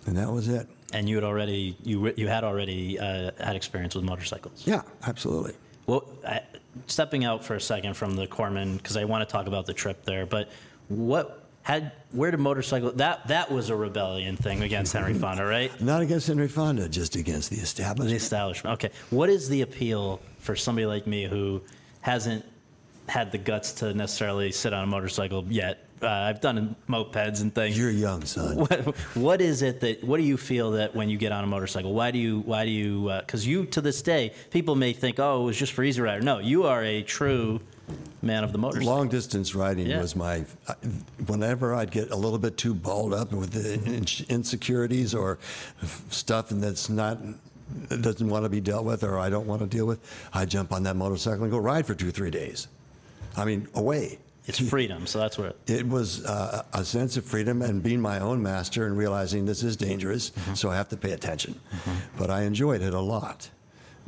And 0.07 0.17
that 0.17 0.31
was 0.31 0.49
it. 0.49 0.69
And 0.93 1.09
you 1.09 1.17
had 1.17 1.25
already 1.25 1.77
you 1.85 2.13
you 2.17 2.27
had 2.27 2.43
already 2.43 2.99
uh, 2.99 3.31
had 3.39 3.55
experience 3.55 3.95
with 3.95 4.05
motorcycles. 4.05 4.67
Yeah, 4.67 4.83
absolutely. 5.07 5.55
Well, 5.87 6.09
I, 6.27 6.41
stepping 6.87 7.25
out 7.25 7.45
for 7.45 7.55
a 7.55 7.61
second 7.61 7.95
from 7.95 8.17
the 8.17 8.27
Corman 8.27 8.79
because 8.79 8.97
I 8.97 9.05
want 9.05 9.27
to 9.27 9.33
talk 9.33 9.47
about 9.47 9.67
the 9.67 9.75
trip 9.75 10.05
there. 10.05 10.27
But 10.27 10.51
what 10.89 11.48
had 11.69 11.93
where 12.13 12.31
did 12.31 12.41
motorcycle 12.41 12.91
that 12.93 13.29
that 13.29 13.51
was 13.51 13.69
a 13.69 13.77
rebellion 13.77 14.37
thing 14.37 14.63
against 14.63 14.95
Henry 14.95 15.13
Fonda, 15.23 15.45
right? 15.45 15.79
Not 15.83 16.01
against 16.01 16.27
Henry 16.27 16.49
Fonda, 16.49 16.89
just 16.89 17.15
against 17.15 17.51
the 17.51 17.57
establishment. 17.57 18.09
The 18.11 18.17
establishment. 18.17 18.75
Okay, 18.75 18.95
what 19.11 19.29
is 19.29 19.51
the 19.51 19.61
appeal 19.61 20.21
for 20.39 20.57
somebody 20.57 20.87
like 20.87 21.07
me 21.07 21.25
who 21.25 21.61
hasn't 22.01 22.43
had 23.07 23.31
the 23.33 23.39
guts 23.39 23.73
to 23.73 23.93
necessarily 23.93 24.51
sit 24.51 24.73
on 24.73 24.83
a 24.83 24.87
motorcycle 24.87 25.45
yet? 25.49 25.85
Uh, 26.01 26.09
I've 26.09 26.41
done 26.41 26.75
mopeds 26.89 27.43
and 27.43 27.55
things. 27.55 27.77
You're 27.77 27.91
young, 27.91 28.25
son. 28.25 28.57
what, 28.57 28.97
what 29.15 29.41
is 29.43 29.61
it 29.61 29.81
that 29.81 30.03
what 30.03 30.17
do 30.17 30.23
you 30.23 30.39
feel 30.39 30.71
that 30.71 30.97
when 30.97 31.11
you 31.11 31.19
get 31.19 31.33
on 31.33 31.45
a 31.45 31.47
motorcycle 31.47 31.93
why 31.93 32.11
do 32.11 32.19
you 32.19 32.41
why 32.41 32.65
do 32.65 32.71
you 32.71 33.13
because 33.21 33.47
you 33.47 33.67
to 33.67 33.83
this 33.83 34.01
day 34.01 34.33
people 34.51 34.75
may 34.75 34.95
think 34.95 35.19
oh 35.19 35.43
it 35.43 35.45
was 35.45 35.57
just 35.59 35.73
for 35.73 35.83
easy 35.83 36.01
rider 36.01 36.23
no 36.23 36.39
you 36.39 36.65
are 36.65 36.83
a 36.85 37.03
true 37.03 37.61
man 38.23 38.45
of 38.45 38.53
the 38.53 38.59
motorcycle 38.59 38.93
Long 38.95 39.09
distance 39.09 39.55
riding 39.55 39.87
Yeah. 39.87 40.01
was 40.01 40.17
my. 40.17 40.45
Whenever 41.27 41.75
I'd 41.75 41.91
get 41.91 42.11
a 42.11 42.17
little 42.17 42.39
bit 42.39 42.57
too 42.57 42.75
balled 42.75 43.15
up 43.15 43.33
with 43.33 43.53
the 43.53 44.25
insecurities 44.29 45.15
or 45.15 45.39
stuff 46.11 46.51
and 46.51 46.63
that's 46.63 46.89
not 46.89 47.19
that 47.89 48.01
doesn't 48.03 48.29
want 48.29 48.45
to 48.45 48.49
be 48.49 48.61
dealt 48.61 48.85
with 48.85 49.05
or 49.05 49.19
I 49.19 49.29
don't 49.29 49.47
want 49.47 49.61
to 49.61 49.67
deal 49.67 49.87
with, 49.87 50.01
I 50.33 50.47
jump 50.47 50.73
on 50.73 50.83
that 50.85 50.97
motorcycle 50.97 51.43
and 51.45 51.53
go 51.53 51.59
ride 51.59 51.87
for 51.87 51.95
two 51.95 52.11
three 52.11 52.31
days. 52.31 52.69
I 53.37 53.45
mean, 53.45 53.69
away. 53.75 54.19
it's 54.47 54.59
freedom 54.59 55.07
so 55.07 55.19
that's 55.19 55.37
what 55.39 55.57
It 55.67 55.87
was 55.87 56.25
uh, 56.25 56.63
a 56.73 56.85
sense 56.85 57.17
of 57.19 57.25
freedom 57.25 57.61
and 57.63 57.83
being 57.83 58.01
my 58.01 58.19
own 58.21 58.43
master 58.43 58.87
and 58.87 58.97
realizing 58.97 59.45
this 59.45 59.63
is 59.63 59.77
dangerous, 59.77 60.33
so 60.55 60.71
I 60.71 60.77
have 60.77 60.89
to 60.89 60.97
pay 60.97 61.13
attention. 61.13 61.61
But 62.17 62.31
I 62.31 62.43
enjoyed 62.43 62.81
it 62.83 62.95
a 62.95 63.01
lot. 63.01 63.51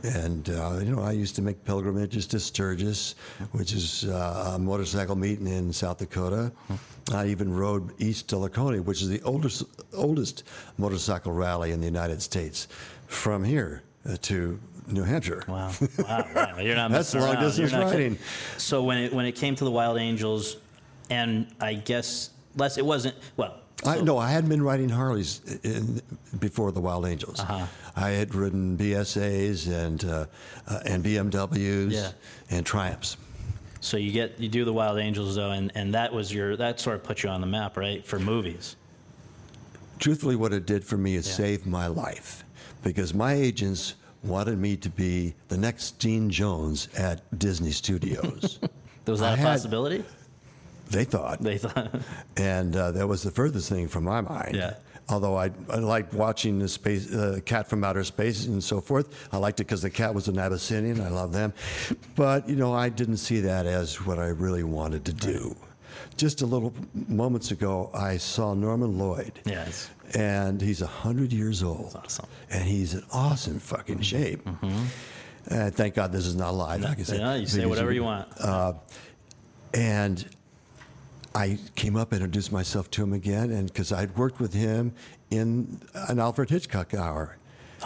And, 0.03 0.49
uh, 0.51 0.79
you 0.83 0.95
know, 0.95 1.03
I 1.03 1.13
used 1.13 1.37
to 1.37 1.43
make 1.43 1.65
pilgrimages 1.65 2.27
to 2.29 2.41
Sturgis, 2.41 3.15
which 3.53 3.73
is 3.73 4.05
uh, 4.05 4.53
a 4.55 4.59
motorcycle 4.59 5.17
meeting 5.17 5.47
in 5.47 5.73
South 5.73 5.99
Dakota. 5.99 6.53
I 7.13 7.27
even 7.27 7.53
rode 7.55 7.93
east 8.01 8.29
to 8.29 8.39
Laconia, 8.39 8.83
which 8.83 9.03
is 9.03 9.09
the 9.09 9.21
oldest, 9.23 9.65
oldest 9.93 10.45
motorcycle 10.79 11.33
rally 11.33 11.73
in 11.73 11.81
the 11.81 11.87
United 11.87 12.23
States, 12.23 12.69
from 13.07 13.45
here 13.45 13.83
uh, 14.09 14.17
to 14.23 14.59
New 14.87 15.05
Hampshire. 15.05 15.45
wow 15.47 15.71
wow, 15.99 16.27
wow. 16.35 16.59
you're 16.59 16.75
not 16.75 16.91
That's 16.91 17.15
long 17.15 17.35
around. 17.35 17.45
distance 17.45 17.73
riding. 17.73 18.19
so 18.57 18.83
when 18.83 18.99
it 18.99 19.13
when 19.13 19.25
it 19.25 19.33
came 19.33 19.55
to 19.55 19.65
the 19.65 19.71
Wild 19.71 19.99
Angels 19.99 20.57
and 21.11 21.47
I 21.61 21.75
guess 21.75 22.31
less 22.57 22.77
it 22.77 22.85
wasn't 22.85 23.15
well 23.37 23.60
I, 23.85 23.97
so- 23.97 24.05
no, 24.05 24.19
I 24.19 24.31
hadn't 24.31 24.51
been 24.51 24.63
riding 24.63 24.89
Harleys 24.89 25.41
in, 25.65 26.01
before 26.39 26.71
the 26.73 26.81
Wild 26.81 27.07
Angels. 27.07 27.41
Uh-huh. 27.41 27.67
I 27.97 28.11
had 28.11 28.35
ridden 28.35 28.77
BSAs 28.77 29.69
and 29.73 30.05
uh, 30.05 30.27
uh, 30.69 30.81
and 30.85 31.05
BMWs 31.05 31.93
Yeah. 31.93 32.11
and 32.51 32.65
Triumphs. 32.65 33.17
so 33.81 33.97
you 33.97 34.13
get 34.13 34.39
you 34.39 34.49
do 34.49 34.65
the 34.65 34.73
Wild 34.73 34.99
Angels 34.99 35.35
though 35.35 35.51
and 35.53 35.73
and 35.75 35.95
that 35.95 36.13
was 36.13 36.33
your 36.33 36.57
that 36.57 36.79
sort 36.81 36.97
of 36.97 37.03
put 37.03 37.23
you 37.23 37.29
on 37.31 37.41
the 37.41 37.47
map 37.47 37.77
right 37.77 38.07
for 38.07 38.19
movies 38.19 38.77
Truthfully, 39.99 40.35
what 40.37 40.53
it 40.55 40.65
did 40.67 40.83
for 40.83 40.97
me 40.97 41.15
is 41.17 41.27
Yeah. 41.29 41.35
save 41.35 41.67
my 41.67 41.87
life 41.87 42.45
because 42.83 43.13
my 43.13 43.35
agents 43.35 43.95
wanted 44.23 44.59
me 44.59 44.77
to 44.79 44.89
be 44.89 45.35
the 45.49 45.57
next 45.59 45.99
Dean 45.99 46.31
Jones 46.31 46.89
at 46.97 47.21
Disney 47.39 47.71
Studios. 47.71 48.59
was 49.07 49.21
I 49.21 49.31
that 49.31 49.35
a 49.35 49.37
had- 49.43 49.47
possibility 49.47 50.05
they 50.91 51.05
thought, 51.05 51.41
they 51.41 51.59
thought 51.59 51.95
and 52.37 52.75
uh, 52.77 52.91
that 52.93 53.07
was 53.07 53.23
the 53.23 53.31
furthest 53.31 53.69
thing 53.69 53.89
from 53.89 54.05
my 54.05 54.21
mind. 54.21 54.55
Yeah. 54.57 54.75
Although 55.09 55.37
I, 55.37 55.51
I 55.69 55.77
liked 55.79 56.15
watching 56.15 56.59
the 56.61 56.69
space, 56.69 57.13
uh, 57.13 57.41
cat 57.45 57.69
from 57.69 57.83
outer 57.83 58.05
space 58.05 58.47
and 58.47 58.63
so 58.63 58.81
forth. 58.81 59.29
I 59.33 59.39
liked 59.39 59.59
it 59.61 59.65
because 59.65 59.83
the 59.83 59.91
cat 59.91 60.15
was 60.15 60.29
an 60.29 60.39
Abyssinian. 60.39 61.01
I 61.01 61.09
love 61.09 61.33
them, 61.33 61.53
but 62.15 62.49
you 62.49 62.55
know 62.55 62.73
I 62.73 62.91
didn't 62.91 63.17
see 63.17 63.41
that 63.41 63.67
as 63.67 64.05
what 64.07 64.19
I 64.21 64.29
really 64.29 64.63
wanted 64.63 65.05
to 65.07 65.13
do. 65.13 65.57
Just 66.17 66.43
a 66.43 66.47
little 66.47 66.73
moments 67.09 67.51
ago, 67.51 67.91
I 67.93 68.19
saw 68.19 68.55
Norman 68.55 68.99
Lloyd. 68.99 69.41
It's- 69.47 69.91
and 70.15 70.61
he's 70.61 70.81
hundred 70.81 71.33
years 71.33 71.63
old. 71.63 71.95
awesome. 71.95 72.27
And 72.51 72.65
he's 72.65 72.95
in 72.95 73.03
awesome 73.13 73.61
fucking 73.61 74.01
shape. 74.01 74.45
Mm-hmm. 74.45 75.55
And 75.55 75.75
thank 75.75 75.95
God 75.95 76.11
this 76.13 76.27
is 76.27 76.35
not 76.35 76.55
live. 76.55 76.85
I 76.85 76.95
can 76.95 77.05
say, 77.05 77.19
Yeah, 77.19 77.37
you 77.37 77.47
say 77.47 77.65
whatever 77.65 77.93
you 77.93 78.03
want. 78.05 78.29
and 79.73 80.25
I 81.35 81.59
came 81.77 81.97
up 81.97 82.13
and 82.13 82.23
introduced 82.23 82.51
myself 82.53 82.91
to 82.93 83.03
him 83.03 83.13
again, 83.13 83.51
and 83.51 83.67
because 83.69 83.93
I'd 83.93 84.17
worked 84.17 84.41
with 84.41 84.53
him 84.53 84.93
in 85.31 85.81
an 86.09 86.19
Alfred 86.19 86.51
Hitchcock 86.51 86.93
hour. 86.95 87.37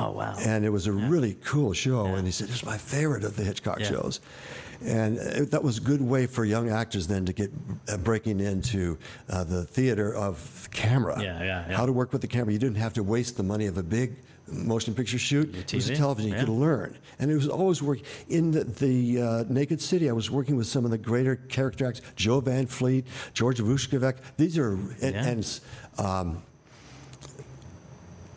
oh 0.01 0.11
wow 0.13 0.35
And 0.41 0.65
it 0.65 0.71
was 0.71 0.87
a 0.87 0.93
really 0.93 1.35
cool 1.45 1.73
show. 1.73 2.07
And 2.07 2.27
he 2.27 2.33
said, 2.33 2.49
It's 2.49 2.65
my 2.65 2.79
favorite 2.79 3.23
of 3.25 3.37
the 3.37 3.45
Hitchcock 3.45 3.81
Yeah. 3.81 3.91
shows. 3.91 4.21
And 4.85 5.19
uh, 5.19 5.45
that 5.51 5.63
was 5.63 5.79
a 5.79 5.81
good 5.81 6.01
way 6.03 6.27
for 6.27 6.45
young 6.45 6.69
actors 6.71 7.07
then 7.07 7.25
to 7.27 7.33
get 7.33 7.51
uh, 7.89 7.97
breaking 7.99 8.41
into 8.41 8.99
uh, 9.31 9.45
the 9.45 9.65
theater 9.65 10.15
of 10.15 10.69
camera. 10.73 11.21
Yeah, 11.23 11.39
yeah, 11.39 11.69
yeah. 11.69 11.77
How 11.77 11.87
to 11.87 11.93
work 11.93 12.13
with 12.13 12.23
the 12.23 12.27
camera. 12.29 12.53
You 12.53 12.59
didn't 12.59 12.77
have 12.79 12.93
to 12.95 13.03
waste 13.03 13.37
the 13.37 13.43
money 13.45 13.67
of 13.67 13.79
a 13.79 13.83
big 13.83 14.17
motion 14.47 14.95
picture 14.95 15.19
shoot. 15.19 15.55
It 15.55 15.73
was 15.73 15.91
TV, 15.91 15.97
television. 15.97 16.31
You 16.31 16.37
yeah. 16.37 16.45
could 16.45 16.51
learn. 16.51 16.99
And 17.19 17.31
it 17.31 17.35
was 17.35 17.49
always 17.49 17.83
working. 17.83 18.05
In 18.29 18.51
the, 18.51 18.65
the 18.65 19.23
uh, 19.23 19.45
Naked 19.49 19.81
City, 19.81 20.09
I 20.11 20.13
was 20.13 20.31
working 20.31 20.57
with 20.57 20.67
some 20.67 20.85
of 20.85 20.91
the 20.91 20.99
greater 20.99 21.37
character 21.37 21.87
actors 21.87 22.05
Jo 22.17 22.41
Van 22.41 22.67
Fleet, 22.67 23.07
George 23.33 23.59
Voskovec. 23.59 24.17
These 24.37 24.59
are, 24.59 24.73
and, 24.73 25.01
Yeah. 25.03 25.27
and 25.27 25.61
um, 25.99 26.43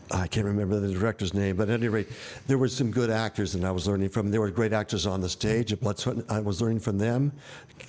I 0.09 0.27
can't 0.27 0.45
remember 0.45 0.79
the 0.79 0.93
director's 0.93 1.33
name, 1.33 1.57
but 1.57 1.69
at 1.69 1.73
any 1.79 1.89
rate, 1.89 2.07
there 2.47 2.57
were 2.57 2.69
some 2.69 2.91
good 2.91 3.09
actors, 3.09 3.55
and 3.55 3.65
I 3.65 3.71
was 3.71 3.87
learning 3.87 4.07
from. 4.09 4.31
There 4.31 4.39
were 4.39 4.49
great 4.51 4.71
actors 4.71 5.05
on 5.05 5.19
the 5.19 5.27
stage 5.27 5.73
at 5.73 5.81
Blood, 5.81 5.99
Sweat. 5.99 6.15
and- 6.17 6.25
I 6.29 6.39
was 6.39 6.61
learning 6.61 6.79
from 6.79 6.97
them. 6.97 7.33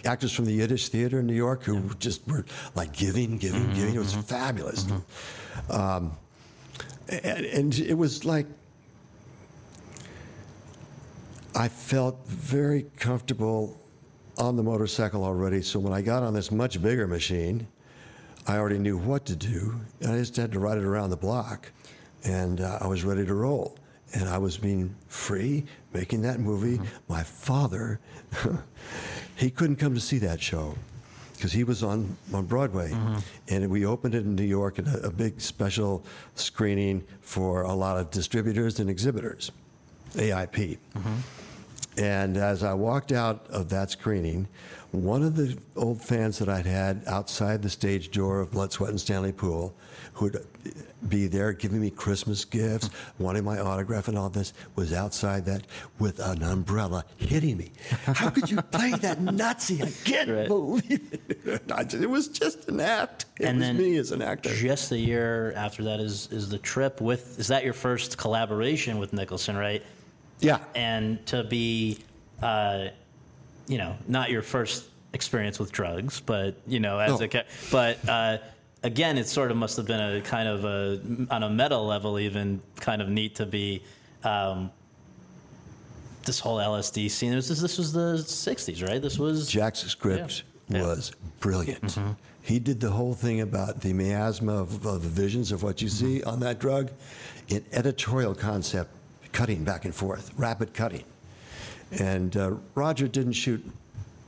Actors 0.05 0.33
from 0.33 0.45
the 0.45 0.53
Yiddish 0.53 0.89
Theater 0.89 1.21
in 1.21 1.27
New 1.29 1.35
York 1.35 1.62
who 1.62 1.89
just 2.01 2.27
were 2.27 2.45
like 2.75 2.93
giving, 2.93 3.39
giving, 3.39 3.73
giving. 3.73 3.95
It 3.95 3.99
was 3.99 4.14
fabulous. 4.14 4.85
Um, 5.71 6.12
and, 7.09 7.45
and 7.47 7.79
it 7.79 7.95
was 7.95 8.25
like 8.25 8.47
I 11.55 11.69
felt 11.69 12.27
very 12.27 12.87
comfortable 12.99 13.77
on 14.37 14.57
the 14.57 14.63
motorcycle 14.63 15.25
already. 15.25 15.63
So 15.63 15.81
when 15.81 15.93
I 15.93 16.03
got 16.03 16.23
on 16.23 16.33
this 16.33 16.53
much 16.53 16.81
bigger 16.81 17.07
machine, 17.07 17.67
I 18.47 18.59
already 18.59 18.79
knew 18.79 18.97
what 18.97 19.27
to 19.27 19.37
do. 19.37 19.81
I 20.03 20.17
just 20.19 20.37
had 20.37 20.53
to 20.53 20.61
ride 20.61 20.79
it 20.79 20.85
around 20.85 21.11
the 21.11 21.17
block. 21.17 21.73
And 22.25 22.61
uh, 22.61 22.79
I 22.81 22.87
was 22.87 23.05
ready 23.05 23.27
to 23.27 23.35
roll. 23.35 23.77
And 24.15 24.29
I 24.29 24.39
was 24.39 24.57
being 24.57 24.95
free, 25.09 25.65
making 25.93 26.23
that 26.23 26.41
movie. 26.41 26.81
My 27.09 27.23
father, 27.23 28.01
he 29.37 29.51
couldn't 29.51 29.77
come 29.77 29.95
to 29.95 30.01
see 30.01 30.19
that 30.19 30.41
show 30.41 30.77
because 31.39 31.53
he 31.53 31.64
was 31.64 31.82
on, 31.82 32.16
on 32.34 32.45
Broadway. 32.45 32.91
Mm-hmm. 32.91 33.16
And 33.49 33.70
we 33.70 33.86
opened 33.86 34.14
it 34.14 34.24
in 34.24 34.34
New 34.34 34.43
York 34.43 34.78
at 34.78 34.86
a, 34.89 35.07
a 35.07 35.11
big 35.11 35.41
special 35.41 36.05
screening 36.34 37.05
for 37.20 37.62
a 37.62 37.72
lot 37.72 37.97
of 37.97 38.11
distributors 38.11 38.80
and 38.80 38.91
exhibitors, 38.91 39.53
AIP. 40.14 40.78
Mm-hmm. 40.97 41.14
And 41.99 42.36
as 42.36 42.62
I 42.62 42.74
walked 42.74 43.12
out 43.12 43.47
of 43.51 43.68
that 43.70 43.91
screening, 43.91 44.49
one 44.91 45.22
of 45.22 45.36
the 45.36 45.57
old 45.76 46.03
fans 46.03 46.39
that 46.39 46.49
I'd 46.49 46.66
had 46.66 47.03
outside 47.07 47.62
the 47.62 47.70
stage 47.70 48.11
door 48.11 48.41
of 48.41 48.53
Blood, 48.53 48.72
Sweat, 48.72 48.91
and 48.91 49.01
Stanley 49.01 49.32
Poole, 49.32 49.74
who'd 50.19 50.45
be 51.09 51.29
there 51.29 51.53
giving 51.53 51.81
me 51.81 51.91
Christmas 51.91 52.45
gifts, 52.45 52.91
wanting 53.21 53.45
my 53.45 53.61
autograph 53.61 54.09
and 54.09 54.19
all 54.19 54.29
this, 54.29 54.53
was 54.75 54.93
outside 54.93 55.45
that 55.45 55.62
with 56.01 56.19
an 56.19 56.43
umbrella 56.43 57.05
hitting 57.19 57.57
me. 57.57 57.71
How 58.05 58.29
could 58.31 58.51
you 58.51 58.61
play 58.61 58.91
that 58.91 59.21
Nazi? 59.21 59.81
I 59.81 59.93
can't 60.05 60.29
Right. 60.29 60.49
believe 60.49 61.12
it. 61.37 61.62
It 61.95 62.11
was 62.11 62.27
just 62.27 62.69
an 62.69 62.81
act. 62.81 63.27
It 63.39 63.47
and 63.47 63.59
was 63.59 63.69
then 63.69 63.77
me 63.79 63.97
as 63.97 64.11
an 64.11 64.21
actor. 64.21 64.53
Just 64.53 64.91
a 64.91 64.99
year 64.99 65.53
after 65.55 65.85
that 65.85 66.01
is 66.01 66.29
is 66.33 66.49
the 66.49 66.59
trip 66.59 67.01
with. 67.01 67.39
Is 67.39 67.47
that 67.49 67.62
your 67.64 67.73
first 67.73 68.19
collaboration 68.19 68.99
with 68.99 69.12
Nicholson, 69.12 69.57
right? 69.57 69.83
yeah. 70.41 70.59
And 70.75 71.25
to 71.27 71.45
be, 71.45 71.99
uh, 72.43 72.89
you 73.69 73.79
know, 73.79 73.97
not 74.09 74.31
your 74.31 74.43
first 74.43 74.87
experience 75.12 75.61
with 75.61 75.71
drugs, 75.71 76.21
but 76.21 76.57
you 76.66 76.81
know, 76.81 76.99
as 76.99 77.21
No. 77.21 77.27
a 77.33 77.45
but. 77.71 77.99
Uh, 78.09 78.39
Again, 78.83 79.18
it 79.18 79.26
sort 79.26 79.51
of 79.51 79.57
must 79.57 79.76
have 79.76 79.87
been 79.87 80.01
a 80.01 80.20
kind 80.20 80.49
of 80.49 80.64
a 80.64 81.01
on 81.31 81.43
a 81.43 81.51
meta 81.51 81.76
level, 81.76 82.18
even 82.18 82.62
kind 82.76 83.03
of 83.03 83.09
neat 83.09 83.35
to 83.37 83.47
be 83.47 83.83
um, 84.24 84.70
this 86.24 86.39
whole 86.39 86.59
LSD 86.59 87.11
scene. 87.11 87.33
This 87.33 87.49
was 87.49 87.61
this 87.61 87.76
was 87.79 87.93
the 87.93 88.14
'60s, 88.18 88.87
right? 88.87 89.03
This 89.03 89.18
was 89.18 89.49
Jack's 89.49 89.81
script 89.81 90.45
Yeah. 90.68 90.79
Mm-hmm. 90.79 90.87
was 90.89 91.12
brilliant. 91.41 91.99
He 92.43 92.59
did 92.59 92.81
the 92.81 92.91
whole 92.91 93.12
thing 93.14 93.41
about 93.43 93.81
the 93.83 93.93
miasma 93.93 94.55
of, 94.55 94.87
of 94.87 95.03
the 95.03 95.09
visions 95.09 95.53
of 95.53 95.62
what 95.62 95.83
you 95.83 95.89
see 95.89 96.20
Mm-hmm. 96.20 96.29
on 96.31 96.41
that 96.41 96.59
drug 96.61 96.91
in 97.49 97.64
editorial 97.72 98.35
concept, 98.35 98.91
cutting 99.33 99.64
back 99.64 99.85
and 99.87 99.95
forth, 99.95 100.33
rapid 100.37 100.72
cutting. 100.72 101.05
And 101.99 102.37
uh, 102.37 102.53
Roger 102.74 103.09
didn't 103.09 103.33
shoot 103.33 103.64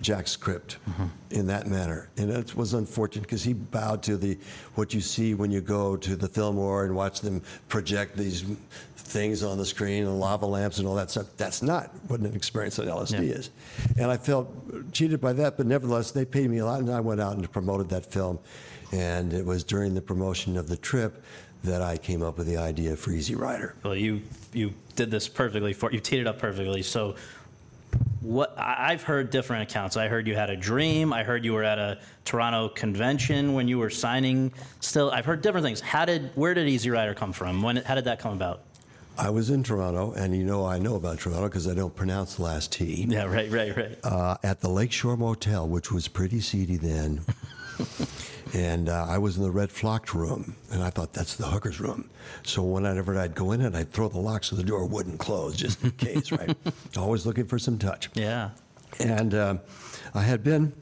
Jack's 0.01 0.31
script 0.31 0.79
Mm-hmm. 0.89 1.05
in 1.33 1.47
that 1.47 1.67
manner, 1.67 2.09
and 2.17 2.31
it 2.31 2.57
was 2.57 2.75
unfortunate 2.75 3.23
because 3.23 3.43
he 3.43 3.53
bowed 3.53 4.03
to 4.05 4.17
the 4.17 4.39
what 4.75 4.93
you 4.95 5.01
see 5.01 5.35
when 5.35 5.51
you 5.51 5.61
go 5.61 5.97
to 5.97 6.17
the 6.17 6.29
Fillmore 6.29 6.85
and 6.85 6.95
watch 6.95 7.21
them 7.21 7.43
project 7.69 8.17
these 8.17 8.45
things 8.97 9.43
on 9.43 9.59
the 9.59 9.67
screen 9.67 10.05
and 10.05 10.19
lava 10.21 10.47
lamps 10.47 10.79
and 10.79 10.87
all 10.89 10.95
that 10.95 11.11
stuff. 11.11 11.27
That's 11.37 11.63
not 11.63 11.91
what 12.09 12.21
an 12.21 12.35
experience 12.35 12.79
at 12.79 12.87
LSD 12.87 13.13
Yeah. 13.29 13.35
is, 13.35 13.51
and 13.99 14.11
I 14.11 14.17
felt 14.17 14.93
cheated 14.93 15.21
by 15.21 15.33
that. 15.35 15.57
But 15.57 15.67
nevertheless, 15.67 16.11
they 16.13 16.25
paid 16.25 16.49
me 16.51 16.59
a 16.59 16.65
lot, 16.65 16.81
and 16.81 16.91
I 16.91 17.01
went 17.01 17.21
out 17.21 17.37
and 17.37 17.51
promoted 17.53 17.89
that 17.91 18.07
film. 18.11 18.39
And 18.93 19.33
it 19.33 19.45
was 19.45 19.63
during 19.63 19.95
the 19.95 20.03
promotion 20.03 20.57
of 20.57 20.69
the 20.69 20.77
trip 20.77 21.23
that 21.63 21.81
I 21.83 21.97
came 21.97 22.23
up 22.23 22.39
with 22.39 22.47
the 22.49 22.57
idea 22.57 22.97
for 22.97 23.13
Easy 23.13 23.35
Rider. 23.35 23.75
Well, 23.85 23.95
you 23.95 24.23
you 24.53 24.73
did 24.97 25.11
this 25.11 25.29
perfectly 25.29 25.73
for 25.73 25.93
you 25.93 26.01
teed 26.01 26.21
it 26.21 26.27
up 26.27 26.39
perfectly. 26.39 26.83
So, 26.83 27.15
what 28.21 28.55
I've 28.59 29.03
heard 29.03 29.31
different 29.31 29.71
accounts. 29.71 29.97
I 29.97 30.09
heard 30.09 30.27
you 30.27 30.35
had 30.35 30.51
a 30.51 30.57
dream. 30.57 31.13
I 31.13 31.23
heard 31.23 31.45
you 31.45 31.55
were 31.55 31.65
at 31.65 31.79
a 31.79 31.99
Toronto 32.25 32.69
convention 32.69 33.55
when 33.55 33.67
you 33.67 33.79
were 33.79 33.91
signing. 33.91 34.53
Still, 34.81 35.11
I've 35.11 35.25
heard 35.25 35.41
different 35.43 35.65
things. 35.65 35.81
How 35.81 36.05
did 36.05 36.31
where 36.35 36.55
did 36.55 36.69
Easy 36.69 36.91
Rider 36.91 37.15
come 37.15 37.33
from? 37.33 37.63
When 37.63 37.77
how 37.77 37.95
did 37.95 38.05
that 38.05 38.19
come 38.19 38.33
about? 38.33 38.63
I 39.19 39.29
was 39.29 39.51
in 39.51 39.63
Toronto, 39.63 40.13
and 40.13 40.35
you 40.35 40.45
know 40.45 40.65
I 40.65 40.79
know 40.79 40.95
about 40.95 41.19
Toronto 41.19 41.49
because 41.49 41.69
I 41.69 41.75
don't 41.75 41.95
pronounce 41.95 42.37
the 42.37 42.43
last 42.43 42.73
T. 42.73 43.07
Yeah, 43.09 43.25
right, 43.25 43.51
right, 43.51 43.77
right. 43.77 43.99
uh, 44.03 44.37
at 44.43 44.61
the 44.61 44.69
Lakeshore 44.69 45.17
Motel, 45.17 45.69
which 45.69 45.93
was 45.93 46.09
pretty 46.09 46.41
seedy 46.41 46.77
then. 46.77 47.21
and 48.55 48.89
uh, 48.89 49.07
I 49.09 49.19
was 49.19 49.37
in 49.37 49.43
the 49.43 49.51
red 49.51 49.71
flocked 49.71 50.15
room, 50.15 50.57
and 50.73 50.83
I 50.83 50.89
thought 50.91 51.13
that's 51.13 51.37
the 51.37 51.47
hooker's 51.47 51.81
room. 51.81 52.09
So 52.43 52.63
whenever 52.63 53.19
I'd 53.19 53.35
go 53.35 53.53
in 53.53 53.61
it, 53.61 53.75
I'd 53.75 53.93
throw 53.93 54.09
the 54.09 54.19
lock 54.19 54.45
so 54.45 54.57
the 54.57 54.63
door 54.63 54.87
wouldn't 54.87 55.19
close, 55.19 55.57
just 55.57 55.83
in 55.85 55.91
case, 55.93 56.33
right? 56.33 56.57
Always 56.97 57.27
looking 57.27 57.47
for 57.47 57.59
some 57.59 57.79
touch. 57.79 58.09
yeah. 58.15 58.51
And 58.99 59.35
uh, 59.35 59.59
I 60.15 60.23
had 60.23 60.43
been 60.43 60.73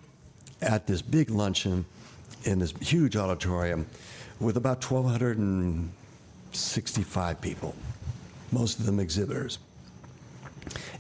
at 0.63 0.87
this 0.87 1.03
big 1.03 1.29
luncheon 1.31 1.85
in 2.45 2.59
this 2.59 2.73
huge 2.81 3.17
auditorium 3.17 3.87
with 4.41 4.57
about 4.57 4.83
1,265 4.83 7.41
people, 7.41 7.75
most 8.51 8.79
of 8.79 8.87
them 8.87 8.99
exhibitors 8.99 9.59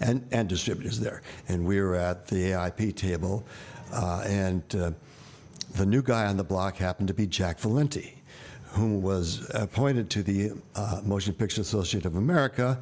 and, 0.00 0.26
and 0.32 0.48
distributors 0.48 1.00
there. 1.00 1.22
And 1.48 1.66
we 1.66 1.80
were 1.80 1.94
at 1.94 2.26
the 2.26 2.50
AIP 2.50 2.96
table, 2.96 3.44
uh, 3.92 4.22
and 4.26 4.62
uh, 4.74 4.90
the 5.78 5.86
new 5.86 6.02
guy 6.02 6.26
on 6.26 6.36
the 6.36 6.44
block 6.44 6.76
happened 6.76 7.08
to 7.08 7.14
be 7.14 7.26
Jack 7.26 7.58
Valenti, 7.60 8.20
who 8.72 8.98
was 8.98 9.48
appointed 9.54 10.10
to 10.10 10.22
the 10.22 10.50
uh, 10.74 11.00
Motion 11.04 11.32
Picture 11.32 11.60
Association 11.62 12.06
of 12.06 12.16
America, 12.16 12.78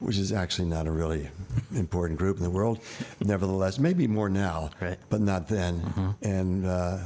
which 0.00 0.16
is 0.16 0.32
actually 0.32 0.66
not 0.68 0.86
a 0.86 0.90
really 0.90 1.28
important 1.74 2.18
group 2.18 2.38
in 2.38 2.42
the 2.42 2.50
world. 2.50 2.80
Nevertheless, 3.20 3.78
maybe 3.78 4.06
more 4.06 4.28
now, 4.30 4.70
Right. 4.80 4.98
but 5.10 5.20
not 5.20 5.46
then. 5.46 6.14
And 6.22 6.64
uh, 6.66 6.98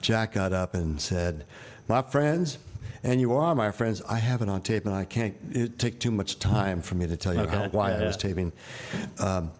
Jack 0.00 0.32
got 0.34 0.52
up 0.52 0.74
and 0.74 1.00
said, 1.00 1.44
My 1.88 2.00
friends, 2.02 2.58
and 3.02 3.20
you 3.20 3.32
are 3.34 3.54
my 3.56 3.72
friends, 3.72 4.00
I 4.08 4.18
have 4.18 4.42
it 4.42 4.48
on 4.48 4.60
tape, 4.62 4.86
and 4.86 4.94
I 4.94 5.04
can't 5.04 5.34
it 5.50 5.78
take 5.78 5.98
too 5.98 6.10
much 6.12 6.38
time 6.38 6.82
for 6.82 6.94
me 6.94 7.06
to 7.08 7.16
tell 7.16 7.34
you 7.34 7.40
Okay. 7.40 7.56
how, 7.56 7.68
why 7.70 7.90
Yeah, 7.90 8.02
I 8.02 8.04
was 8.04 8.16
taping. 8.16 8.52
Um, 9.18 9.50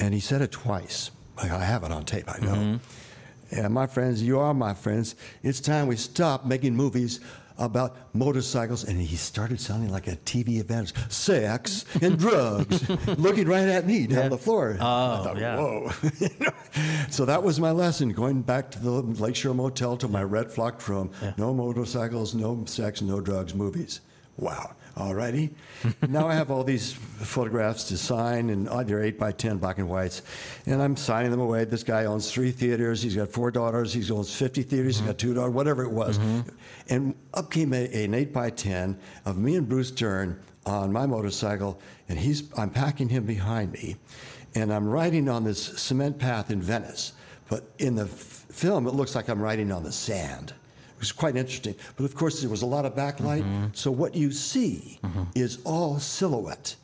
and 0.00 0.12
he 0.12 0.18
said 0.20 0.42
it 0.42 0.50
twice. 0.50 1.12
Like, 1.36 1.52
I 1.52 1.64
have 1.64 1.84
it 1.84 1.92
on 1.92 2.04
tape, 2.04 2.24
I 2.28 2.38
know. 2.44 2.80
And 3.52 3.72
my 3.74 3.86
friends, 3.86 4.22
you 4.22 4.38
are 4.40 4.54
my 4.54 4.72
friends. 4.72 5.14
It's 5.42 5.60
time 5.60 5.86
we 5.86 5.96
stop 5.96 6.46
making 6.46 6.74
movies 6.74 7.20
about 7.58 7.96
motorcycles. 8.14 8.84
And 8.84 8.98
he 8.98 9.16
started 9.16 9.60
sounding 9.60 9.90
like 9.90 10.06
a 10.06 10.16
TV 10.16 10.58
evangelist. 10.58 11.12
Sex 11.12 11.84
and 12.00 12.18
drugs. 12.18 12.88
Looking 13.18 13.46
right 13.46 13.68
at 13.68 13.86
me 13.86 14.06
down 14.06 14.30
the 14.30 14.38
floor. 14.38 14.78
Oh, 14.80 15.20
I 15.20 15.24
thought, 15.24 15.36
yeah. 15.38 15.56
whoa. 15.56 15.90
so 17.10 17.26
that 17.26 17.42
was 17.42 17.60
my 17.60 17.70
lesson, 17.70 18.10
going 18.10 18.40
back 18.40 18.70
to 18.70 18.78
the 18.78 18.90
Lakeshore 18.90 19.54
Motel 19.54 19.98
to 19.98 20.08
my 20.08 20.22
red 20.22 20.50
flocked 20.50 20.88
room. 20.88 21.10
No 21.36 21.52
motorcycles, 21.52 22.34
no 22.34 22.64
sex, 22.66 23.02
no 23.02 23.20
drugs, 23.20 23.54
movies. 23.54 24.00
Wow. 24.38 24.74
Alrighty. 24.96 25.50
now 26.08 26.28
I 26.28 26.34
have 26.34 26.50
all 26.50 26.64
these 26.64 26.92
photographs 26.92 27.84
to 27.84 27.96
sign, 27.96 28.50
and 28.50 28.68
uh, 28.68 28.82
they're 28.82 29.02
8 29.02 29.18
by 29.18 29.32
10 29.32 29.56
black 29.56 29.78
and 29.78 29.88
whites. 29.88 30.20
And 30.66 30.82
I'm 30.82 30.96
signing 30.96 31.30
them 31.30 31.40
away. 31.40 31.64
This 31.64 31.82
guy 31.82 32.04
owns 32.04 32.30
three 32.30 32.50
theaters. 32.50 33.02
He's 33.02 33.16
got 33.16 33.28
four 33.28 33.50
daughters. 33.50 33.94
He 33.94 34.10
owns 34.12 34.34
50 34.34 34.62
theaters. 34.64 34.98
He's 34.98 35.06
got 35.06 35.16
two 35.16 35.32
daughters, 35.32 35.54
whatever 35.54 35.82
it 35.82 35.90
was. 35.90 36.18
And 36.88 37.14
up 37.32 37.50
came 37.50 37.72
a, 37.72 37.86
an 38.04 38.12
8 38.12 38.32
by 38.34 38.50
10 38.50 38.98
of 39.24 39.38
me 39.38 39.56
and 39.56 39.66
Bruce 39.68 39.90
Dern 39.90 40.38
on 40.66 40.92
my 40.92 41.06
motorcycle, 41.06 41.80
and 42.08 42.18
he's 42.18 42.44
I'm 42.56 42.70
packing 42.70 43.08
him 43.08 43.24
behind 43.24 43.72
me. 43.72 43.96
And 44.54 44.72
I'm 44.72 44.86
riding 44.86 45.28
on 45.28 45.42
this 45.44 45.80
cement 45.80 46.18
path 46.18 46.50
in 46.50 46.60
Venice. 46.60 47.14
But 47.48 47.64
in 47.78 47.94
the 47.94 48.04
f- 48.04 48.10
film, 48.10 48.86
it 48.86 48.94
looks 48.94 49.14
like 49.14 49.28
I'm 49.28 49.40
riding 49.40 49.72
on 49.72 49.82
the 49.82 49.90
sand. 49.92 50.52
It 51.02 51.06
was 51.06 51.10
quite 51.10 51.34
interesting. 51.34 51.74
But 51.96 52.04
of 52.04 52.14
course, 52.14 52.40
there 52.40 52.48
was 52.48 52.62
a 52.62 52.66
lot 52.66 52.86
of 52.86 52.94
backlight. 52.94 53.42
Mm-hmm. 53.42 53.66
So 53.72 53.90
what 53.90 54.14
you 54.14 54.30
see 54.30 55.00
mm-hmm. 55.02 55.24
is 55.34 55.58
all 55.64 55.98
silhouette. 55.98 56.76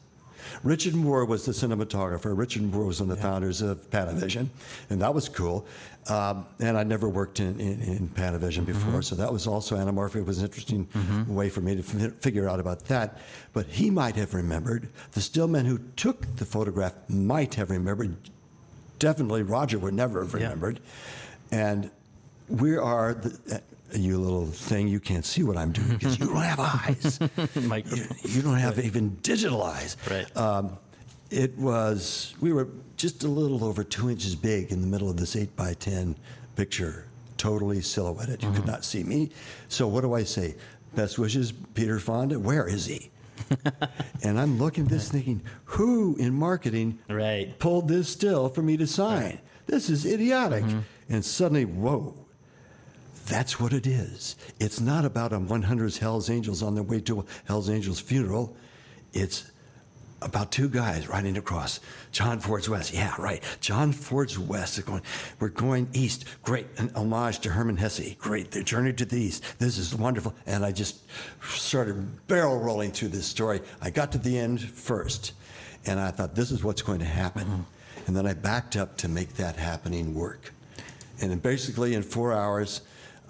Richard 0.65 0.97
Moore 0.97 1.25
was 1.25 1.47
the 1.47 1.53
cinematographer. 1.53 2.37
Richard 2.37 2.63
Moore 2.63 2.85
was 2.87 3.01
one 3.01 3.11
of 3.13 3.17
the 3.17 3.23
founders 3.23 3.63
of 3.63 3.89
Panavision, 3.91 4.49
and 4.91 5.01
that 5.03 5.15
was 5.15 5.29
cool. 5.29 5.69
Um, 6.09 6.47
and 6.59 6.77
I'd 6.77 6.89
never 6.89 7.09
worked 7.09 7.39
in, 7.39 7.61
in, 7.61 7.81
in 7.81 8.09
Panavision 8.09 8.65
mm-hmm. 8.65 8.73
before, 8.73 9.03
so 9.03 9.15
that 9.15 9.33
was 9.33 9.47
also 9.47 9.77
anamorphic. 9.77 10.17
It 10.17 10.27
was 10.27 10.39
an 10.39 10.47
interesting 10.47 10.89
way 11.29 11.49
for 11.49 11.61
me 11.61 11.77
to 11.77 11.83
fi- 11.85 12.09
figure 12.09 12.49
out 12.49 12.59
about 12.59 12.87
that. 12.87 13.21
But 13.53 13.67
he 13.67 13.89
might 13.89 14.17
have 14.17 14.35
remembered. 14.35 14.89
The 15.13 15.21
stillman 15.21 15.65
who 15.65 15.79
took 15.95 16.27
the 16.37 16.45
photograph 16.45 16.95
might 17.09 17.55
have 17.55 17.71
remembered. 17.71 18.17
Definitely, 18.99 19.45
Roger 19.45 19.79
would 19.79 19.95
never 19.95 20.25
have 20.25 20.35
remembered. 20.35 20.81
And 21.53 21.91
we 22.49 22.77
are 22.77 23.15
the, 23.15 23.63
you 23.93 24.19
little 24.19 24.47
thing, 24.47 24.89
you 24.89 25.01
can't 25.01 25.25
see 25.25 25.43
what 25.43 25.57
I'm 25.57 25.73
doing 25.73 25.89
because 25.89 26.19
you 26.19 26.27
don't 26.27 26.37
have 26.43 26.61
eyes. 26.61 27.19
You, 27.57 28.05
you 28.25 28.43
don't 28.43 28.57
have 28.59 28.79
even 28.79 29.11
digital 29.23 29.63
eyes. 29.63 29.97
Right. 30.11 30.37
Um, 30.37 30.77
it 31.31 31.57
was, 31.59 32.35
we 32.41 32.53
were 32.53 32.69
just 32.97 33.25
a 33.25 33.29
little 33.29 33.65
over 33.65 33.85
two 33.85 34.11
inches 34.11 34.35
big 34.35 34.73
in 34.73 34.81
the 34.81 34.87
middle 34.87 35.09
of 35.11 35.17
this 35.17 35.37
8 35.37 35.55
by 35.57 35.75
10 35.75 36.17
picture, 36.57 37.07
totally 37.37 37.81
silhouetted. 37.81 38.43
You 38.43 38.51
could 38.53 38.67
not 38.67 38.85
see 38.85 39.03
me. 39.05 39.31
So 39.69 39.87
what 39.87 40.01
do 40.03 40.15
I 40.15 40.25
say? 40.25 40.55
Best 40.95 41.19
wishes, 41.19 41.53
Peter 41.75 41.99
Fonda. 42.01 42.39
Where 42.39 42.67
is 42.69 42.87
he? 42.87 43.11
and 44.25 44.39
I'm 44.41 44.59
looking 44.59 44.85
at 44.85 44.91
this 44.91 45.11
thinking, 45.11 45.43
who 45.65 46.17
in 46.17 46.35
marketing 46.35 46.99
Right. 47.09 47.57
pulled 47.59 47.89
this 47.89 48.09
still 48.09 48.49
for 48.49 48.63
me 48.63 48.77
to 48.79 48.87
sign? 48.87 49.39
This 49.67 49.91
is 49.91 50.05
idiotic. 50.07 50.65
And 51.11 51.25
suddenly, 51.25 51.65
whoa, 51.67 52.15
that's 53.29 53.61
what 53.61 53.73
it 53.73 53.87
is. 53.87 54.37
It's 54.59 54.81
not 54.81 55.05
about 55.05 55.33
a 55.33 55.39
100's 55.39 55.99
Hell's 55.99 56.31
Angels 56.31 56.63
on 56.63 56.75
their 56.75 56.85
way 56.85 57.01
to 57.03 57.25
Hell's 57.47 57.71
Angels 57.71 58.01
funeral. 58.01 58.57
It's 59.13 59.51
about 60.21 60.51
two 60.51 60.69
guys 60.69 61.09
riding 61.09 61.37
across 61.37 61.81
John 62.11 62.41
Ford's 62.41 62.69
West. 62.69 62.93
Yeah, 62.93 63.15
right. 63.19 63.43
John 63.61 63.93
Ford's 63.93 64.39
West. 64.39 64.85
Going, 64.85 65.03
we're 65.39 65.49
going 65.49 65.89
east. 65.93 66.25
Great. 66.43 66.67
An 66.79 66.91
homage 66.97 67.39
to 67.41 67.51
Herman 67.51 67.77
Hesse. 67.77 68.15
Great. 68.19 68.51
The 68.51 68.65
journey 68.65 68.93
to 68.95 69.05
the 69.05 69.17
east. 69.17 69.45
This 69.59 69.79
is 69.79 69.95
wonderful. 69.95 70.35
And 70.47 70.65
I 70.65 70.73
just 70.73 71.03
started 71.43 72.27
barrel 72.27 72.59
rolling 72.59 72.91
through 72.91 73.09
this 73.09 73.27
story. 73.27 73.61
I 73.81 73.91
got 73.91 74.11
to 74.13 74.19
the 74.19 74.39
end 74.39 74.61
first, 74.61 75.33
and 75.87 76.01
I 76.01 76.11
thought, 76.11 76.35
this 76.35 76.51
is 76.51 76.65
what's 76.65 76.83
going 76.83 76.99
to 76.99 77.05
happen. 77.05 77.67
And 78.07 78.17
then 78.17 78.27
I 78.27 78.35
backed 78.35 78.77
up 78.77 78.97
to 78.99 79.09
make 79.09 79.35
that 79.35 79.57
happening 79.57 80.15
work. 80.15 80.53
And 81.21 81.41
basically, 81.43 81.95
in 81.95 82.03
four 82.03 82.33
hours, 82.33 82.81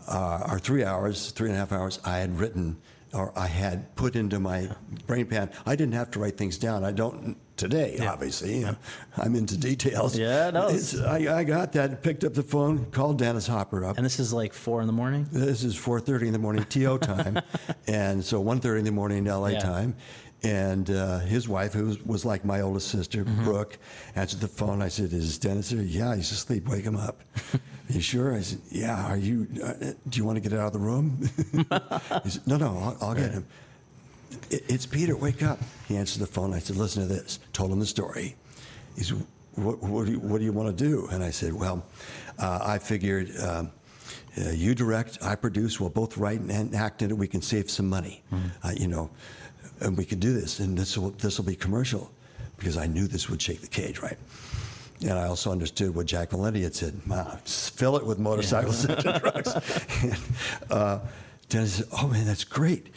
uh, 0.09 0.47
or 0.51 0.59
three 0.59 0.85
hours, 0.85 1.31
three 1.31 1.49
and 1.49 1.57
a 1.57 1.59
half 1.61 1.73
hours, 1.73 1.99
I 2.05 2.19
had 2.19 2.39
written 2.39 2.79
or 3.15 3.33
I 3.39 3.47
had 3.47 3.95
put 3.97 4.17
into 4.17 4.39
my 4.39 4.69
brain 5.07 5.27
pan. 5.27 5.51
I 5.65 5.77
didn't 5.77 5.95
have 5.95 6.11
to 6.13 6.19
write 6.19 6.37
things 6.37 6.59
down. 6.59 6.85
I 6.85 6.93
don't 6.93 7.37
today, 7.57 7.99
obviously. 8.07 8.59
You 8.59 8.67
know, 8.67 8.77
I'm 9.17 9.35
into 9.35 9.57
details. 9.57 10.17
Yeah, 10.17 10.51
no, 10.51 10.69
I, 11.07 11.39
I 11.39 11.45
got 11.45 11.73
that, 11.73 12.03
picked 12.03 12.25
up 12.25 12.35
the 12.35 12.43
phone, 12.43 12.85
called 12.91 13.19
Dennis 13.19 13.47
Hopper 13.47 13.85
up. 13.85 13.97
And 13.97 14.05
this 14.05 14.19
is 14.21 14.33
like 14.33 14.53
four 14.53 14.81
in 14.81 14.87
the 14.87 14.93
morning? 14.93 15.27
This 15.33 15.65
is 15.65 15.75
4:30 15.75 16.27
in 16.29 16.33
the 16.33 16.39
morning 16.39 16.65
TO 16.65 16.99
time, 16.99 17.41
and 17.87 18.25
so 18.25 18.43
1:30 18.43 18.81
in 18.81 18.85
the 18.85 18.93
morning 18.93 19.25
LA 19.25 19.49
Yeah. 19.49 19.61
time. 19.61 19.97
And 20.45 20.89
uh, 20.91 21.19
his 21.21 21.49
wife, 21.49 21.73
who 21.73 21.87
was, 21.87 22.01
was 22.05 22.25
like 22.25 22.45
my 22.45 22.61
oldest 22.61 22.89
sister, 22.89 23.25
Mm-hmm. 23.25 23.45
Brooke, 23.45 23.77
answered 24.15 24.39
the 24.41 24.47
phone. 24.49 24.81
I 24.83 24.89
said, 24.89 25.13
"Is 25.13 25.37
Dennis 25.39 25.71
here?" 25.71 25.83
Yeah, 25.83 26.15
he's 26.15 26.31
asleep. 26.31 26.69
Wake 26.69 26.85
him 26.85 26.97
up. 26.97 27.23
you 27.89 28.01
sure? 28.01 28.35
I 28.37 28.41
said, 28.43 28.61
"Yeah." 28.71 29.05
Are 29.07 29.17
you? 29.17 29.49
Uh, 29.63 29.73
do 30.09 30.19
you 30.19 30.25
want 30.25 30.37
to 30.37 30.41
get 30.49 30.53
out 30.57 30.69
of 30.69 30.73
the 30.73 30.79
room? 30.79 31.19
he 32.23 32.31
said, 32.31 32.47
"No, 32.47 32.57
no, 32.57 32.69
I'll, 32.79 32.97
I'll 33.09 33.15
get 33.17 33.33
him." 33.33 33.47
"It- 34.51 34.65
It's 34.69 34.87
Peter. 34.87 35.17
Wake 35.17 35.43
up. 35.43 35.59
He 35.89 35.97
answered 35.97 36.21
the 36.21 36.27
phone. 36.29 36.55
I 36.55 36.61
said, 36.61 36.77
"Listen 36.77 37.03
to 37.03 37.09
this." 37.13 37.41
Told 37.53 37.73
him 37.73 37.81
the 37.81 37.87
story. 37.87 38.37
He 38.97 39.03
said, 39.03 39.19
"What, 39.57 39.83
what, 39.83 40.07
do, 40.07 40.13
you, 40.13 40.21
what 40.21 40.39
do 40.39 40.45
you 40.45 40.53
want 40.53 40.77
to 40.79 40.85
do?" 40.85 41.09
And 41.11 41.25
I 41.25 41.31
said, 41.31 41.53
"Well, 41.53 41.85
uh, 42.39 42.61
I 42.63 42.79
figured." 42.79 43.33
Um, 43.43 43.73
uh, 44.37 44.51
you 44.51 44.73
direct, 44.73 45.19
I 45.21 45.35
produce. 45.35 45.81
We'll 45.81 45.91
both 45.91 46.17
write 46.17 46.39
and 46.41 46.73
act 46.75 47.03
in 47.03 47.11
it. 47.11 47.19
We 47.19 47.27
can 47.27 47.43
save 47.43 47.69
some 47.69 47.89
money, 47.89 48.23
uh, 48.63 48.71
you 48.77 48.87
know, 48.87 49.11
and 49.81 49.97
we 49.97 50.05
could 50.05 50.21
do 50.21 50.33
this. 50.33 50.61
And 50.61 50.77
this 50.77 50.97
will 50.97 51.11
this 51.11 51.39
will 51.39 51.45
be 51.47 51.57
commercial, 51.57 52.11
because 52.59 52.77
I 52.77 52.87
knew 52.87 53.07
this 53.07 53.29
would 53.29 53.41
shake 53.41 53.61
the 53.61 53.69
cage, 53.69 54.01
right? 54.01 54.19
And 55.01 55.13
I 55.13 55.27
also 55.27 55.53
understood 55.53 55.95
what 55.95 56.07
Jack 56.07 56.31
Valenti 56.31 56.63
had 56.63 56.75
said. 56.75 57.01
"Ma, 57.07 57.37
just 57.45 57.77
fill 57.79 57.97
it 57.97 58.05
with 58.05 58.19
motorcycles 58.19 58.85
and 58.85 58.99
trucks. 59.21 59.55
And, 60.03 60.17
uh, 60.71 60.99
Dennis 61.49 61.77
said, 61.77 61.87
"Oh 61.93 62.09
man, 62.09 62.27
that's 62.27 62.45
great." 62.45 62.89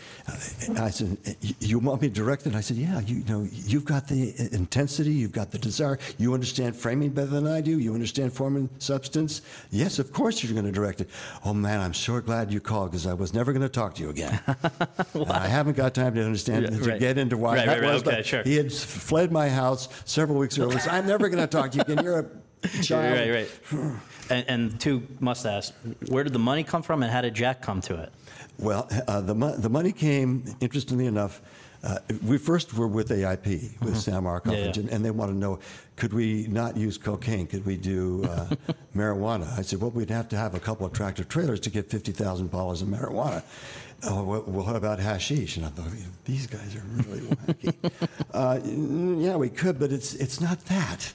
And 0.67 0.77
I 0.77 0.89
said, 0.89 1.17
"You- 1.39 1.55
"You 1.59 1.79
want 1.79 2.01
me 2.01 2.09
to 2.09 2.13
direct 2.13 2.45
it?" 2.45 2.53
I 2.53 2.59
said, 2.61 2.75
"Yeah. 2.77 2.99
You, 2.99 3.23
know, 3.29 3.47
you've 3.49 3.85
got 3.85 4.07
the 4.09 4.33
intensity, 4.53 5.11
you've 5.11 5.31
got 5.31 5.51
the 5.51 5.57
desire. 5.57 5.97
You 6.17 6.33
understand 6.33 6.75
framing 6.75 7.11
better 7.11 7.27
than 7.27 7.47
I 7.47 7.61
do. 7.61 7.79
You 7.79 7.93
understand 7.93 8.33
form 8.33 8.57
and 8.57 8.69
substance. 8.79 9.41
Yes, 9.71 9.99
of 9.99 10.11
course 10.11 10.43
you're 10.43 10.51
going 10.53 10.65
to 10.65 10.71
direct 10.71 10.99
it." 10.99 11.09
Oh 11.45 11.53
man, 11.53 11.79
I'm 11.79 11.93
so 11.93 12.19
glad 12.19 12.51
you 12.51 12.59
called 12.59 12.91
because 12.91 13.07
I 13.07 13.13
was 13.13 13.33
never 13.33 13.53
going 13.53 13.61
to 13.61 13.69
talk 13.69 13.95
to 13.95 14.01
you 14.03 14.09
again. 14.09 14.39
I 15.29 15.47
haven't 15.47 15.77
got 15.77 15.93
time 15.93 16.13
to 16.15 16.23
understand 16.25 16.63
Yeah, 16.63 16.69
to 16.77 16.89
right. 16.91 16.99
get 16.99 17.17
into 17.17 17.37
why 17.37 17.55
Right, 17.55 17.65
that 17.67 17.79
right, 17.79 17.83
right. 17.83 17.93
was. 17.93 18.03
Okay, 18.07 18.23
sure. 18.23 18.43
He 18.43 18.55
had 18.57 18.71
fled 18.73 19.31
my 19.31 19.47
house 19.47 19.87
several 20.05 20.37
weeks 20.37 20.59
earlier. 20.59 20.79
So 20.79 20.89
I'm 20.91 21.07
never 21.07 21.29
going 21.29 21.41
to 21.41 21.47
talk 21.47 21.71
to 21.71 21.77
you 21.77 21.83
again. 21.83 22.03
You're 22.03 22.19
a 22.63 22.67
child. 22.83 23.17
Right, 23.17 23.31
right. 23.71 23.91
and, 24.29 24.45
and 24.49 24.79
two 24.79 25.07
must 25.21 25.45
ask, 25.45 25.73
where 26.09 26.23
did 26.25 26.33
the 26.33 26.39
money 26.39 26.63
come 26.65 26.83
from 26.83 27.01
and 27.01 27.11
how 27.11 27.21
did 27.21 27.33
Jack 27.33 27.61
come 27.61 27.79
to 27.81 27.95
it? 27.95 28.11
Well, 28.61 28.87
uh, 29.07 29.21
the, 29.21 29.33
mo- 29.35 29.55
the 29.55 29.69
money 29.69 29.91
came, 29.91 30.43
interestingly 30.59 31.07
enough, 31.07 31.41
uh, 31.83 31.97
we 32.23 32.37
first 32.37 32.75
were 32.75 32.87
with 32.87 33.09
AIP, 33.09 33.81
with 33.81 33.97
Sam 33.97 34.23
Arkoff, 34.25 34.41
Mm-hmm. 34.41 34.51
Yeah, 34.51 34.57
and, 34.57 34.65
yeah. 34.67 34.71
Jim, 34.83 34.89
and 34.91 35.03
they 35.03 35.09
want 35.09 35.31
to 35.31 35.37
know, 35.37 35.59
could 35.95 36.13
we 36.13 36.45
not 36.47 36.77
use 36.77 36.97
cocaine? 36.97 37.47
Could 37.47 37.65
we 37.65 37.75
do 37.75 38.23
uh, 38.25 38.49
marijuana? 38.95 39.57
I 39.57 39.63
said, 39.63 39.81
well, 39.81 39.89
we'd 39.89 40.11
have 40.11 40.29
to 40.29 40.37
have 40.37 40.53
a 40.53 40.59
couple 40.59 40.85
of 40.85 40.93
tractor 40.93 41.23
trailers 41.23 41.59
to 41.61 41.71
get 41.71 41.89
$50,000 41.89 42.43
of 42.81 42.87
marijuana. 42.87 43.41
Oh, 44.03 44.23
well, 44.23 44.41
what 44.41 44.75
about 44.75 44.99
hashish? 44.99 45.57
And 45.57 45.65
I 45.65 45.69
thought, 45.69 45.87
these 46.25 46.45
guys 46.45 46.75
are 46.75 46.83
really 47.03 47.21
wacky. 47.21 47.91
uh, 48.33 48.59
yeah, 49.19 49.35
we 49.35 49.49
could, 49.49 49.79
but 49.79 49.91
it's, 49.91 50.13
it's 50.15 50.39
not 50.39 50.63
that. 50.65 51.11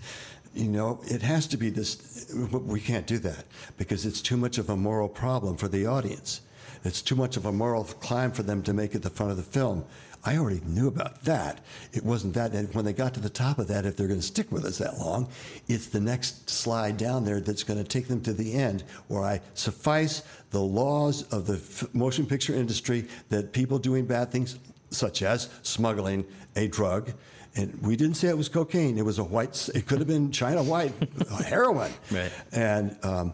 You 0.55 0.69
know, 0.69 1.01
it 1.05 1.23
has 1.23 1.47
to 1.49 1.57
be 1.57 1.69
this. 1.71 2.33
We 2.35 2.81
can't 2.81 3.07
do 3.07 3.19
that 3.19 3.45
because 3.77 4.07
it's 4.07 4.23
too 4.23 4.37
much 4.37 4.57
of 4.59 4.71
a 4.71 4.77
moral 4.77 5.09
problem 5.09 5.57
for 5.57 5.69
the 5.69 5.87
audience. 5.87 6.41
It's 6.87 7.03
too 7.03 7.17
much 7.17 7.37
of 7.37 7.47
a 7.47 7.53
moral 7.53 7.85
climb 7.85 8.33
for 8.33 8.43
them 8.43 8.63
to 8.63 8.73
make 8.73 8.95
it 8.95 9.03
the 9.03 9.11
front 9.11 9.31
of 9.31 9.37
the 9.37 9.43
film. 9.43 9.85
I 10.25 10.39
already 10.39 10.61
knew 10.67 10.89
about 10.89 11.23
that. 11.23 11.61
It 11.93 12.05
wasn't 12.05 12.35
that. 12.35 12.53
And 12.53 12.73
when 12.75 12.85
they 12.85 12.93
got 12.93 13.15
to 13.15 13.21
the 13.21 13.31
top 13.31 13.61
of 13.61 13.69
that, 13.69 13.87
if 13.87 13.97
they're 13.97 14.09
going 14.09 14.19
to 14.19 14.27
stick 14.27 14.51
with 14.51 14.65
us 14.65 14.79
that 14.79 14.99
long, 14.99 15.29
it's 15.69 15.87
the 15.87 16.01
next 16.01 16.51
slide 16.51 16.97
down 16.97 17.25
there 17.25 17.41
that's 17.41 17.63
going 17.63 17.79
to 17.79 17.89
take 17.89 18.09
them 18.09 18.21
to 18.23 18.33
the 18.33 18.55
end, 18.55 18.83
where 19.07 19.23
I 19.23 19.41
suffice 19.55 20.23
the 20.51 20.61
laws 20.61 21.23
of 21.33 21.47
the 21.47 21.55
f- 21.55 21.95
motion 21.95 22.27
picture 22.27 22.55
industry 22.55 23.07
that 23.29 23.53
people 23.53 23.79
doing 23.79 24.05
bad 24.05 24.33
things, 24.33 24.59
such 24.91 25.23
as 25.23 25.49
smuggling 25.63 26.27
a 26.57 26.67
drug, 26.67 27.13
and 27.57 27.81
we 27.83 27.97
didn't 27.97 28.17
say 28.17 28.29
it 28.29 28.37
was 28.37 28.49
cocaine. 28.49 28.99
It 28.99 29.05
was 29.05 29.19
a 29.19 29.25
white. 29.25 29.69
It 29.75 29.87
could 29.87 29.99
have 29.99 30.07
been 30.09 30.31
China 30.31 30.63
white 30.63 30.93
heroin. 31.47 31.91
Right. 32.11 32.31
And 32.53 32.97
um, 33.03 33.33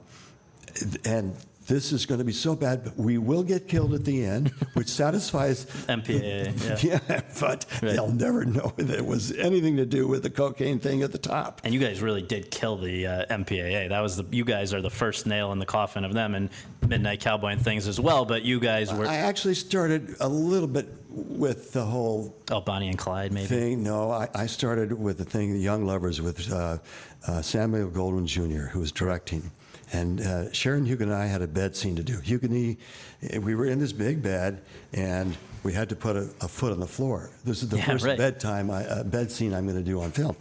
and 1.05 1.35
this 1.73 1.91
is 1.91 2.05
going 2.05 2.19
to 2.19 2.25
be 2.25 2.33
so 2.33 2.55
bad, 2.55 2.85
but 2.85 2.97
we 2.99 3.17
will 3.17 3.43
get 3.43 3.67
killed 3.67 3.95
at 3.95 4.05
the 4.05 4.23
end, 4.25 4.49
which 4.75 4.89
satisfies 4.89 5.65
MPAA, 5.89 6.83
yeah. 6.83 6.99
yeah, 7.09 7.21
but 7.41 7.65
Right. 7.83 7.93
they'll 7.95 8.13
never 8.13 8.45
know 8.45 8.75
that 8.77 8.91
it 8.91 9.07
was 9.07 9.33
anything 9.33 9.79
to 9.79 9.87
do 9.87 10.07
with 10.07 10.23
the 10.23 10.29
cocaine 10.31 10.79
thing 10.79 11.03
at 11.03 11.13
the 11.13 11.19
top. 11.19 11.63
And 11.65 11.73
you 11.73 11.81
guys 11.81 12.03
really 12.03 12.21
did 12.21 12.51
kill 12.51 12.77
the 12.77 13.07
uh, 13.07 13.27
MPAA. 13.35 13.89
That 13.89 14.01
was 14.01 14.17
the 14.17 14.25
you 14.31 14.45
guys 14.45 14.75
are 14.75 14.83
the 14.83 14.91
first 14.91 15.27
nail 15.27 15.53
in 15.53 15.59
the 15.59 15.67
coffin 15.67 16.05
of 16.05 16.13
them 16.13 16.35
and 16.35 16.51
Midnight 16.87 17.21
Cowboy 17.21 17.53
and 17.53 17.63
things 17.65 17.89
as 17.89 17.99
well. 17.99 18.27
But 18.27 18.43
you 18.43 18.61
guys 18.61 18.93
were 18.93 19.07
I 19.07 19.17
actually 19.17 19.55
started 19.55 20.17
a 20.21 20.29
little 20.29 20.69
bit 20.69 20.89
with 21.09 21.73
the 21.73 21.85
whole 21.85 22.37
oh 22.51 22.61
Bonnie 22.61 22.89
and 22.89 22.99
Clyde 22.99 23.33
maybe. 23.33 23.47
thing. 23.47 23.83
No, 23.83 24.11
I, 24.11 24.29
I 24.35 24.47
started 24.47 24.93
with 24.93 25.17
the 25.19 25.25
thing, 25.25 25.57
Young 25.57 25.87
Lovers, 25.87 26.21
with 26.21 26.53
uh, 26.53 26.79
uh, 27.27 27.41
Samuel 27.41 27.89
Goldwyn 27.91 28.27
Jr., 28.27 28.67
who 28.69 28.81
was 28.81 28.93
directing. 28.93 29.51
And 29.93 30.21
uh, 30.21 30.51
Sharon 30.53 30.87
Hugueny 30.87 31.03
and 31.03 31.15
I 31.15 31.27
had 31.27 31.43
a 31.43 31.47
bed 31.47 31.77
scene 31.77 31.97
to 31.97 32.03
do. 32.03 32.19
Hugan, 32.21 32.51
he, 32.53 33.39
we 33.39 33.55
were 33.55 33.67
in 33.67 33.79
this 33.79 33.93
big 33.93 34.23
bed, 34.23 34.63
and 34.95 35.37
we 35.65 35.73
had 35.75 35.89
to 35.91 35.97
put 35.97 36.17
a, 36.17 36.31
a 36.41 36.49
foot 36.49 36.73
on 36.73 36.81
the 36.81 36.87
floor. 36.87 37.31
This 37.45 37.63
is 37.63 37.69
the 37.69 37.77
Yeah, 37.77 37.85
first 37.87 38.05
right. 38.07 38.17
bedtime, 38.17 38.71
I, 38.71 38.87
uh, 38.87 39.05
bed 39.05 39.31
scene 39.31 39.53
I'm 39.53 39.65
going 39.67 39.77
to 39.77 39.83
do 39.85 40.01
on 40.01 40.11
film. 40.11 40.35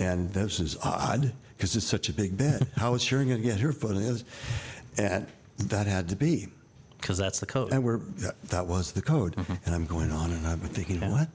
And 0.00 0.30
this 0.32 0.60
is 0.60 0.76
odd 0.82 1.32
because 1.56 1.74
it's 1.76 1.86
such 1.86 2.08
a 2.08 2.12
big 2.12 2.36
bed. 2.36 2.66
How 2.76 2.94
is 2.94 3.02
Sharon 3.02 3.28
going 3.28 3.42
to 3.42 3.46
get 3.48 3.58
her 3.60 3.72
foot 3.72 3.96
on 3.96 4.02
this? 4.02 4.24
And 4.96 5.26
that 5.58 5.86
had 5.86 6.08
to 6.10 6.16
be. 6.16 6.48
Because 7.00 7.18
that's 7.18 7.40
the 7.40 7.46
code. 7.46 7.72
And 7.72 7.82
we're 7.84 7.98
that, 7.98 8.40
that 8.44 8.66
was 8.66 8.92
the 8.92 9.02
code. 9.02 9.36
And 9.66 9.74
I'm 9.74 9.86
going 9.86 10.10
on 10.12 10.32
and 10.32 10.46
I'm 10.46 10.58
thinking, 10.60 11.00
Yeah. 11.00 11.10
what? 11.12 11.28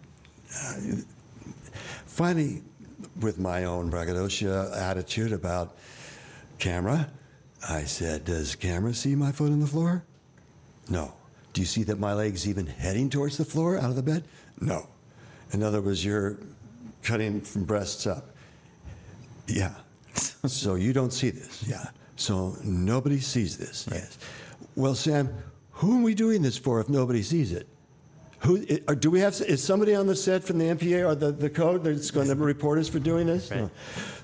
Uh, 0.56 0.76
finally, 2.06 2.62
with 3.22 3.38
my 3.40 3.66
own 3.66 3.90
braggadocio 3.90 4.74
attitude 4.74 5.32
about 5.34 5.78
camera, 6.60 7.10
I 7.68 7.84
said, 7.86 8.26
"Does 8.26 8.56
camera 8.56 8.94
see 8.94 9.16
my 9.16 9.32
foot 9.32 9.52
on 9.52 9.60
the 9.60 9.68
floor?" 9.68 10.04
No. 10.90 11.14
Do 11.54 11.62
you 11.62 11.68
see 11.68 11.84
that 11.84 12.00
my 12.00 12.14
leg's 12.14 12.48
even 12.48 12.66
heading 12.66 13.10
towards 13.10 13.38
the 13.38 13.46
floor 13.46 13.78
out 13.78 13.90
of 13.90 13.96
the 13.96 14.04
bed? 14.04 14.24
No. 14.60 14.88
In 15.52 15.62
other 15.62 15.82
words, 15.82 16.04
you're 16.04 16.40
cutting 17.04 17.42
from 17.42 17.64
breasts 17.64 18.08
up. 18.08 18.36
Yeah. 19.48 19.76
so 20.48 20.76
you 20.76 20.94
don't 20.94 21.14
see 21.14 21.30
this. 21.30 21.64
Yeah. 21.68 21.86
So 22.16 22.58
nobody 22.64 23.20
sees 23.20 23.58
this. 23.58 23.88
Yes. 23.92 24.18
Well, 24.76 24.96
Sam, 24.96 25.30
who 25.72 26.00
are 26.00 26.04
we 26.04 26.16
doing 26.16 26.42
this 26.42 26.58
for 26.58 26.80
if 26.80 26.90
nobody 26.90 27.22
sees 27.22 27.52
it? 27.52 27.68
Who 28.40 28.58
or 28.88 28.94
uh, 28.94 28.96
do 28.96 29.10
we 29.10 29.22
have? 29.22 29.40
Is 29.42 29.64
somebody 29.64 29.96
on 29.96 30.06
the 30.06 30.16
set 30.16 30.44
from 30.44 30.58
the 30.58 30.66
MPA 30.66 31.08
or 31.08 31.16
the, 31.16 31.32
the 31.32 31.50
code 31.50 31.84
that's 31.84 32.12
going 32.12 32.28
to 32.28 32.36
report 32.36 32.78
us 32.78 32.90
for 32.90 33.00
doing 33.00 33.28
this? 33.28 33.50
Right. 33.50 33.62
No. 33.62 33.72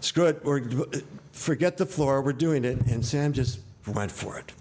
Screw 0.02 0.26
it. 0.26 0.44
We're, 0.44 0.62
uh, 0.62 1.00
forget 1.40 1.78
the 1.78 1.86
floor. 1.86 2.22
We're 2.22 2.34
doing 2.34 2.66
it. 2.66 2.80
And 2.88 3.06
Sam 3.06 3.34
just 3.34 3.60
went 3.88 4.12
for 4.12 4.38
it. 4.38 4.52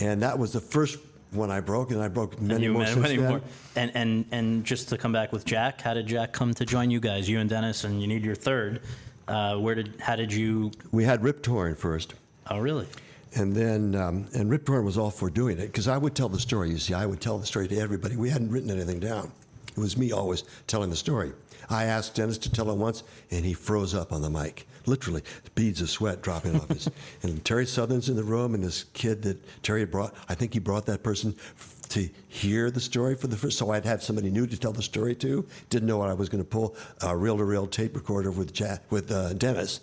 And 0.00 0.22
that 0.22 0.38
was 0.38 0.52
the 0.52 0.60
first 0.60 0.98
one 1.30 1.50
I 1.50 1.60
broke, 1.60 1.90
and 1.90 2.02
I 2.02 2.08
broke 2.08 2.40
many 2.40 2.68
more 2.68 2.86
since 2.86 2.98
many 2.98 3.16
then. 3.16 3.28
more. 3.28 3.40
And, 3.74 3.90
and, 3.94 4.24
and 4.32 4.64
just 4.64 4.88
to 4.90 4.98
come 4.98 5.12
back 5.12 5.32
with 5.32 5.44
Jack, 5.44 5.80
how 5.80 5.94
did 5.94 6.06
Jack 6.06 6.32
come 6.32 6.54
to 6.54 6.64
join 6.64 6.90
you 6.90 7.00
guys? 7.00 7.28
You 7.28 7.40
and 7.40 7.48
Dennis, 7.48 7.84
and 7.84 8.00
you 8.00 8.06
need 8.06 8.24
your 8.24 8.34
third. 8.34 8.82
Uh, 9.28 9.56
where 9.56 9.74
did, 9.74 9.94
how 10.00 10.16
did 10.16 10.32
you, 10.32 10.70
We 10.92 11.04
had 11.04 11.22
Rip 11.22 11.42
Torn 11.42 11.74
first. 11.74 12.14
oh, 12.50 12.58
really? 12.58 12.86
And 13.34 13.54
then, 13.54 13.94
um, 13.94 14.26
and 14.34 14.48
Rip 14.50 14.64
Torn 14.64 14.84
was 14.84 14.96
all 14.96 15.10
for 15.10 15.28
doing 15.28 15.58
it 15.58 15.66
because 15.66 15.88
I 15.88 15.98
would 15.98 16.14
tell 16.14 16.28
the 16.28 16.38
story. 16.38 16.70
You 16.70 16.78
see, 16.78 16.94
I 16.94 17.04
would 17.04 17.20
tell 17.20 17.36
the 17.38 17.44
story 17.44 17.68
to 17.68 17.76
everybody. 17.76 18.16
We 18.16 18.30
hadn't 18.30 18.50
written 18.50 18.70
anything 18.70 19.00
down. 19.00 19.30
It 19.68 19.78
was 19.78 19.98
me 19.98 20.12
always 20.12 20.44
telling 20.66 20.88
the 20.90 20.96
story. 20.96 21.32
I 21.68 21.84
asked 21.84 22.14
Dennis 22.14 22.38
to 22.38 22.50
tell 22.50 22.70
it 22.70 22.76
once, 22.76 23.02
and 23.30 23.44
he 23.44 23.52
froze 23.52 23.94
up 23.94 24.12
on 24.12 24.22
the 24.22 24.30
mic, 24.30 24.66
literally, 24.86 25.22
beads 25.54 25.80
of 25.80 25.90
sweat 25.90 26.22
dropping 26.22 26.56
off 26.56 26.68
his. 26.68 26.88
And 27.22 27.44
Terry 27.44 27.66
Southern's 27.66 28.08
in 28.08 28.16
the 28.16 28.22
room, 28.24 28.54
and 28.54 28.62
this 28.62 28.84
kid 28.92 29.22
that 29.22 29.38
Terry 29.62 29.80
had 29.80 29.90
brought, 29.90 30.14
I 30.28 30.34
think 30.34 30.52
he 30.52 30.58
brought 30.60 30.86
that 30.86 31.02
person 31.02 31.34
f- 31.38 31.74
to 31.90 32.08
hear 32.28 32.70
the 32.70 32.80
story 32.80 33.14
for 33.14 33.26
the 33.26 33.36
first. 33.36 33.58
So 33.58 33.70
I'd 33.70 33.84
have 33.84 34.02
somebody 34.02 34.30
new 34.30 34.46
to 34.46 34.56
tell 34.56 34.72
the 34.72 34.82
story 34.82 35.14
to. 35.16 35.46
Didn't 35.70 35.88
know 35.88 35.98
what 35.98 36.08
I 36.10 36.14
was 36.14 36.28
going 36.28 36.42
to 36.42 36.48
pull 36.48 36.76
a 37.02 37.16
reel-to-reel 37.16 37.68
tape 37.68 37.94
recorder 37.94 38.30
with 38.30 38.52
Jack, 38.52 38.82
with 38.90 39.10
uh, 39.10 39.32
Dennis 39.34 39.80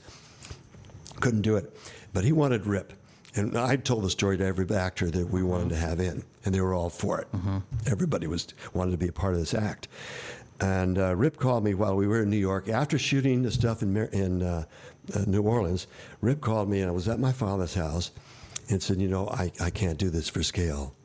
couldn't 1.19 1.41
do 1.41 1.55
it. 1.55 1.75
But 2.13 2.23
he 2.23 2.31
wanted 2.31 2.65
Rip. 2.65 2.93
And 3.35 3.57
I 3.57 3.77
told 3.77 4.03
the 4.03 4.09
story 4.11 4.37
to 4.37 4.45
every 4.45 4.69
actor 4.75 5.09
that 5.09 5.27
we 5.27 5.41
wanted 5.41 5.69
to 5.69 5.77
have 5.77 5.99
in, 5.99 6.23
and 6.45 6.53
they 6.53 6.61
were 6.61 6.73
all 6.75 6.89
for 6.89 7.19
it. 7.19 7.27
Everybody 7.87 8.27
was 8.27 8.47
wanted 8.73 8.91
to 8.91 8.97
be 8.97 9.07
a 9.07 9.11
part 9.11 9.33
of 9.33 9.39
this 9.39 9.55
act. 9.55 9.87
And 10.59 10.99
uh, 10.99 11.15
Rip 11.15 11.37
called 11.37 11.63
me 11.63 11.73
while 11.73 11.95
we 11.95 12.05
were 12.05 12.21
in 12.21 12.29
New 12.29 12.37
York 12.37 12.69
after 12.69 12.99
shooting 12.99 13.41
the 13.41 13.49
stuff 13.51 13.81
in, 13.81 13.97
in 13.97 14.43
uh, 14.43 14.65
uh, 15.13 15.23
New 15.27 15.41
Orleans. 15.43 15.87
Rip 16.21 16.41
called 16.41 16.69
me, 16.69 16.81
and 16.81 16.89
I 16.89 16.91
was 16.91 17.07
at 17.07 17.19
my 17.19 17.31
father's 17.31 17.73
house, 17.73 18.11
and 18.69 18.81
said, 18.81 19.01
"You 19.01 19.07
know, 19.07 19.27
I, 19.29 19.51
I 19.59 19.69
can't 19.69 19.97
do 19.97 20.09
this 20.09 20.29
for 20.29 20.43
scale." 20.43 20.95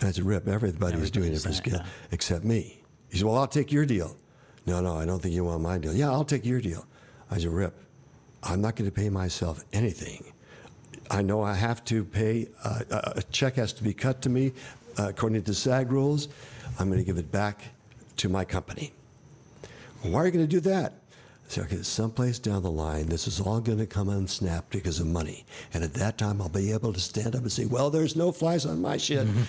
And 0.00 0.08
I 0.08 0.12
said, 0.12 0.24
"Rip, 0.24 0.48
everybody's 0.48 1.10
doing 1.10 1.32
it 1.32 1.40
for 1.40 1.48
that, 1.48 1.54
scale 1.54 1.76
yeah. 1.76 1.86
except 2.12 2.44
me." 2.44 2.82
He 3.10 3.18
said, 3.18 3.26
"Well, 3.26 3.36
I'll 3.36 3.46
take 3.46 3.72
your 3.72 3.86
deal." 3.86 4.16
No, 4.66 4.80
no, 4.80 4.96
I 4.96 5.06
don't 5.06 5.20
think 5.20 5.34
you 5.34 5.44
want 5.44 5.62
my 5.62 5.78
deal. 5.78 5.94
Yeah, 5.94 6.10
I'll 6.10 6.24
take 6.24 6.44
your 6.44 6.60
deal. 6.60 6.86
I 7.30 7.38
said, 7.38 7.50
"Rip, 7.50 7.74
I'm 8.42 8.60
not 8.60 8.76
going 8.76 8.90
to 8.90 8.94
pay 8.94 9.08
myself 9.08 9.64
anything. 9.72 10.32
I 11.10 11.22
know 11.22 11.42
I 11.42 11.54
have 11.54 11.84
to 11.86 12.04
pay, 12.04 12.48
uh, 12.64 12.80
a 12.90 13.12
a 13.16 13.22
check 13.30 13.56
has 13.56 13.72
to 13.74 13.82
be 13.82 13.94
cut 13.94 14.20
to 14.22 14.28
me 14.28 14.52
uh, 14.98 15.08
according 15.08 15.42
to 15.42 15.54
SAG 15.54 15.90
rules. 15.90 16.28
I'm 16.78 16.88
going 16.88 17.00
to 17.00 17.04
give 17.04 17.18
it 17.18 17.32
back 17.32 17.62
to 18.18 18.28
my 18.28 18.44
company. 18.44 18.92
Why 20.02 20.20
are 20.20 20.26
you 20.26 20.32
going 20.32 20.46
to 20.46 20.50
do 20.50 20.60
that? 20.60 20.94
Said, 21.48 21.64
okay, 21.64 21.82
someplace 21.82 22.38
down 22.38 22.62
the 22.62 22.70
line, 22.70 23.06
this 23.06 23.26
is 23.26 23.40
all 23.40 23.58
going 23.58 23.78
to 23.78 23.86
come 23.86 24.10
unsnapped 24.10 24.68
because 24.68 25.00
of 25.00 25.06
money. 25.06 25.46
And 25.72 25.82
at 25.82 25.94
that 25.94 26.18
time, 26.18 26.42
I'll 26.42 26.50
be 26.50 26.72
able 26.72 26.92
to 26.92 27.00
stand 27.00 27.34
up 27.34 27.40
and 27.40 27.50
say, 27.50 27.64
well, 27.64 27.88
there's 27.88 28.16
no 28.16 28.32
flies 28.32 28.66
on 28.66 28.82
my 28.82 28.98
shit. 28.98 29.26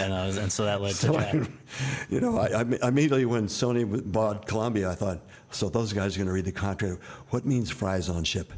And, 0.00 0.12
uh, 0.12 0.40
and 0.40 0.50
so 0.50 0.64
that 0.64 0.80
led 0.80 0.90
to 0.90 0.96
So 0.96 1.12
Jack. 1.12 1.34
I, 1.34 1.46
you 2.08 2.20
know, 2.20 2.38
I, 2.38 2.60
I 2.60 2.88
immediately 2.88 3.26
when 3.26 3.46
Sony 3.46 4.02
bought 4.10 4.46
Columbia, 4.46 4.90
I 4.90 4.94
thought, 4.94 5.20
so 5.50 5.68
those 5.68 5.92
guys 5.92 6.16
are 6.16 6.18
going 6.18 6.26
to 6.28 6.32
read 6.32 6.46
the 6.46 6.52
contract. 6.52 7.02
What 7.30 7.44
means 7.44 7.70
fries 7.70 8.08
on 8.08 8.24
ship? 8.24 8.52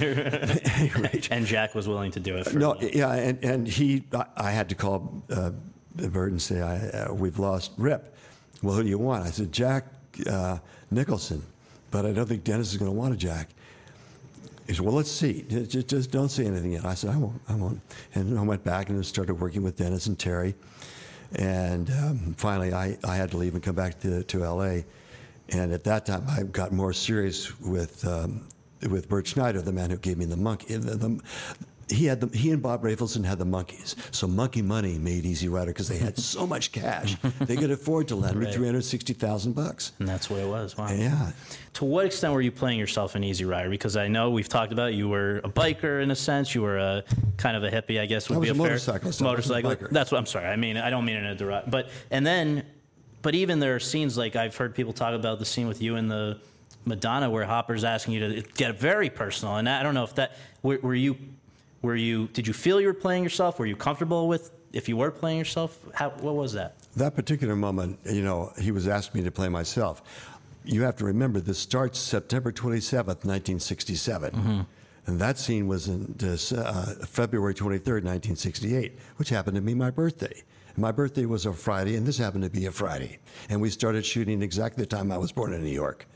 Rate. 0.00 1.28
And 1.30 1.44
Jack 1.44 1.74
was 1.74 1.86
willing 1.86 2.10
to 2.12 2.20
do 2.20 2.36
it 2.36 2.46
for 2.46 2.58
No, 2.58 2.76
yeah, 2.80 3.12
and, 3.12 3.44
and 3.44 3.68
he, 3.68 4.04
I, 4.14 4.24
I 4.36 4.50
had 4.50 4.68
to 4.70 4.74
call 4.74 5.22
uh, 5.30 5.50
Bert 5.94 6.30
and 6.30 6.40
say, 6.40 6.62
I, 6.62 6.88
uh, 6.88 7.12
we've 7.12 7.38
lost 7.38 7.72
Rip. 7.76 8.16
Well, 8.62 8.74
who 8.74 8.82
do 8.82 8.88
you 8.88 8.98
want? 8.98 9.26
I 9.26 9.30
said, 9.30 9.52
Jack 9.52 9.84
uh, 10.26 10.58
Nicholson. 10.90 11.42
But 11.90 12.06
I 12.06 12.12
don't 12.12 12.26
think 12.26 12.44
Dennis 12.44 12.72
is 12.72 12.76
going 12.76 12.90
to 12.90 12.96
want 12.96 13.14
a 13.14 13.16
Jack. 13.16 13.50
He 14.66 14.74
said, 14.74 14.84
well, 14.84 14.94
let's 14.94 15.10
see. 15.10 15.46
Just, 15.48 15.88
just 15.88 16.10
don't 16.10 16.28
say 16.28 16.44
anything 16.44 16.72
yet. 16.72 16.84
I 16.84 16.94
said, 16.94 17.10
I 17.10 17.16
won't, 17.16 17.40
I 17.48 17.54
won't. 17.54 17.80
And 18.14 18.38
I 18.38 18.42
went 18.42 18.62
back 18.64 18.90
and 18.90 19.04
started 19.04 19.34
working 19.34 19.62
with 19.62 19.76
Dennis 19.76 20.06
and 20.06 20.18
Terry. 20.18 20.54
And 21.36 21.90
um, 21.90 22.34
finally, 22.36 22.74
I, 22.74 22.98
I 23.04 23.16
had 23.16 23.30
to 23.30 23.38
leave 23.38 23.54
and 23.54 23.62
come 23.62 23.74
back 23.74 23.98
to, 24.00 24.22
to 24.24 24.44
L.A. 24.44 24.84
And 25.50 25.72
at 25.72 25.84
that 25.84 26.04
time, 26.04 26.24
I 26.28 26.42
got 26.42 26.72
more 26.72 26.92
serious 26.92 27.58
with 27.60 28.06
um, 28.06 28.46
with 28.88 29.08
Bert 29.08 29.26
Schneider, 29.26 29.60
the 29.60 29.72
man 29.72 29.90
who 29.90 29.96
gave 29.96 30.18
me 30.18 30.24
the 30.24 30.36
monkey. 30.36 30.76
The, 30.76 30.94
the, 30.94 31.20
he 31.90 32.06
had 32.06 32.20
the, 32.20 32.36
he 32.36 32.50
and 32.50 32.62
Bob 32.62 32.82
Rafelson 32.82 33.24
had 33.24 33.38
the 33.38 33.46
Monkees. 33.46 33.94
So 34.14 34.26
Monkey 34.26 34.62
Money 34.62 34.98
made 34.98 35.24
Easy 35.24 35.48
Rider 35.48 35.72
because 35.72 35.88
they 35.88 35.98
had 35.98 36.18
so 36.18 36.46
much 36.46 36.72
cash 36.72 37.16
they 37.40 37.56
could 37.56 37.70
afford 37.70 38.08
to 38.08 38.16
lend 38.16 38.38
me 38.38 38.50
three 38.52 38.66
hundred 38.66 38.84
sixty 38.84 39.12
thousand 39.12 39.54
bucks. 39.54 39.92
And 39.98 40.08
that's 40.08 40.30
what 40.30 40.40
it 40.40 40.48
was. 40.48 40.76
Wow. 40.76 40.90
Yeah. 40.90 41.32
To 41.74 41.84
what 41.84 42.06
extent 42.06 42.32
were 42.32 42.40
you 42.40 42.50
playing 42.50 42.78
yourself 42.78 43.14
in 43.16 43.22
Easy 43.22 43.44
Rider? 43.44 43.70
Because 43.70 43.96
I 43.96 44.08
know 44.08 44.30
we've 44.30 44.48
talked 44.48 44.72
about 44.72 44.94
you 44.94 45.08
were 45.08 45.38
a 45.44 45.48
biker 45.48 46.02
in 46.02 46.10
a 46.10 46.16
sense. 46.16 46.54
You 46.54 46.62
were 46.62 46.78
a 46.78 47.04
kind 47.36 47.56
of 47.56 47.64
a 47.64 47.70
hippie, 47.70 48.00
I 48.00 48.06
guess 48.06 48.28
would 48.28 48.36
I 48.36 48.38
was 48.38 48.46
be 48.46 48.50
a, 48.50 48.52
a 48.52 48.56
fair 48.56 48.66
motorcyclist. 48.66 49.22
I 49.22 49.24
wasn't 49.26 49.50
a 49.50 49.62
motorcycle. 49.62 49.88
That's 49.90 50.10
what 50.10 50.18
I'm 50.18 50.26
sorry. 50.26 50.46
I 50.46 50.56
mean, 50.56 50.76
I 50.76 50.90
don't 50.90 51.04
mean 51.04 51.16
it 51.16 51.24
in 51.24 51.26
a 51.26 51.36
derog. 51.36 51.70
But 51.70 51.88
and 52.10 52.26
then, 52.26 52.64
but 53.22 53.34
even 53.34 53.60
there 53.60 53.74
are 53.74 53.80
scenes 53.80 54.16
like 54.18 54.36
I've 54.36 54.56
heard 54.56 54.74
people 54.74 54.92
talk 54.92 55.14
about 55.14 55.38
the 55.38 55.44
scene 55.44 55.68
with 55.68 55.80
you 55.80 55.96
and 55.96 56.10
the 56.10 56.40
Madonna 56.84 57.30
where 57.30 57.44
Hopper's 57.44 57.84
asking 57.84 58.14
you 58.14 58.20
to 58.20 58.42
get 58.54 58.78
very 58.78 59.10
personal. 59.10 59.56
And 59.56 59.68
I 59.68 59.82
don't 59.82 59.94
know 59.94 60.04
if 60.04 60.14
that 60.16 60.36
were, 60.62 60.78
were 60.82 60.94
you 60.94 61.16
were 61.82 61.96
you 61.96 62.28
did 62.28 62.46
you 62.46 62.52
feel 62.52 62.80
you 62.80 62.86
were 62.88 62.94
playing 62.94 63.22
yourself? 63.22 63.58
Were 63.58 63.66
you 63.66 63.76
comfortable 63.76 64.28
with 64.28 64.52
if 64.72 64.88
you 64.88 64.96
were 64.96 65.10
playing 65.10 65.38
yourself? 65.38 65.78
How 65.94 66.10
what 66.10 66.34
was 66.34 66.52
that? 66.54 66.74
That 66.96 67.14
particular 67.14 67.56
moment, 67.56 67.98
you 68.04 68.22
know, 68.22 68.52
he 68.60 68.70
was 68.70 68.88
asking 68.88 69.20
me 69.20 69.24
to 69.24 69.30
play 69.30 69.48
myself. 69.48 70.02
You 70.64 70.82
have 70.82 70.96
to 70.96 71.04
remember 71.04 71.40
this 71.40 71.58
starts 71.58 71.98
September 71.98 72.52
27th, 72.52 73.24
1967. 73.24 74.66
And 75.06 75.18
that 75.20 75.38
scene 75.38 75.66
was 75.66 75.88
in 75.88 76.14
this, 76.18 76.52
uh, 76.52 76.94
February 77.08 77.54
23rd, 77.54 78.04
1968, 78.04 78.98
which 79.16 79.30
happened 79.30 79.54
to 79.54 79.62
be 79.62 79.74
my 79.74 79.90
birthday. 79.90 80.42
My 80.76 80.92
birthday 80.92 81.24
was 81.24 81.46
a 81.46 81.52
Friday, 81.54 81.96
and 81.96 82.06
this 82.06 82.18
happened 82.18 82.44
to 82.44 82.50
be 82.50 82.66
a 82.66 82.70
Friday. 82.70 83.18
And 83.48 83.58
we 83.58 83.70
started 83.70 84.04
shooting 84.04 84.42
exactly 84.42 84.84
the 84.84 84.88
time 84.88 85.10
I 85.10 85.16
was 85.16 85.32
born 85.32 85.54
in 85.54 85.62
New 85.64 85.70
York. 85.72 86.06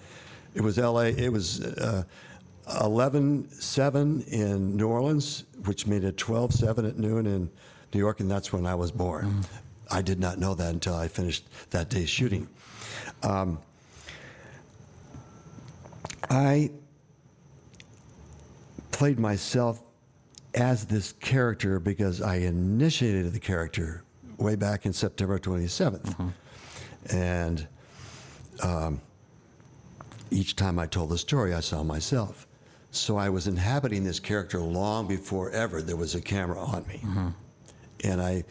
It 0.54 0.60
was 0.60 0.76
LA, 0.76 1.04
it 1.16 1.32
was 1.32 1.62
uh, 1.62 2.04
11 2.80 3.50
7 3.50 4.22
in 4.22 4.76
New 4.76 4.88
Orleans, 4.88 5.44
which 5.64 5.86
made 5.86 6.04
it 6.04 6.16
12 6.16 6.54
7 6.54 6.86
at 6.86 6.98
noon 6.98 7.26
in 7.26 7.50
New 7.92 7.98
York, 7.98 8.20
and 8.20 8.30
that's 8.30 8.52
when 8.52 8.66
I 8.66 8.74
was 8.74 8.90
born. 8.90 9.44
I 9.90 10.00
did 10.00 10.18
not 10.18 10.38
know 10.38 10.54
that 10.54 10.72
until 10.72 10.94
I 10.94 11.08
finished 11.08 11.44
that 11.70 11.90
day's 11.90 12.08
shooting. 12.08 12.48
Um, 13.22 13.58
I 16.30 16.70
played 18.90 19.18
myself 19.18 19.82
as 20.54 20.86
this 20.86 21.12
character 21.12 21.78
because 21.78 22.22
I 22.22 22.36
initiated 22.36 23.32
the 23.32 23.40
character 23.40 24.04
way 24.38 24.54
back 24.56 24.86
in 24.86 24.92
September 24.92 25.38
27th. 25.38 26.32
And 27.10 27.66
um, 28.62 29.00
each 30.30 30.56
time 30.56 30.78
I 30.78 30.86
told 30.86 31.10
the 31.10 31.18
story, 31.18 31.52
I 31.52 31.60
saw 31.60 31.82
myself. 31.82 32.46
So 32.92 33.16
I 33.16 33.30
was 33.30 33.46
inhabiting 33.46 34.04
this 34.04 34.20
character 34.20 34.58
long 34.60 35.08
before 35.08 35.50
ever 35.50 35.80
there 35.80 35.96
was 35.96 36.14
a 36.14 36.20
camera 36.20 36.60
on 36.60 36.86
me. 36.86 37.00
And 38.04 38.20
I, 38.20 38.44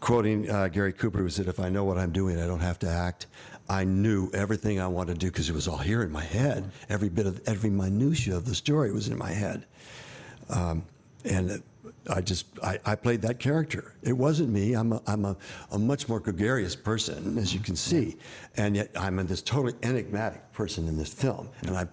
quoting 0.00 0.50
uh, 0.50 0.68
Gary 0.68 0.94
Cooper, 0.94 1.18
who 1.18 1.28
said, 1.28 1.46
If 1.46 1.60
I 1.60 1.68
know 1.68 1.84
what 1.84 1.98
I'm 1.98 2.10
doing, 2.10 2.40
I 2.40 2.46
don't 2.46 2.60
have 2.60 2.78
to 2.80 2.88
act. 2.88 3.26
I 3.68 3.84
knew 3.84 4.30
everything 4.32 4.80
I 4.80 4.86
wanted 4.86 5.14
to 5.14 5.18
do 5.18 5.26
because 5.30 5.50
it 5.50 5.54
was 5.54 5.68
all 5.68 5.76
here 5.76 6.02
in 6.02 6.10
my 6.10 6.24
head. 6.24 6.70
Every 6.88 7.10
bit 7.10 7.26
of, 7.26 7.40
every 7.46 7.70
minutia 7.70 8.34
of 8.34 8.46
the 8.46 8.54
story 8.54 8.92
was 8.92 9.08
in 9.08 9.18
my 9.18 9.30
head. 9.30 9.66
Um, 10.48 10.84
and 11.24 11.62
I 12.08 12.22
just, 12.22 12.46
I, 12.62 12.78
I 12.84 12.94
played 12.94 13.20
that 13.22 13.38
character. 13.38 13.92
It 14.02 14.14
wasn't 14.14 14.50
me. 14.50 14.72
I'm 14.72 14.92
a, 14.92 15.02
I'm 15.06 15.24
a, 15.26 15.36
a 15.70 15.78
much 15.78 16.08
more 16.08 16.20
gregarious 16.20 16.76
person, 16.76 17.36
as 17.36 17.52
you 17.52 17.60
can 17.60 17.76
see. 17.76 18.16
And 18.56 18.76
yet 18.76 18.90
I'm 18.96 19.18
a, 19.18 19.24
this 19.24 19.42
totally 19.42 19.74
enigmatic 19.82 20.50
person 20.52 20.88
in 20.88 20.96
this 20.96 21.12
film. 21.12 21.50
And 21.62 21.76
I 21.76 21.88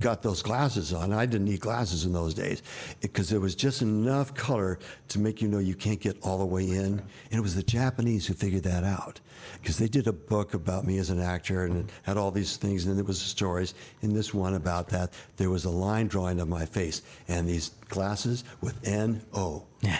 got 0.00 0.22
those 0.22 0.42
glasses 0.42 0.92
on. 0.92 1.12
I 1.12 1.26
didn't 1.26 1.46
need 1.46 1.60
glasses 1.60 2.04
in 2.04 2.12
those 2.12 2.34
days 2.34 2.62
because 3.00 3.28
there 3.28 3.40
was 3.40 3.54
just 3.54 3.82
enough 3.82 4.34
color 4.34 4.78
to 5.08 5.18
make 5.18 5.42
you 5.42 5.48
know 5.48 5.58
you 5.58 5.74
can't 5.74 6.00
get 6.00 6.16
all 6.22 6.38
the 6.38 6.46
way 6.46 6.68
in. 6.70 7.00
And 7.00 7.02
it 7.30 7.40
was 7.40 7.54
the 7.54 7.62
Japanese 7.62 8.26
who 8.26 8.34
figured 8.34 8.62
that 8.64 8.84
out 8.84 9.20
because 9.60 9.78
they 9.78 9.88
did 9.88 10.06
a 10.06 10.12
book 10.12 10.54
about 10.54 10.86
me 10.86 10.98
as 10.98 11.10
an 11.10 11.20
actor 11.20 11.64
and 11.64 11.76
it 11.76 11.90
had 12.02 12.16
all 12.16 12.30
these 12.30 12.56
things. 12.56 12.86
And 12.86 12.96
there 12.96 13.04
was 13.04 13.20
stories. 13.20 13.74
In 14.02 14.12
this 14.12 14.32
one 14.32 14.54
about 14.54 14.88
that, 14.88 15.12
there 15.36 15.50
was 15.50 15.64
a 15.64 15.70
line 15.70 16.06
drawing 16.06 16.40
of 16.40 16.48
my 16.48 16.64
face 16.64 17.02
and 17.28 17.48
these 17.48 17.70
glasses 17.88 18.44
with 18.60 18.76
N 18.86 19.22
O. 19.32 19.64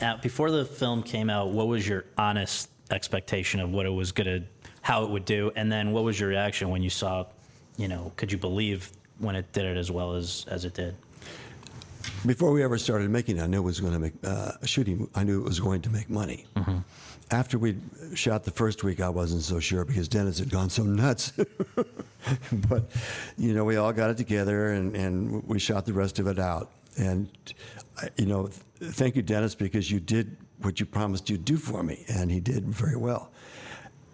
Now, 0.00 0.16
before 0.16 0.50
the 0.50 0.64
film 0.64 1.02
came 1.02 1.28
out, 1.28 1.50
what 1.50 1.66
was 1.66 1.86
your 1.88 2.04
honest 2.16 2.70
expectation 2.90 3.60
of 3.60 3.70
what 3.70 3.84
it 3.84 3.90
was 3.90 4.12
gonna, 4.12 4.44
how 4.80 5.04
it 5.04 5.10
would 5.10 5.24
do, 5.24 5.50
and 5.56 5.70
then 5.70 5.92
what 5.92 6.04
was 6.04 6.20
your 6.20 6.28
reaction 6.28 6.70
when 6.70 6.82
you 6.82 6.90
saw, 6.90 7.26
you 7.76 7.88
know, 7.88 8.12
could 8.16 8.30
you 8.30 8.38
believe 8.38 8.92
when 9.18 9.36
it 9.36 9.52
did 9.52 9.64
it 9.64 9.76
as 9.76 9.90
well 9.90 10.14
as 10.14 10.46
as 10.48 10.64
it 10.64 10.74
did? 10.74 10.94
Before 12.26 12.50
we 12.50 12.62
ever 12.62 12.78
started 12.78 13.10
making 13.10 13.38
it, 13.38 13.42
I 13.42 13.46
knew 13.46 13.58
it 13.58 13.64
was 13.64 13.80
going 13.80 13.92
to 13.92 13.98
make 13.98 14.12
uh, 14.24 14.52
shooting. 14.64 15.08
I 15.14 15.24
knew 15.24 15.40
it 15.40 15.44
was 15.44 15.60
going 15.60 15.82
to 15.82 15.90
make 15.90 16.08
money. 16.10 16.46
After 17.30 17.58
we 17.58 17.76
shot 18.14 18.44
the 18.44 18.50
first 18.50 18.82
week, 18.82 19.00
I 19.00 19.08
wasn't 19.10 19.42
so 19.42 19.60
sure 19.60 19.84
because 19.84 20.08
Dennis 20.08 20.38
had 20.38 20.50
gone 20.50 20.70
so 20.70 20.82
nuts. 20.82 21.32
but 22.68 22.90
you 23.36 23.52
know, 23.52 23.64
we 23.64 23.76
all 23.76 23.92
got 23.92 24.10
it 24.10 24.16
together 24.16 24.72
and, 24.72 24.96
and 24.96 25.46
we 25.46 25.58
shot 25.58 25.84
the 25.84 25.92
rest 25.92 26.18
of 26.18 26.26
it 26.26 26.38
out. 26.38 26.70
And, 26.96 27.28
you 28.16 28.26
know, 28.26 28.48
thank 28.80 29.14
you, 29.14 29.22
Dennis, 29.22 29.54
because 29.54 29.90
you 29.90 30.00
did 30.00 30.36
what 30.62 30.80
you 30.80 30.86
promised 30.86 31.30
you'd 31.30 31.44
do 31.44 31.56
for 31.56 31.82
me, 31.82 32.04
and 32.08 32.30
he 32.30 32.40
did 32.40 32.64
very 32.64 32.96
well. 32.96 33.30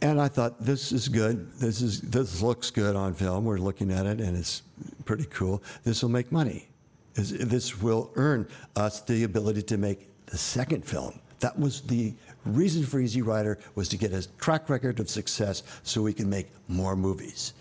And 0.01 0.21
I 0.21 0.29
thought 0.29 0.61
this 0.61 0.93
is 0.93 1.09
good. 1.09 1.51
This 1.53 1.81
is 1.81 2.01
this 2.03 2.43
looks 2.43 2.71
good 2.71 2.95
on 2.97 3.15
film. 3.15 3.45
We're 3.45 3.59
looking 3.59 3.91
at 3.91 4.07
it, 4.07 4.21
and 4.21 4.37
it's 4.37 4.63
pretty 5.05 5.25
cool. 5.27 5.63
This 5.83 6.03
will 6.03 6.11
make 6.11 6.31
money. 6.31 6.69
This, 7.15 7.81
will 7.81 8.11
earn 8.17 8.49
us 8.75 9.01
the 9.01 9.23
ability 9.23 9.63
to 9.63 9.77
make 9.77 10.09
the 10.27 10.37
second 10.37 10.85
film. 10.85 11.21
That 11.39 11.57
was 11.59 11.81
the 11.83 12.13
reason 12.45 12.85
for 12.85 12.99
Easy 12.99 13.23
Rider 13.23 13.59
was 13.77 13.89
to 13.91 13.97
get 13.97 14.13
a 14.13 14.27
track 14.39 14.69
record 14.69 14.99
of 14.99 15.09
success, 15.09 15.63
so 15.85 16.03
we 16.03 16.13
can 16.13 16.29
make 16.29 16.49
more 16.67 16.97
movies. 16.97 17.55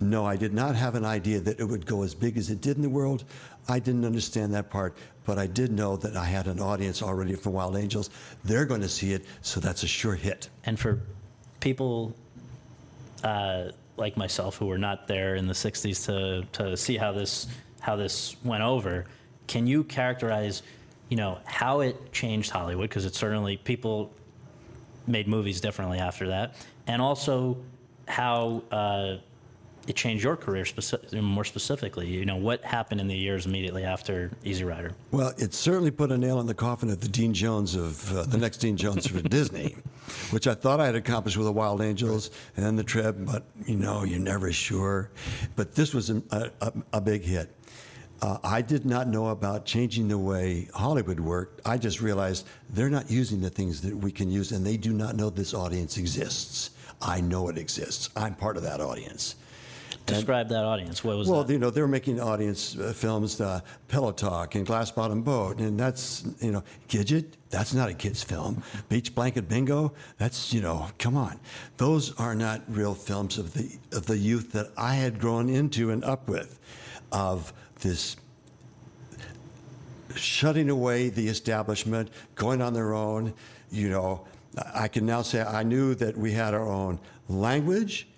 No, 0.00 0.26
I 0.26 0.36
did 0.36 0.52
not 0.52 0.76
have 0.76 0.94
an 0.94 1.04
idea 1.04 1.40
that 1.40 1.60
it 1.60 1.64
would 1.64 1.86
go 1.86 2.02
as 2.02 2.14
big 2.14 2.36
as 2.36 2.50
it 2.50 2.60
did 2.60 2.76
in 2.76 2.82
the 2.82 2.88
world. 2.88 3.24
I 3.68 3.78
didn't 3.78 4.04
understand 4.04 4.52
that 4.54 4.70
part, 4.70 4.96
but 5.24 5.38
I 5.38 5.46
did 5.46 5.72
know 5.72 5.96
that 5.96 6.16
I 6.16 6.24
had 6.24 6.46
an 6.46 6.60
audience 6.60 7.02
already 7.02 7.34
for 7.34 7.50
Wild 7.50 7.76
Angels. 7.76 8.10
They're 8.44 8.64
going 8.64 8.80
to 8.80 8.88
see 8.88 9.12
it, 9.12 9.24
so 9.42 9.60
that's 9.60 9.82
a 9.82 9.86
sure 9.86 10.14
hit. 10.14 10.48
And 10.64 10.78
for 10.78 11.00
people 11.60 12.14
uh, 13.22 13.70
like 13.96 14.16
myself 14.16 14.56
who 14.56 14.66
were 14.66 14.78
not 14.78 15.06
there 15.06 15.36
in 15.36 15.46
the 15.46 15.54
'60s 15.54 16.04
to 16.06 16.46
to 16.52 16.76
see 16.76 16.96
how 16.96 17.12
this 17.12 17.46
how 17.80 17.96
this 17.96 18.36
went 18.44 18.62
over, 18.62 19.06
can 19.46 19.66
you 19.66 19.84
characterize, 19.84 20.62
you 21.08 21.16
know, 21.16 21.38
how 21.44 21.80
it 21.80 22.12
changed 22.12 22.50
Hollywood? 22.50 22.88
Because 22.88 23.04
it 23.04 23.14
certainly 23.14 23.56
people 23.56 24.12
made 25.06 25.26
movies 25.26 25.60
differently 25.60 25.98
after 25.98 26.28
that, 26.28 26.54
and 26.86 27.00
also 27.00 27.56
how 28.06 28.62
uh, 28.70 29.16
it 29.86 29.96
changed 29.96 30.22
your 30.24 30.36
career 30.36 30.64
speci- 30.64 31.20
more 31.20 31.44
specifically. 31.44 32.06
You 32.08 32.24
know, 32.24 32.36
what 32.36 32.62
happened 32.62 33.00
in 33.00 33.08
the 33.08 33.16
years 33.16 33.46
immediately 33.46 33.84
after 33.84 34.30
Easy 34.44 34.64
Rider? 34.64 34.92
Well, 35.10 35.32
it 35.38 35.54
certainly 35.54 35.90
put 35.90 36.12
a 36.12 36.18
nail 36.18 36.40
in 36.40 36.46
the 36.46 36.54
coffin 36.54 36.90
of 36.90 37.00
the 37.00 37.08
Dean 37.08 37.34
Jones 37.34 37.74
of 37.74 38.16
uh, 38.16 38.22
the 38.24 38.38
next 38.38 38.58
Dean 38.58 38.76
Jones 38.76 39.06
for 39.06 39.20
Disney, 39.28 39.76
which 40.30 40.46
I 40.46 40.54
thought 40.54 40.80
I 40.80 40.86
had 40.86 40.94
accomplished 40.94 41.36
with 41.36 41.46
the 41.46 41.52
Wild 41.52 41.80
Angels 41.80 42.30
and 42.56 42.64
then 42.64 42.76
the 42.76 42.84
Trip, 42.84 43.16
but 43.18 43.44
you 43.66 43.76
know, 43.76 44.04
you're 44.04 44.18
never 44.20 44.52
sure. 44.52 45.10
But 45.56 45.74
this 45.74 45.94
was 45.94 46.10
a, 46.10 46.22
a, 46.60 46.72
a 46.92 47.00
big 47.00 47.22
hit. 47.22 47.56
Uh, 48.22 48.36
I 48.44 48.60
did 48.60 48.84
not 48.84 49.08
know 49.08 49.28
about 49.28 49.64
changing 49.64 50.08
the 50.08 50.18
way 50.18 50.68
Hollywood 50.74 51.18
worked. 51.18 51.66
I 51.66 51.78
just 51.78 52.02
realized 52.02 52.46
they're 52.68 52.90
not 52.90 53.10
using 53.10 53.40
the 53.40 53.48
things 53.48 53.80
that 53.80 53.96
we 53.96 54.12
can 54.12 54.30
use, 54.30 54.52
and 54.52 54.64
they 54.64 54.76
do 54.76 54.92
not 54.92 55.16
know 55.16 55.30
this 55.30 55.54
audience 55.54 55.96
exists. 55.96 56.70
I 57.00 57.22
know 57.22 57.48
it 57.48 57.56
exists. 57.56 58.10
I'm 58.14 58.34
part 58.34 58.58
of 58.58 58.62
that 58.64 58.80
audience. 58.80 59.36
Describe 60.14 60.48
that 60.48 60.64
audience. 60.64 61.02
What 61.02 61.16
was 61.16 61.26
that? 61.26 61.32
Well, 61.32 61.44
that? 61.44 61.52
you 61.52 61.58
know, 61.58 61.70
they're 61.70 61.88
making 61.88 62.20
audience 62.20 62.76
uh, 62.76 62.92
films, 62.92 63.40
uh, 63.40 63.60
Pillow 63.88 64.12
Talk 64.12 64.54
and 64.54 64.66
Glass 64.66 64.90
Bottom 64.90 65.22
Boat, 65.22 65.58
and 65.58 65.78
that's, 65.78 66.24
you 66.40 66.52
know, 66.52 66.62
Gidget, 66.88 67.32
that's 67.50 67.74
not 67.74 67.88
a 67.88 67.94
kid's 67.94 68.22
film. 68.22 68.62
Beach 68.88 69.14
Blanket 69.14 69.48
Bingo, 69.48 69.92
that's, 70.18 70.52
you 70.52 70.60
know, 70.60 70.88
come 70.98 71.16
on. 71.16 71.40
Those 71.76 72.14
are 72.18 72.34
not 72.34 72.62
real 72.68 72.94
films 72.94 73.38
of 73.38 73.54
the, 73.54 73.78
of 73.92 74.06
the 74.06 74.16
youth 74.16 74.52
that 74.52 74.68
I 74.76 74.94
had 74.94 75.18
grown 75.18 75.48
into 75.48 75.90
and 75.90 76.04
up 76.04 76.28
with, 76.28 76.58
of 77.12 77.52
this 77.80 78.16
shutting 80.14 80.70
away 80.70 81.08
the 81.08 81.28
establishment, 81.28 82.10
going 82.34 82.60
on 82.62 82.72
their 82.72 82.94
own. 82.94 83.32
You 83.70 83.90
know, 83.90 84.26
I 84.74 84.88
can 84.88 85.06
now 85.06 85.22
say 85.22 85.42
I 85.42 85.62
knew 85.62 85.94
that 85.96 86.16
we 86.16 86.32
had 86.32 86.54
our 86.54 86.68
own 86.68 86.98
language, 87.28 88.08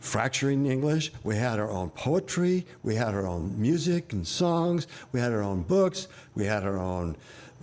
fracturing 0.00 0.66
English. 0.66 1.12
We 1.24 1.36
had 1.36 1.58
our 1.58 1.70
own 1.70 1.90
poetry. 1.90 2.66
We 2.82 2.94
had 2.94 3.14
our 3.14 3.26
own 3.26 3.60
music 3.60 4.12
and 4.12 4.26
songs. 4.26 4.86
We 5.12 5.20
had 5.20 5.32
our 5.32 5.42
own 5.42 5.62
books. 5.62 6.08
We 6.34 6.44
had 6.44 6.64
our 6.64 6.78
own 6.78 7.16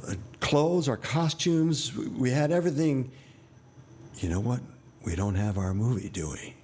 uh, 0.07 0.15
clothes, 0.41 0.87
our 0.89 0.97
costumes. 0.97 1.95
We 1.95 2.29
had 2.31 2.51
everything. 2.51 3.11
You 4.17 4.29
know 4.29 4.39
what? 4.39 4.59
We 5.03 5.15
don't 5.15 5.35
have 5.35 5.57
our 5.57 5.73
movie, 5.73 6.09
do 6.09 6.29
we? 6.31 6.55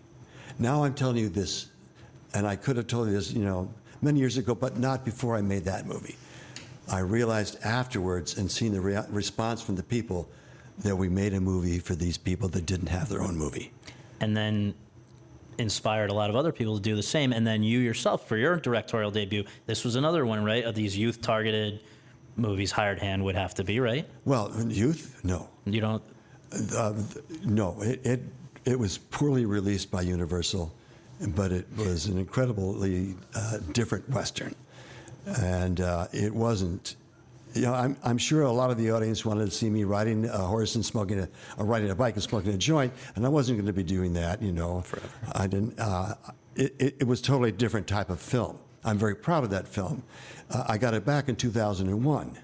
Now 0.59 0.83
I'm 0.83 0.93
telling 0.93 1.17
you 1.17 1.29
this, 1.29 1.67
and 2.33 2.45
I 2.47 2.55
could 2.55 2.75
have 2.77 2.87
told 2.87 3.07
you 3.07 3.13
this, 3.13 3.31
you 3.31 3.43
know, 3.43 3.73
many 4.01 4.19
years 4.19 4.37
ago, 4.37 4.55
but 4.55 4.77
not 4.77 5.05
before 5.05 5.35
I 5.35 5.41
made 5.41 5.63
that 5.65 5.85
movie. 5.85 6.15
I 6.91 6.99
realized 6.99 7.57
afterwards 7.63 8.37
and 8.37 8.51
seeing 8.51 8.73
the 8.73 8.81
rea- 8.81 9.05
response 9.09 9.61
from 9.61 9.75
the 9.75 9.83
people 9.83 10.27
that 10.79 10.95
we 10.95 11.07
made 11.07 11.33
a 11.33 11.39
movie 11.39 11.79
for 11.79 11.95
these 11.95 12.17
people 12.17 12.49
that 12.49 12.65
didn't 12.65 12.87
have 12.87 13.07
their 13.09 13.21
own 13.21 13.37
movie. 13.37 13.71
and 14.19 14.35
then 14.35 14.73
inspired 15.57 16.09
a 16.09 16.13
lot 16.13 16.29
of 16.29 16.35
other 16.35 16.51
people 16.51 16.75
to 16.75 16.81
do 16.81 16.95
the 16.95 17.03
same. 17.03 17.33
And 17.33 17.45
then 17.45 17.63
you 17.63 17.79
yourself, 17.79 18.27
for 18.27 18.37
your 18.37 18.57
directorial 18.57 19.11
debut, 19.11 19.43
this 19.65 19.83
was 19.83 19.95
another 19.95 20.25
one, 20.25 20.43
right? 20.43 20.63
Of 20.63 20.75
these 20.75 20.97
youth 20.97 21.21
targeted 21.21 21.81
movies, 22.37 22.71
Hired 22.71 22.99
Hand 22.99 23.23
would 23.23 23.35
have 23.35 23.53
to 23.55 23.63
be, 23.63 23.79
right? 23.79 24.07
Well, 24.25 24.51
youth, 24.67 25.19
no. 25.23 25.49
You 25.65 25.81
don't. 25.81 26.03
Uh, 26.75 26.93
no, 27.43 27.81
it, 27.81 28.05
it, 28.05 28.21
it 28.65 28.79
was 28.79 28.97
poorly 28.97 29.45
released 29.45 29.91
by 29.91 30.01
Universal, 30.01 30.73
but 31.29 31.51
it 31.51 31.67
was 31.77 32.07
an 32.07 32.17
incredibly 32.17 33.15
uh, 33.35 33.57
different 33.73 34.09
Western. 34.09 34.55
And 35.25 35.81
uh, 35.81 36.07
it 36.11 36.33
wasn't, 36.33 36.95
you 37.53 37.63
know, 37.63 37.73
I'm, 37.73 37.97
I'm 38.03 38.17
sure 38.17 38.43
a 38.43 38.51
lot 38.51 38.71
of 38.71 38.77
the 38.77 38.91
audience 38.91 39.25
wanted 39.25 39.45
to 39.45 39.51
see 39.51 39.69
me 39.69 39.83
riding 39.83 40.25
a 40.25 40.37
horse 40.37 40.75
and 40.75 40.85
smoking 40.85 41.19
a, 41.19 41.29
or 41.57 41.65
riding 41.65 41.89
a 41.89 41.95
bike 41.95 42.15
and 42.15 42.23
smoking 42.23 42.53
a 42.53 42.57
joint, 42.57 42.93
and 43.15 43.25
I 43.25 43.29
wasn't 43.29 43.57
going 43.57 43.67
to 43.67 43.73
be 43.73 43.83
doing 43.83 44.13
that, 44.13 44.41
you 44.41 44.51
know. 44.51 44.81
Forever. 44.81 45.09
I 45.33 45.47
didn't, 45.47 45.79
uh, 45.79 46.15
it, 46.55 46.75
it, 46.79 46.95
it 47.01 47.07
was 47.07 47.21
totally 47.21 47.51
different 47.51 47.87
type 47.87 48.09
of 48.09 48.19
film. 48.19 48.59
I'm 48.83 48.97
very 48.97 49.15
proud 49.15 49.43
of 49.43 49.49
that 49.51 49.67
film. 49.67 50.03
Uh, 50.49 50.65
I 50.67 50.77
got 50.77 50.93
it 50.93 51.05
back 51.05 51.29
in 51.29 51.35
2001 51.35 52.37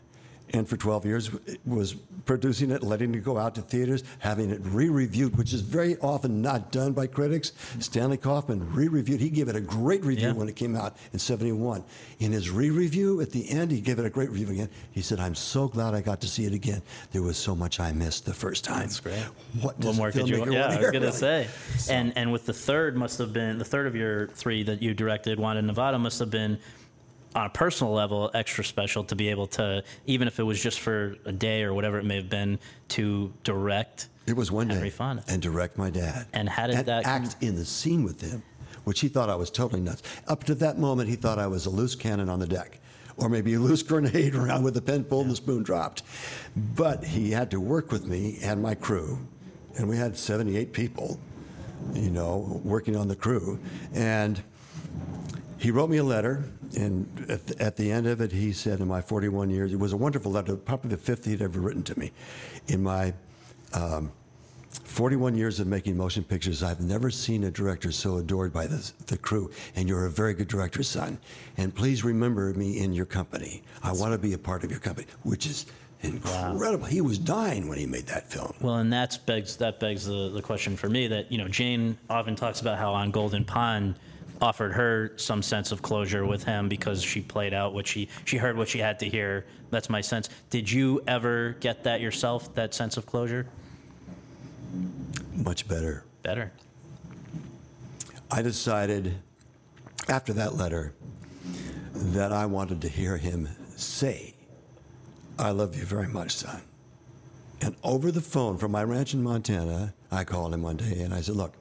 and 0.54 0.68
for 0.68 0.78
12 0.78 1.06
years 1.06 1.32
was 1.66 1.94
producing 2.26 2.72
it, 2.72 2.84
letting 2.84 3.14
it 3.16 3.24
go 3.24 3.38
out 3.38 3.56
to 3.56 3.62
theaters, 3.62 4.04
having 4.20 4.50
it 4.50 4.62
re-reviewed, 4.64 5.36
which 5.38 5.54
is 5.54 5.62
very 5.62 5.98
often 5.98 6.42
not 6.42 6.72
done 6.72 6.94
by 6.94 7.08
critics. 7.08 7.52
Stanley 7.80 8.18
Kauffmann 8.18 8.74
re-reviewed. 8.74 9.20
He 9.20 9.30
gave 9.30 9.48
it 9.50 9.56
a 9.56 9.62
great 9.62 10.04
review 10.06 10.28
Yeah. 10.28 10.34
when 10.34 10.48
it 10.50 10.56
came 10.56 10.76
out 10.76 10.96
in 11.14 11.20
71. 11.20 11.84
In 12.20 12.32
his 12.32 12.50
re-review 12.50 13.22
at 13.22 13.32
the 13.32 13.50
end, 13.50 13.72
he 13.72 13.82
gave 13.82 14.00
it 14.00 14.06
a 14.06 14.10
great 14.10 14.30
review 14.30 14.50
again. 14.50 14.70
He 14.92 15.02
said, 15.02 15.20
I'm 15.20 15.36
so 15.36 15.68
glad 15.68 15.94
I 15.94 16.02
got 16.02 16.22
to 16.22 16.28
see 16.28 16.46
it 16.46 16.54
again. 16.54 16.82
There 17.12 17.22
was 17.22 17.38
so 17.38 17.56
much 17.56 17.80
I 17.80 17.92
missed 17.92 18.26
the 18.26 18.34
first 18.34 18.64
time. 18.64 18.82
That's 18.82 19.00
great. 19.00 19.20
What 19.62 19.82
more 19.96 20.12
could 20.12 20.28
you? 20.28 20.38
Yeah, 20.38 20.68
want 20.68 20.74
I 20.74 20.78
was 20.80 20.92
gonna 20.92 21.00
really? 21.08 21.12
say. 21.12 21.48
And 21.90 22.14
and 22.16 22.32
with 22.32 22.46
the 22.46 22.54
third 22.54 22.96
must 22.96 23.18
have 23.20 23.34
been 23.34 23.58
the 23.58 23.66
third 23.66 23.88
of 23.88 23.96
your 23.96 24.28
three 24.28 24.64
that 24.64 24.82
you 24.82 24.94
directed, 24.94 25.40
Wanda 25.40 25.62
Nevada 25.62 25.98
must 26.00 26.20
have 26.20 26.30
been 26.30 26.58
on 27.36 27.46
a 27.46 27.50
personal 27.50 27.94
level 27.94 28.32
extra 28.34 28.64
special 28.64 29.04
to 29.06 29.16
be 29.16 29.30
able 29.30 29.48
to 29.48 29.84
even 30.06 30.28
if 30.28 30.40
it 30.40 30.44
was 30.44 30.62
just 30.62 30.80
for 30.80 31.16
a 31.26 31.32
day 31.32 31.64
or 31.64 31.74
whatever 31.74 31.98
it 32.00 32.06
may 32.06 32.16
have 32.16 32.30
been 32.30 32.60
to 32.90 33.32
direct. 33.44 34.08
It 34.26 34.36
was 34.36 34.52
one 34.52 34.70
Henry 34.70 34.90
day. 34.90 34.96
Fonda. 34.96 35.24
And 35.28 35.42
direct 35.42 35.78
my 35.78 35.90
dad. 35.90 36.28
And 36.34 36.50
how 36.50 36.68
did 36.68 36.78
and 36.78 36.86
that- 36.88 37.06
act 37.06 37.36
in 37.42 37.56
the 37.56 37.66
scene 37.66 38.04
with 38.04 38.22
him, 38.22 38.44
which 38.84 39.00
he 39.00 39.08
thought 39.08 39.30
I 39.30 39.36
was 39.36 39.50
totally 39.50 39.82
nuts. 39.82 40.04
Up 40.28 40.44
to 40.46 40.56
that 40.56 40.78
moment, 40.78 41.10
he 41.10 41.16
thought 41.16 41.40
I 41.40 41.48
was 41.48 41.66
a 41.66 41.70
loose 41.70 41.96
cannon 41.96 42.28
on 42.30 42.40
the 42.40 42.48
deck, 42.48 42.80
or 43.18 43.30
maybe 43.30 43.54
a 43.54 43.60
loose 43.60 43.84
grenade 43.92 44.36
around 44.36 44.64
with 44.64 44.74
the 44.74 44.82
pen 44.82 45.04
pulled 45.04 45.24
and 45.24 45.32
the 45.32 45.36
spoon 45.36 45.64
dropped. 45.64 46.04
But 46.76 47.04
he 47.04 47.32
had 47.32 47.52
to 47.52 47.60
work 47.62 47.92
with 47.92 48.06
me 48.06 48.40
and 48.42 48.62
my 48.62 48.76
crew, 48.76 49.20
and 49.78 49.88
we 49.88 49.96
had 49.96 50.18
78 50.18 50.74
people, 50.74 51.20
you 51.94 52.10
know, 52.10 52.62
working 52.66 52.96
on 52.96 53.08
the 53.08 53.16
crew. 53.16 53.60
And 53.94 54.42
he 55.60 55.72
wrote 55.72 55.90
me 55.90 55.98
a 55.98 56.04
letter, 56.04 56.44
and 56.78 57.26
at 57.30 57.48
the, 57.48 57.62
at 57.62 57.76
the 57.76 57.92
end 57.92 58.08
of 58.08 58.22
it, 58.22 58.32
he 58.32 58.52
said, 58.54 58.80
In 58.80 58.88
my 58.88 59.02
41 59.02 59.50
years, 59.50 59.74
it 59.74 59.80
was 59.80 59.94
a 59.94 59.98
wonderful 59.98 60.32
letter, 60.32 60.56
probably 60.56 60.90
the 60.92 60.98
fifth 60.98 61.26
he'd 61.26 61.42
ever 61.42 61.60
written 61.60 61.84
to 61.84 62.00
me. 62.00 62.12
In 62.68 62.84
my 62.84 63.14
um, 63.74 64.12
41 64.72 65.36
years 65.36 65.60
of 65.60 65.68
making 65.68 65.98
motion 65.98 66.24
pictures, 66.24 66.62
I've 66.62 66.82
never 66.82 67.10
seen 67.10 67.44
a 67.46 67.52
director 67.52 67.92
so 67.92 68.18
adored 68.18 68.54
by 68.54 68.68
the, 68.68 68.92
the 69.08 69.18
crew, 69.18 69.52
and 69.76 69.88
you're 69.88 70.06
a 70.06 70.12
very 70.12 70.34
good 70.34 70.48
director, 70.48 70.84
son. 70.84 71.18
And 71.58 71.74
please 71.74 72.04
remember 72.04 72.54
me 72.54 72.80
in 72.80 72.94
your 72.94 73.06
company. 73.06 73.64
I 73.84 73.92
want 73.94 74.14
to 74.14 74.18
be 74.18 74.34
a 74.34 74.38
part 74.38 74.64
of 74.64 74.72
your 74.72 74.80
company, 74.80 75.08
which 75.24 75.46
is 75.46 75.66
incredible. 76.02 76.86
He 76.86 77.02
was 77.02 77.18
dying 77.18 77.68
when 77.68 77.78
he 77.78 77.86
made 77.86 78.06
that 78.08 78.30
film. 78.30 78.54
Well, 78.62 78.76
and 78.76 78.94
that 78.94 79.18
begs 79.26 79.56
that 79.58 79.80
begs 79.80 80.06
the, 80.06 80.30
the 80.30 80.42
question 80.42 80.78
for 80.78 80.90
me 80.90 81.08
that 81.08 81.32
you 81.32 81.38
know 81.38 81.48
Jane 81.48 81.98
often 82.10 82.36
talks 82.36 82.62
about 82.62 82.78
how 82.78 82.94
on 82.94 83.12
Golden 83.12 83.44
Pond 83.44 83.96
offered 84.42 84.74
her 84.74 85.14
some 85.18 85.42
sense 85.42 85.72
of 85.72 85.82
closure 85.82 86.26
with 86.26 86.44
him 86.44 86.70
because 86.70 87.02
she 87.02 87.22
played 87.22 87.54
out 87.54 87.74
what 87.74 87.88
she 87.88 88.10
she 88.26 88.38
heard 88.38 88.58
what 88.58 88.68
she 88.68 88.80
had 88.80 89.00
to 89.00 89.10
hear. 89.10 89.46
That's 89.70 89.90
my 89.90 90.02
sense. 90.02 90.30
Did 90.50 90.72
you 90.72 91.02
ever 91.08 91.58
get 91.60 91.84
that 91.84 92.02
yourself? 92.02 92.54
That 92.56 92.74
sense 92.74 92.98
of 92.98 93.06
closure? 93.06 93.48
Much 95.36 95.68
better. 95.68 96.04
Better. 96.24 96.52
I 98.30 98.42
decided 98.42 99.16
after 100.10 100.34
that 100.34 100.56
letter 100.56 100.94
that 101.94 102.32
I 102.32 102.46
wanted 102.46 102.82
to 102.82 102.90
hear 102.90 103.18
him 103.18 103.50
say, 103.76 104.36
I 105.40 105.52
love 105.52 105.76
you 105.76 105.84
very 105.84 106.08
much, 106.08 106.32
son. 106.32 106.62
And 107.62 107.76
over 107.84 108.12
the 108.12 108.22
phone 108.22 108.58
from 108.58 108.72
my 108.72 108.84
ranch 108.84 109.14
in 109.14 109.24
Montana, 109.24 109.94
I 110.12 110.24
called 110.24 110.54
him 110.54 110.62
one 110.62 110.78
day 110.78 111.02
and 111.02 111.14
I 111.14 111.22
said, 111.22 111.36
Look, 111.36 111.54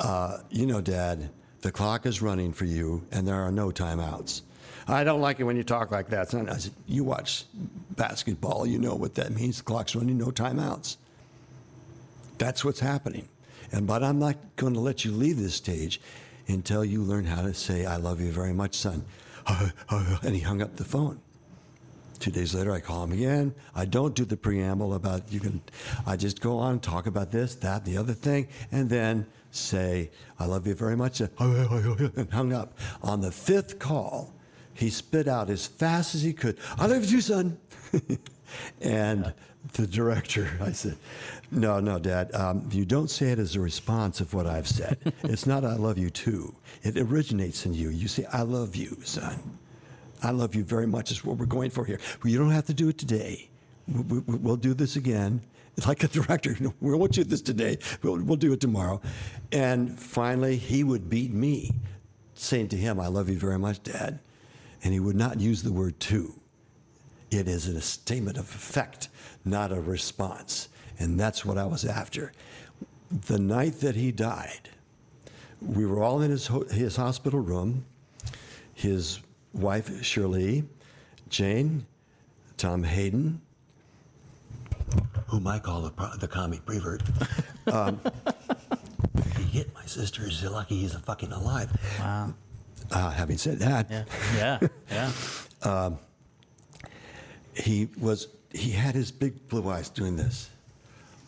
uh, 0.00 0.38
you 0.50 0.66
know, 0.66 0.80
Dad, 0.80 1.30
the 1.60 1.72
clock 1.72 2.06
is 2.06 2.22
running 2.22 2.52
for 2.52 2.64
you 2.64 3.04
and 3.10 3.26
there 3.26 3.36
are 3.36 3.52
no 3.52 3.70
timeouts. 3.70 4.42
I 4.86 5.04
don't 5.04 5.20
like 5.20 5.38
it 5.38 5.44
when 5.44 5.56
you 5.56 5.64
talk 5.64 5.90
like 5.90 6.08
that, 6.08 6.30
son. 6.30 6.48
I 6.48 6.56
said, 6.56 6.72
You 6.86 7.04
watch 7.04 7.44
basketball, 7.90 8.66
you 8.66 8.78
know 8.78 8.94
what 8.94 9.14
that 9.16 9.32
means. 9.32 9.58
The 9.58 9.64
clock's 9.64 9.94
running, 9.94 10.16
no 10.16 10.26
timeouts. 10.26 10.96
That's 12.38 12.64
what's 12.64 12.80
happening. 12.80 13.28
And 13.70 13.86
but 13.86 14.02
I'm 14.02 14.18
not 14.18 14.36
going 14.56 14.72
to 14.74 14.80
let 14.80 15.04
you 15.04 15.12
leave 15.12 15.38
this 15.38 15.54
stage 15.54 16.00
until 16.46 16.84
you 16.84 17.02
learn 17.02 17.26
how 17.26 17.42
to 17.42 17.52
say, 17.52 17.84
I 17.84 17.96
love 17.96 18.20
you 18.20 18.30
very 18.30 18.54
much, 18.54 18.74
son. 18.74 19.04
And 19.90 20.34
he 20.34 20.40
hung 20.40 20.62
up 20.62 20.76
the 20.76 20.84
phone. 20.84 21.20
Two 22.18 22.30
days 22.30 22.54
later, 22.54 22.72
I 22.72 22.80
call 22.80 23.04
him 23.04 23.12
again. 23.12 23.54
I 23.74 23.84
don't 23.84 24.14
do 24.14 24.24
the 24.24 24.36
preamble 24.36 24.94
about 24.94 25.30
you 25.32 25.40
can. 25.40 25.62
I 26.06 26.16
just 26.16 26.40
go 26.40 26.58
on 26.58 26.72
and 26.72 26.82
talk 26.82 27.06
about 27.06 27.30
this, 27.30 27.54
that, 27.56 27.84
the 27.84 27.96
other 27.96 28.12
thing, 28.12 28.48
and 28.72 28.90
then 28.90 29.26
say, 29.50 30.10
I 30.38 30.46
love 30.46 30.66
you 30.66 30.74
very 30.74 30.96
much, 30.96 31.20
and 31.20 31.30
hung 32.32 32.52
up. 32.52 32.78
On 33.02 33.20
the 33.20 33.32
fifth 33.32 33.78
call, 33.78 34.34
he 34.74 34.90
spit 34.90 35.26
out 35.26 35.50
as 35.50 35.66
fast 35.66 36.14
as 36.14 36.22
he 36.22 36.32
could, 36.32 36.58
I 36.78 36.86
love 36.86 37.04
you, 37.04 37.20
son. 37.20 37.58
and 38.80 39.32
the 39.74 39.86
director, 39.86 40.50
I 40.60 40.72
said, 40.72 40.96
No, 41.50 41.80
no, 41.80 41.98
Dad, 41.98 42.34
um, 42.34 42.68
you 42.72 42.84
don't 42.84 43.10
say 43.10 43.30
it 43.30 43.38
as 43.38 43.56
a 43.56 43.60
response 43.60 44.20
of 44.20 44.32
what 44.34 44.46
I've 44.46 44.68
said. 44.68 44.98
it's 45.24 45.46
not 45.46 45.64
I 45.64 45.74
love 45.74 45.98
you 45.98 46.10
too. 46.10 46.54
It 46.82 46.96
originates 46.96 47.66
in 47.66 47.74
you. 47.74 47.90
You 47.90 48.08
say, 48.08 48.24
I 48.32 48.42
love 48.42 48.76
you, 48.76 48.96
son. 49.04 49.58
I 50.22 50.30
love 50.30 50.54
you 50.54 50.64
very 50.64 50.86
much. 50.86 51.10
Is 51.10 51.24
what 51.24 51.36
we're 51.36 51.46
going 51.46 51.70
for 51.70 51.84
here. 51.84 52.00
Well, 52.22 52.32
you 52.32 52.38
don't 52.38 52.50
have 52.50 52.66
to 52.66 52.74
do 52.74 52.88
it 52.88 52.98
today. 52.98 53.48
We, 53.86 54.18
we, 54.18 54.36
we'll 54.36 54.56
do 54.56 54.74
this 54.74 54.96
again. 54.96 55.42
Like 55.86 56.02
a 56.02 56.08
director. 56.08 56.56
We 56.80 56.96
won't 56.96 57.12
do 57.12 57.24
this 57.24 57.42
today. 57.42 57.78
We'll, 58.02 58.20
we'll 58.22 58.36
do 58.36 58.52
it 58.52 58.60
tomorrow. 58.60 59.00
And 59.52 59.98
finally, 59.98 60.56
he 60.56 60.84
would 60.84 61.08
beat 61.08 61.32
me, 61.32 61.72
saying 62.34 62.68
to 62.68 62.76
him, 62.76 62.98
I 62.98 63.06
love 63.08 63.28
you 63.28 63.38
very 63.38 63.58
much, 63.58 63.82
Dad. 63.82 64.18
And 64.82 64.92
he 64.92 65.00
would 65.00 65.16
not 65.16 65.40
use 65.40 65.62
the 65.62 65.72
word 65.72 65.98
to. 66.00 66.34
It 67.30 67.48
is 67.48 67.68
a 67.68 67.80
statement 67.80 68.38
of 68.38 68.44
effect, 68.44 69.08
not 69.44 69.72
a 69.72 69.80
response. 69.80 70.68
And 70.98 71.18
that's 71.18 71.44
what 71.44 71.58
I 71.58 71.64
was 71.64 71.84
after. 71.84 72.32
The 73.26 73.38
night 73.38 73.80
that 73.80 73.94
he 73.94 74.12
died, 74.12 74.70
we 75.60 75.86
were 75.86 76.02
all 76.02 76.22
in 76.22 76.30
his, 76.30 76.48
his 76.70 76.96
hospital 76.96 77.40
room. 77.40 77.84
His 78.74 79.20
wife, 79.52 80.04
Shirley, 80.04 80.64
Jane, 81.28 81.86
Tom 82.56 82.84
Hayden, 82.84 83.40
whom 85.26 85.46
I 85.46 85.58
call 85.58 85.82
the, 85.82 86.16
the 86.18 86.28
comic 86.28 86.64
prevert. 86.64 87.02
Um, 87.68 88.00
he 89.36 89.42
hit 89.42 89.74
my 89.74 89.84
sister. 89.84 90.22
He's 90.24 90.42
lucky 90.42 90.78
he's 90.78 90.94
fucking 90.94 91.32
alive. 91.32 91.70
Wow. 92.00 92.32
Uh, 92.90 93.10
having 93.10 93.36
said 93.36 93.58
that, 93.58 93.90
Yeah. 93.90 94.04
Yeah. 94.90 95.12
Yeah. 95.62 95.90
he 97.54 97.88
was 98.00 98.28
he 98.54 98.70
had 98.70 98.94
his 98.94 99.10
big 99.10 99.48
blue 99.48 99.68
eyes 99.68 99.90
doing 99.90 100.16
this, 100.16 100.48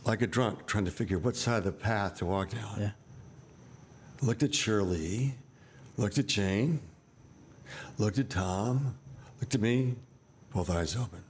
like 0.07 0.23
a 0.23 0.27
drunk, 0.27 0.65
trying 0.67 0.87
to 0.87 0.91
figure 0.91 1.19
what 1.19 1.37
side 1.37 1.59
of 1.59 1.65
the 1.65 1.73
path 1.73 2.17
to 2.19 2.25
walk 2.25 2.51
down. 2.51 2.77
Yeah. 2.79 2.91
Looked 4.23 4.43
at 4.43 4.55
Shirley, 4.55 5.35
looked 5.99 6.17
at 6.17 6.27
Jane, 6.27 6.81
looked 7.99 8.19
at 8.19 8.31
Tom, 8.31 8.95
looked 9.41 9.55
at 9.55 9.61
me, 9.61 9.95
both 10.55 10.71
eyes 10.71 10.97
open. 10.97 11.23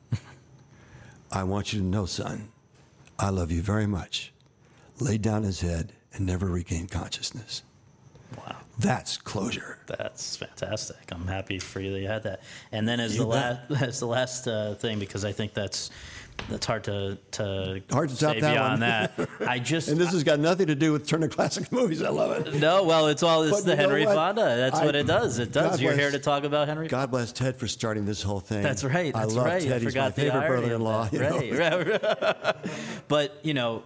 I 1.30 1.44
want 1.44 1.72
you 1.72 1.80
to 1.80 1.84
know, 1.84 2.06
son, 2.06 2.48
I 3.18 3.30
love 3.30 3.50
you 3.52 3.62
very 3.62 3.86
much. 3.86 4.32
Laid 4.98 5.22
down 5.22 5.44
his 5.44 5.60
head 5.60 5.92
and 6.12 6.26
never 6.26 6.46
regained 6.46 6.90
consciousness. 6.90 7.62
Wow. 8.36 8.56
That's 8.78 9.16
closure. 9.16 9.78
That's 9.86 10.36
fantastic. 10.36 10.96
I'm 11.12 11.26
happy 11.26 11.58
for 11.58 11.80
you 11.80 11.92
that 11.92 12.00
you 12.00 12.08
had 12.08 12.22
that. 12.24 12.42
And 12.72 12.88
then 12.88 13.00
as 13.00 13.16
the 13.16 13.26
last 13.26 13.70
as 13.82 14.00
the 14.00 14.06
last 14.06 14.46
uh, 14.46 14.74
thing, 14.74 14.98
because 14.98 15.24
I 15.24 15.32
think 15.32 15.54
that's 15.54 15.90
that's 16.48 16.66
hard 16.66 16.84
to 16.84 17.18
to 17.32 17.82
Hard 17.90 18.08
to 18.10 18.16
top 18.18 18.34
say 18.34 18.40
that 18.40 18.52
beyond 18.52 18.70
one. 18.72 18.80
that. 18.80 19.12
I 19.48 19.58
just 19.58 19.88
And 19.88 19.98
this 20.00 20.12
has 20.12 20.24
got 20.24 20.40
nothing 20.40 20.66
to 20.68 20.74
do 20.74 20.92
with 20.92 21.06
Turner 21.06 21.28
Classic 21.28 21.70
Movies. 21.72 22.02
I 22.02 22.08
love 22.08 22.46
it. 22.46 22.54
no. 22.54 22.84
Well, 22.84 23.08
it's 23.08 23.22
all 23.22 23.42
it's 23.42 23.58
But 23.60 23.66
the 23.66 23.76
Henry? 23.76 24.04
Fonda. 24.04 24.42
That's 24.56 24.78
I- 24.80 24.84
what 24.86 24.96
it 24.96 25.06
does. 25.06 25.38
It 25.38 25.52
does. 25.52 25.72
God 25.72 25.80
You're 25.80 25.94
here 25.96 26.10
to 26.10 26.18
talk 26.18 26.44
about 26.44 26.68
Henry. 26.68 26.88
God 26.88 27.10
bless 27.10 27.32
Ted 27.32 27.56
for 27.56 27.68
starting 27.68 28.04
this 28.04 28.22
whole 28.22 28.40
thing. 28.40 28.62
That's 28.62 28.82
right. 28.84 29.12
That's 29.14 29.32
I 29.32 29.36
love 29.36 29.46
right. 29.46 29.62
Ted. 29.62 29.72
I 29.72 29.78
He's 29.78 29.88
forgot 29.88 30.02
my 30.04 30.08
the 30.10 30.14
favorite 30.30 30.46
brother-in-law. 30.48 31.08
you 31.12 31.18
know? 31.18 31.38
Right, 31.38 32.02
right. 32.02 32.56
but 33.08 33.38
you 33.42 33.54
know, 33.54 33.82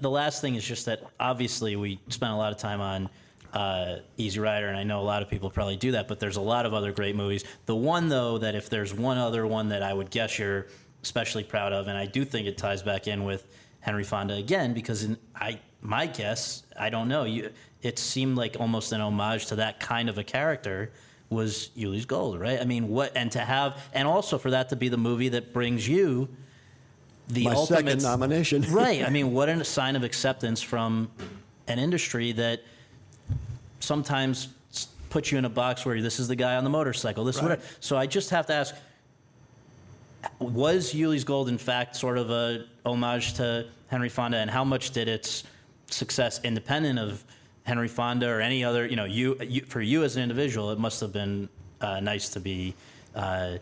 the 0.00 0.10
last 0.10 0.40
thing 0.40 0.54
is 0.54 0.64
just 0.64 0.86
that 0.86 1.02
obviously 1.20 1.76
we 1.76 2.00
spent 2.08 2.32
a 2.32 2.36
lot 2.36 2.52
of 2.52 2.58
time 2.58 2.80
on 2.80 3.08
uh, 3.52 3.98
Easy 4.16 4.38
Rider, 4.40 4.66
and 4.68 4.76
I 4.76 4.82
know 4.82 5.00
a 5.00 5.02
lot 5.04 5.22
of 5.22 5.30
people 5.30 5.48
probably 5.50 5.76
do 5.76 5.92
that. 5.92 6.08
But 6.08 6.20
there's 6.20 6.36
a 6.36 6.40
lot 6.42 6.66
of 6.66 6.74
other 6.74 6.92
great 6.92 7.16
movies. 7.16 7.44
The 7.66 7.76
one 7.76 8.08
though 8.08 8.38
that 8.38 8.54
if 8.54 8.68
there's 8.68 8.92
one 8.92 9.18
other 9.18 9.46
one 9.46 9.68
that 9.70 9.82
I 9.82 9.92
would 9.94 10.10
guess 10.10 10.38
you're 10.38 10.66
especially 11.02 11.44
proud 11.44 11.72
of, 11.72 11.88
and 11.88 11.96
I 11.96 12.06
do 12.06 12.24
think 12.24 12.46
it 12.46 12.58
ties 12.58 12.82
back 12.82 13.06
in 13.06 13.24
with 13.24 13.46
Henry 13.80 14.04
Fonda 14.04 14.34
again 14.34 14.74
because 14.74 15.04
in, 15.04 15.16
I 15.34 15.60
my 15.80 16.06
guess 16.06 16.64
I 16.78 16.90
don't 16.90 17.08
know 17.08 17.24
you. 17.24 17.50
It 17.82 17.98
seemed 17.98 18.36
like 18.36 18.56
almost 18.58 18.92
an 18.92 19.00
homage 19.00 19.46
to 19.46 19.56
that 19.56 19.78
kind 19.78 20.08
of 20.08 20.18
a 20.18 20.24
character 20.24 20.90
was 21.30 21.70
Ulee's 21.76 22.04
Gold, 22.06 22.40
right? 22.40 22.60
I 22.60 22.64
mean, 22.64 22.88
what 22.88 23.12
and 23.16 23.30
to 23.32 23.40
have 23.40 23.80
and 23.92 24.08
also 24.08 24.38
for 24.38 24.50
that 24.50 24.68
to 24.70 24.76
be 24.76 24.88
the 24.88 24.96
movie 24.96 25.28
that 25.30 25.52
brings 25.52 25.88
you 25.88 26.28
the 27.28 27.44
My 27.44 27.52
ultimate 27.52 28.00
second 28.00 28.02
nomination. 28.02 28.62
right? 28.72 29.04
I 29.04 29.10
mean, 29.10 29.32
what 29.32 29.48
a 29.48 29.64
sign 29.64 29.96
of 29.96 30.04
acceptance 30.04 30.62
from 30.62 31.10
an 31.68 31.78
industry 31.78 32.32
that 32.32 32.62
sometimes 33.80 34.48
puts 35.10 35.32
you 35.32 35.38
in 35.38 35.44
a 35.44 35.50
box 35.50 35.84
where 35.86 36.00
this 36.00 36.18
is 36.18 36.28
the 36.28 36.36
guy 36.36 36.56
on 36.56 36.64
the 36.64 36.70
motorcycle. 36.70 37.24
This 37.24 37.36
is 37.36 37.42
Right. 37.42 37.50
what. 37.50 37.60
So 37.80 37.96
I 37.96 38.06
just 38.06 38.30
have 38.30 38.46
to 38.46 38.54
ask: 38.54 38.74
Was 40.38 40.92
Ulee's 40.94 41.24
Gold 41.24 41.48
in 41.48 41.58
fact 41.58 41.96
sort 41.96 42.18
of 42.18 42.30
a 42.30 42.64
homage 42.84 43.34
to 43.34 43.66
Henry 43.88 44.08
Fonda, 44.08 44.38
and 44.38 44.50
how 44.50 44.64
much 44.64 44.90
did 44.90 45.08
its 45.08 45.44
success, 45.90 46.40
independent 46.44 46.98
of 46.98 47.24
Henry 47.64 47.88
Fonda 47.88 48.28
or 48.28 48.40
any 48.40 48.64
other, 48.64 48.86
you 48.86 48.96
know, 48.96 49.04
you, 49.04 49.36
you 49.40 49.62
for 49.62 49.80
you 49.80 50.04
as 50.04 50.16
an 50.16 50.22
individual, 50.22 50.70
it 50.70 50.78
must 50.78 51.00
have 51.00 51.12
been 51.12 51.48
uh, 51.80 52.00
nice 52.00 52.28
to 52.30 52.40
be 52.40 52.74
uh, 53.14 53.56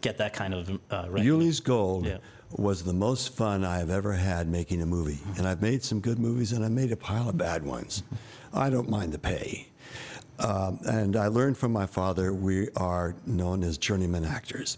get 0.00 0.18
that 0.18 0.32
kind 0.32 0.54
of 0.54 0.70
uh. 0.90 1.04
Ulee's 1.08 1.60
Gold 1.60 2.06
Yeah. 2.06 2.18
was 2.56 2.84
the 2.84 2.92
most 2.92 3.34
fun 3.34 3.64
I 3.64 3.78
have 3.78 3.90
ever 3.90 4.12
had 4.12 4.48
making 4.48 4.82
a 4.82 4.86
movie. 4.86 5.18
And 5.36 5.48
I've 5.48 5.62
made 5.62 5.82
some 5.82 6.00
good 6.00 6.18
movies 6.18 6.52
and 6.52 6.64
I 6.64 6.68
made 6.68 6.92
a 6.92 6.96
pile 6.96 7.28
of 7.28 7.36
bad 7.38 7.64
ones. 7.64 8.02
I 8.52 8.70
don't 8.70 8.88
mind 8.88 9.12
the 9.12 9.18
pay. 9.18 9.66
Um, 10.38 10.78
and 10.86 11.16
I 11.16 11.28
learned 11.28 11.56
from 11.56 11.72
my 11.72 11.86
father 11.86 12.32
we 12.34 12.68
are 12.76 13.14
known 13.26 13.62
as 13.62 13.78
journeyman 13.78 14.24
actors. 14.24 14.76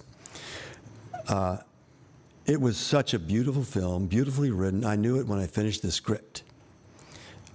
Uh, 1.29 1.59
it 2.47 2.61
was 2.61 2.77
such 2.77 3.13
a 3.13 3.19
beautiful 3.19 3.65
film, 3.65 4.07
beautifully 4.07 4.51
written. 4.51 4.85
I 4.85 4.97
knew 4.97 5.19
it 5.19 5.27
when 5.27 5.39
I 5.39 5.47
finished 5.47 5.83
the 5.83 5.91
script. 5.91 6.45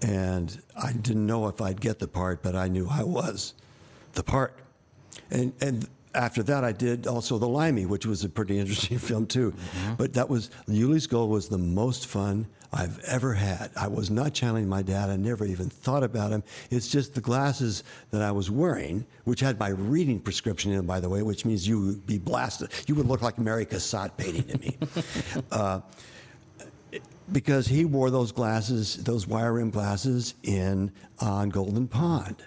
And 0.02 0.62
I 0.76 0.94
didn't 0.94 1.26
know 1.26 1.48
if 1.48 1.62
I'd 1.62 1.80
get 1.80 2.00
the 2.00 2.08
part, 2.08 2.42
but 2.42 2.56
I 2.56 2.68
knew 2.68 2.88
I 2.90 3.04
was 3.04 3.54
the 4.14 4.24
part. 4.24 4.58
And, 5.30 5.54
and 5.62 5.88
after 6.14 6.44
that, 6.44 6.64
I 6.64 6.72
did 6.72 7.08
also 7.08 7.38
The 7.38 7.48
Limey, 7.48 7.86
which 7.86 8.06
was 8.06 8.24
a 8.24 8.30
pretty 8.30 8.58
interesting 8.58 8.98
film, 9.10 9.26
too. 9.26 9.54
But 9.98 10.14
that 10.14 10.30
was, 10.30 10.50
Ulee's 10.68 11.08
Gold 11.08 11.30
was 11.30 11.50
the 11.50 11.58
most 11.58 12.08
fun 12.08 12.48
I've 12.74 13.00
ever 13.00 13.34
had. 13.34 13.70
I 13.76 13.88
was 13.88 14.10
not 14.10 14.34
channeling 14.34 14.68
my 14.70 14.82
dad. 14.82 15.10
I 15.10 15.18
never 15.18 15.46
even 15.46 15.70
thought 15.70 16.04
about 16.04 16.32
him. 16.32 16.44
It's 16.70 16.88
just 16.88 17.14
the 17.14 17.22
glasses 17.22 17.84
that 18.12 18.22
I 18.22 18.32
was 18.32 18.50
wearing, 18.50 19.06
which 19.26 19.42
had 19.42 19.60
my 19.60 19.70
reading 19.70 20.20
prescription 20.20 20.72
in 20.72 20.86
by 20.86 21.00
the 21.00 21.10
way, 21.10 21.22
which 21.22 21.46
means 21.46 21.68
you 21.68 21.86
would 21.86 22.08
be 22.08 22.18
blasted. 22.18 22.70
You 22.88 22.96
would 22.96 23.08
look 23.08 23.22
like 23.22 23.38
Mary 23.38 23.66
Cassatt 23.66 24.16
painting 24.16 24.44
to 24.44 24.58
me. 24.60 24.78
uh, 25.52 25.82
because 27.32 27.68
he 27.68 27.86
wore 27.86 28.10
those 28.10 28.32
glasses, 28.32 29.04
those 29.04 29.28
wire 29.28 29.54
rim 29.54 29.70
glasses, 29.70 30.36
in 30.44 30.92
on 31.20 31.50
Golden 31.50 31.88
Pond, 31.88 32.44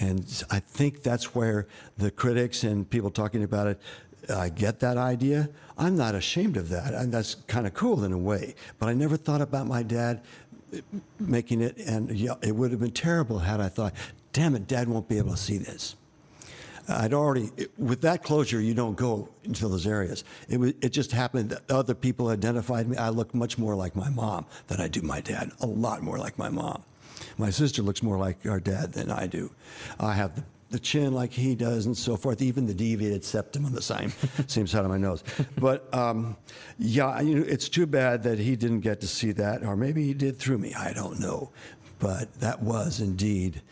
and 0.00 0.44
I 0.50 0.58
think 0.58 1.02
that's 1.02 1.34
where 1.34 1.66
the 1.96 2.10
critics 2.10 2.64
and 2.64 2.88
people 2.88 3.10
talking 3.10 3.44
about 3.44 3.68
it 3.68 3.80
I 4.30 4.48
get 4.48 4.80
that 4.80 4.96
idea. 4.96 5.48
I'm 5.76 5.96
not 5.96 6.14
ashamed 6.14 6.56
of 6.56 6.68
that, 6.70 6.94
and 6.94 7.12
that's 7.12 7.34
kind 7.46 7.66
of 7.66 7.74
cool 7.74 8.04
in 8.04 8.12
a 8.12 8.18
way. 8.18 8.54
But 8.78 8.88
I 8.88 8.94
never 8.94 9.16
thought 9.16 9.40
about 9.40 9.66
my 9.66 9.82
dad 9.82 10.22
making 11.18 11.60
it, 11.60 11.76
and 11.78 12.10
it 12.10 12.52
would 12.54 12.70
have 12.70 12.80
been 12.80 12.90
terrible 12.90 13.38
had 13.38 13.60
I 13.60 13.68
thought, 13.68 13.94
"Damn 14.32 14.54
it, 14.56 14.66
Dad 14.66 14.88
won't 14.88 15.08
be 15.08 15.18
able 15.18 15.32
to 15.32 15.36
see 15.36 15.58
this." 15.58 15.96
I'd 16.86 17.14
already, 17.14 17.50
with 17.78 18.02
that 18.02 18.22
closure, 18.22 18.60
you 18.60 18.74
don't 18.74 18.94
go 18.94 19.30
into 19.42 19.68
those 19.68 19.86
areas. 19.86 20.22
It, 20.50 20.58
was, 20.58 20.74
it 20.82 20.90
just 20.90 21.12
happened 21.12 21.48
that 21.48 21.70
other 21.70 21.94
people 21.94 22.28
identified 22.28 22.86
me. 22.86 22.98
I 22.98 23.08
look 23.08 23.34
much 23.34 23.56
more 23.56 23.74
like 23.74 23.96
my 23.96 24.10
mom 24.10 24.44
than 24.66 24.82
I 24.82 24.88
do 24.88 25.00
my 25.00 25.22
dad, 25.22 25.50
a 25.60 25.66
lot 25.66 26.02
more 26.02 26.18
like 26.18 26.36
my 26.36 26.50
mom. 26.50 26.82
My 27.38 27.50
sister 27.50 27.82
looks 27.82 28.02
more 28.02 28.18
like 28.18 28.44
our 28.46 28.60
dad 28.60 28.92
than 28.92 29.10
I 29.10 29.26
do. 29.26 29.50
I 29.98 30.12
have 30.12 30.36
the, 30.36 30.44
the 30.70 30.78
chin 30.78 31.12
like 31.12 31.32
he 31.32 31.54
does 31.54 31.86
and 31.86 31.96
so 31.96 32.16
forth, 32.16 32.42
even 32.42 32.66
the 32.66 32.74
deviated 32.74 33.24
septum 33.24 33.64
on 33.66 33.72
the 33.72 33.82
same, 33.82 34.12
same 34.46 34.66
side 34.66 34.84
of 34.84 34.90
my 34.90 34.98
nose. 34.98 35.24
But 35.58 35.92
um, 35.94 36.36
yeah, 36.78 37.20
you 37.20 37.36
know, 37.36 37.44
it's 37.46 37.68
too 37.68 37.86
bad 37.86 38.22
that 38.24 38.38
he 38.38 38.56
didn't 38.56 38.80
get 38.80 39.00
to 39.00 39.08
see 39.08 39.32
that, 39.32 39.64
or 39.64 39.76
maybe 39.76 40.04
he 40.04 40.14
did 40.14 40.38
through 40.38 40.58
me. 40.58 40.74
I 40.74 40.92
don't 40.92 41.20
know. 41.20 41.50
But 41.98 42.32
that 42.40 42.62
was 42.62 43.00
indeed 43.00 43.62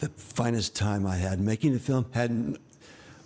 the 0.00 0.08
finest 0.08 0.74
time 0.74 1.06
I 1.06 1.16
had 1.16 1.40
making 1.40 1.72
the 1.72 1.78
film. 1.78 2.06
Had 2.12 2.58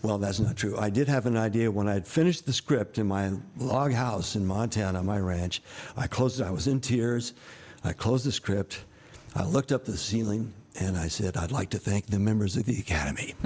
Well, 0.03 0.19
that's 0.19 0.41
not 0.41 0.57
true. 0.57 0.77
I 0.79 0.91
did 0.91 1.09
have 1.09 1.27
an 1.27 1.37
idea 1.37 1.71
when 1.71 1.89
I'd 1.89 2.07
finished 2.07 2.47
the 2.47 2.53
script 2.53 2.99
in 2.99 3.07
my 3.07 3.33
log 3.57 3.93
house 3.93 4.37
in 4.37 4.45
Montana, 4.45 4.99
on 4.99 5.07
my 5.07 5.19
ranch. 5.19 5.63
I 5.97 6.07
closed 6.07 6.41
it. 6.41 6.45
I 6.45 6.51
was 6.51 6.67
in 6.67 6.81
tears. 6.81 7.33
I 7.85 7.93
closed 7.93 8.27
the 8.27 8.33
script. 8.33 8.85
I 9.35 9.45
looked 9.45 9.73
up 9.73 9.85
the 9.85 9.97
ceiling 9.97 10.53
and 10.81 10.97
I 10.97 11.09
said, 11.09 11.37
I'd 11.37 11.53
like 11.53 11.71
to 11.71 11.79
thank 11.79 12.07
the 12.07 12.19
members 12.19 12.57
of 12.57 12.65
the 12.67 12.79
Academy. 12.79 13.35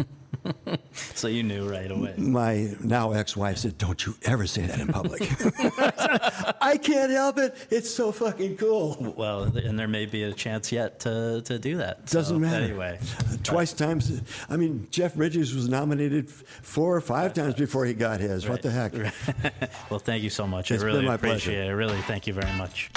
So 1.14 1.28
you 1.28 1.43
knew 1.43 1.68
right 1.68 1.91
away. 1.91 2.14
My 2.16 2.72
now 2.80 3.12
ex 3.12 3.36
wife 3.36 3.59
said, 3.59 3.76
Don't 3.76 4.07
you 4.07 4.14
ever 4.24 4.47
say 4.47 4.62
that 4.62 4.78
in 4.78 4.86
public. 4.86 5.20
I 6.62 6.76
can't 6.78 7.11
help 7.11 7.39
it. 7.39 7.55
It's 7.70 7.91
so 7.93 8.12
fucking 8.12 8.57
cool. 8.57 9.14
Well, 9.16 9.43
and 9.43 9.78
there 9.78 9.89
may 9.89 10.07
be 10.07 10.22
a 10.22 10.32
chance 10.32 10.70
yet 10.72 11.01
to, 11.01 11.43
to 11.45 11.59
do 11.59 11.76
that. 11.78 12.07
Doesn't 12.07 12.36
So, 12.36 12.39
matter. 12.41 12.64
Anyway, 12.64 12.99
Twice 13.43 13.72
times. 13.72 14.22
I 14.49 14.57
mean, 14.57 14.86
Jeff 14.91 15.14
Bridges 15.16 15.55
was 15.55 15.68
nominated 15.68 16.30
four 16.30 16.95
or 16.97 17.01
five 17.01 17.34
times 17.34 17.55
before 17.55 17.84
he 17.84 17.93
got 17.93 18.20
his. 18.20 18.49
What 18.49 18.62
the 18.62 18.70
heck? 18.70 18.93
well, 19.91 19.99
thank 20.01 20.22
you 20.22 20.30
so 20.30 20.47
much. 20.47 20.70
It's 20.70 20.82
I 20.82 20.86
been 20.86 20.95
really 20.95 21.07
my 21.07 21.14
appreciate 21.14 21.57
pleasure. 21.57 21.72
it. 21.72 21.74
Really, 21.74 22.01
thank 22.03 22.26
you 22.26 22.32
very 22.32 22.57
much. 22.57 22.91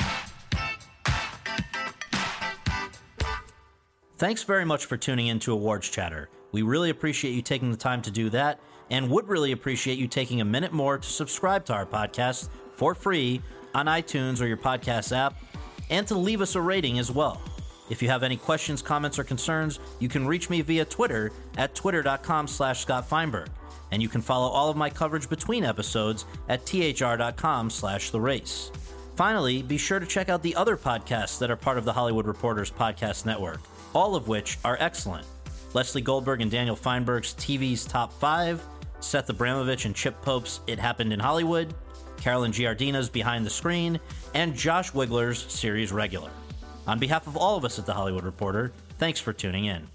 Thanks 4.21 4.43
very 4.43 4.65
much 4.65 4.85
for 4.85 4.97
tuning 4.97 5.25
in 5.25 5.39
to 5.39 5.51
Awards 5.51 5.89
Chatter. 5.89 6.29
We 6.51 6.61
really 6.61 6.91
appreciate 6.91 7.31
you 7.31 7.41
taking 7.41 7.71
the 7.71 7.75
time 7.75 8.03
to 8.03 8.11
do 8.11 8.29
that 8.29 8.59
and 8.91 9.09
would 9.09 9.27
really 9.27 9.51
appreciate 9.51 9.97
you 9.97 10.07
taking 10.07 10.41
a 10.41 10.45
minute 10.45 10.71
more 10.71 10.99
to 10.99 11.09
subscribe 11.09 11.65
to 11.65 11.73
our 11.73 11.87
podcast 11.87 12.49
for 12.75 12.93
free 12.93 13.41
on 13.73 13.87
iTunes 13.87 14.39
or 14.39 14.45
your 14.45 14.57
podcast 14.57 15.11
app 15.11 15.41
and 15.89 16.07
to 16.07 16.13
leave 16.13 16.39
us 16.39 16.53
a 16.53 16.61
rating 16.61 16.99
as 16.99 17.09
well. 17.09 17.41
If 17.89 18.03
you 18.03 18.09
have 18.09 18.21
any 18.21 18.37
questions, 18.37 18.83
comments, 18.83 19.17
or 19.17 19.23
concerns, 19.23 19.79
you 19.97 20.07
can 20.07 20.27
reach 20.27 20.51
me 20.51 20.61
via 20.61 20.85
Twitter 20.85 21.31
at 21.57 21.73
twitter.com 21.73 22.47
slash 22.47 22.81
Scott 22.81 23.09
Feinberg. 23.09 23.49
And 23.89 24.03
you 24.03 24.07
can 24.07 24.21
follow 24.21 24.49
all 24.49 24.69
of 24.69 24.77
my 24.77 24.91
coverage 24.91 25.29
between 25.29 25.65
episodes 25.65 26.27
at 26.47 26.63
thr.com 26.67 27.71
slash 27.71 28.11
the 28.11 28.21
race. 28.21 28.71
Finally, 29.15 29.63
be 29.63 29.79
sure 29.79 29.99
to 29.99 30.05
check 30.05 30.29
out 30.29 30.43
the 30.43 30.55
other 30.55 30.77
podcasts 30.77 31.39
that 31.39 31.49
are 31.49 31.55
part 31.55 31.79
of 31.79 31.85
the 31.85 31.93
Hollywood 31.93 32.27
Reporters 32.27 32.71
Podcast 32.71 33.25
Network, 33.25 33.59
all 33.93 34.15
of 34.15 34.27
which 34.27 34.57
are 34.63 34.77
excellent. 34.79 35.25
Lesley 35.73 36.01
Goldberg 36.01 36.41
and 36.41 36.51
Daniel 36.51 36.75
Fienberg's 36.75 37.33
TV's 37.35 37.85
Top 37.85 38.11
5, 38.13 38.61
Seth 38.99 39.29
Abramovitch 39.29 39.85
and 39.85 39.95
Chip 39.95 40.21
Pope's 40.21 40.59
It 40.67 40.79
Happened 40.79 41.13
in 41.13 41.19
Hollywood, 41.19 41.73
Carolyn 42.17 42.51
Giardina's 42.51 43.09
Behind 43.09 43.45
the 43.45 43.49
Screen, 43.49 43.99
and 44.33 44.55
Josh 44.55 44.91
Wigler's 44.91 45.51
Series 45.51 45.91
Regular. 45.91 46.29
On 46.87 46.99
behalf 46.99 47.27
of 47.27 47.37
all 47.37 47.57
of 47.57 47.65
us 47.65 47.79
at 47.79 47.85
The 47.85 47.93
Hollywood 47.93 48.23
Reporter, 48.23 48.71
thanks 48.97 49.19
for 49.19 49.33
tuning 49.33 49.65
in. 49.65 49.87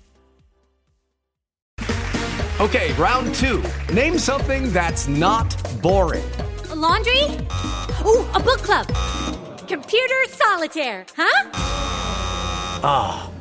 Okay, 2.59 2.93
round 2.95 3.35
two. 3.35 3.63
Name 3.93 4.19
something 4.19 4.73
that's 4.73 5.07
not 5.09 5.55
boring. 5.83 6.25
A 6.71 6.75
laundry? 6.75 7.25
Ooh, 8.07 8.27
a 8.35 8.41
book 8.41 8.61
club. 8.63 8.87
Computer 9.69 10.25
solitaire, 10.29 11.05
huh? 11.15 11.51
Ah, 12.83 13.31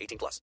18 0.00 0.18
plus. 0.18 0.40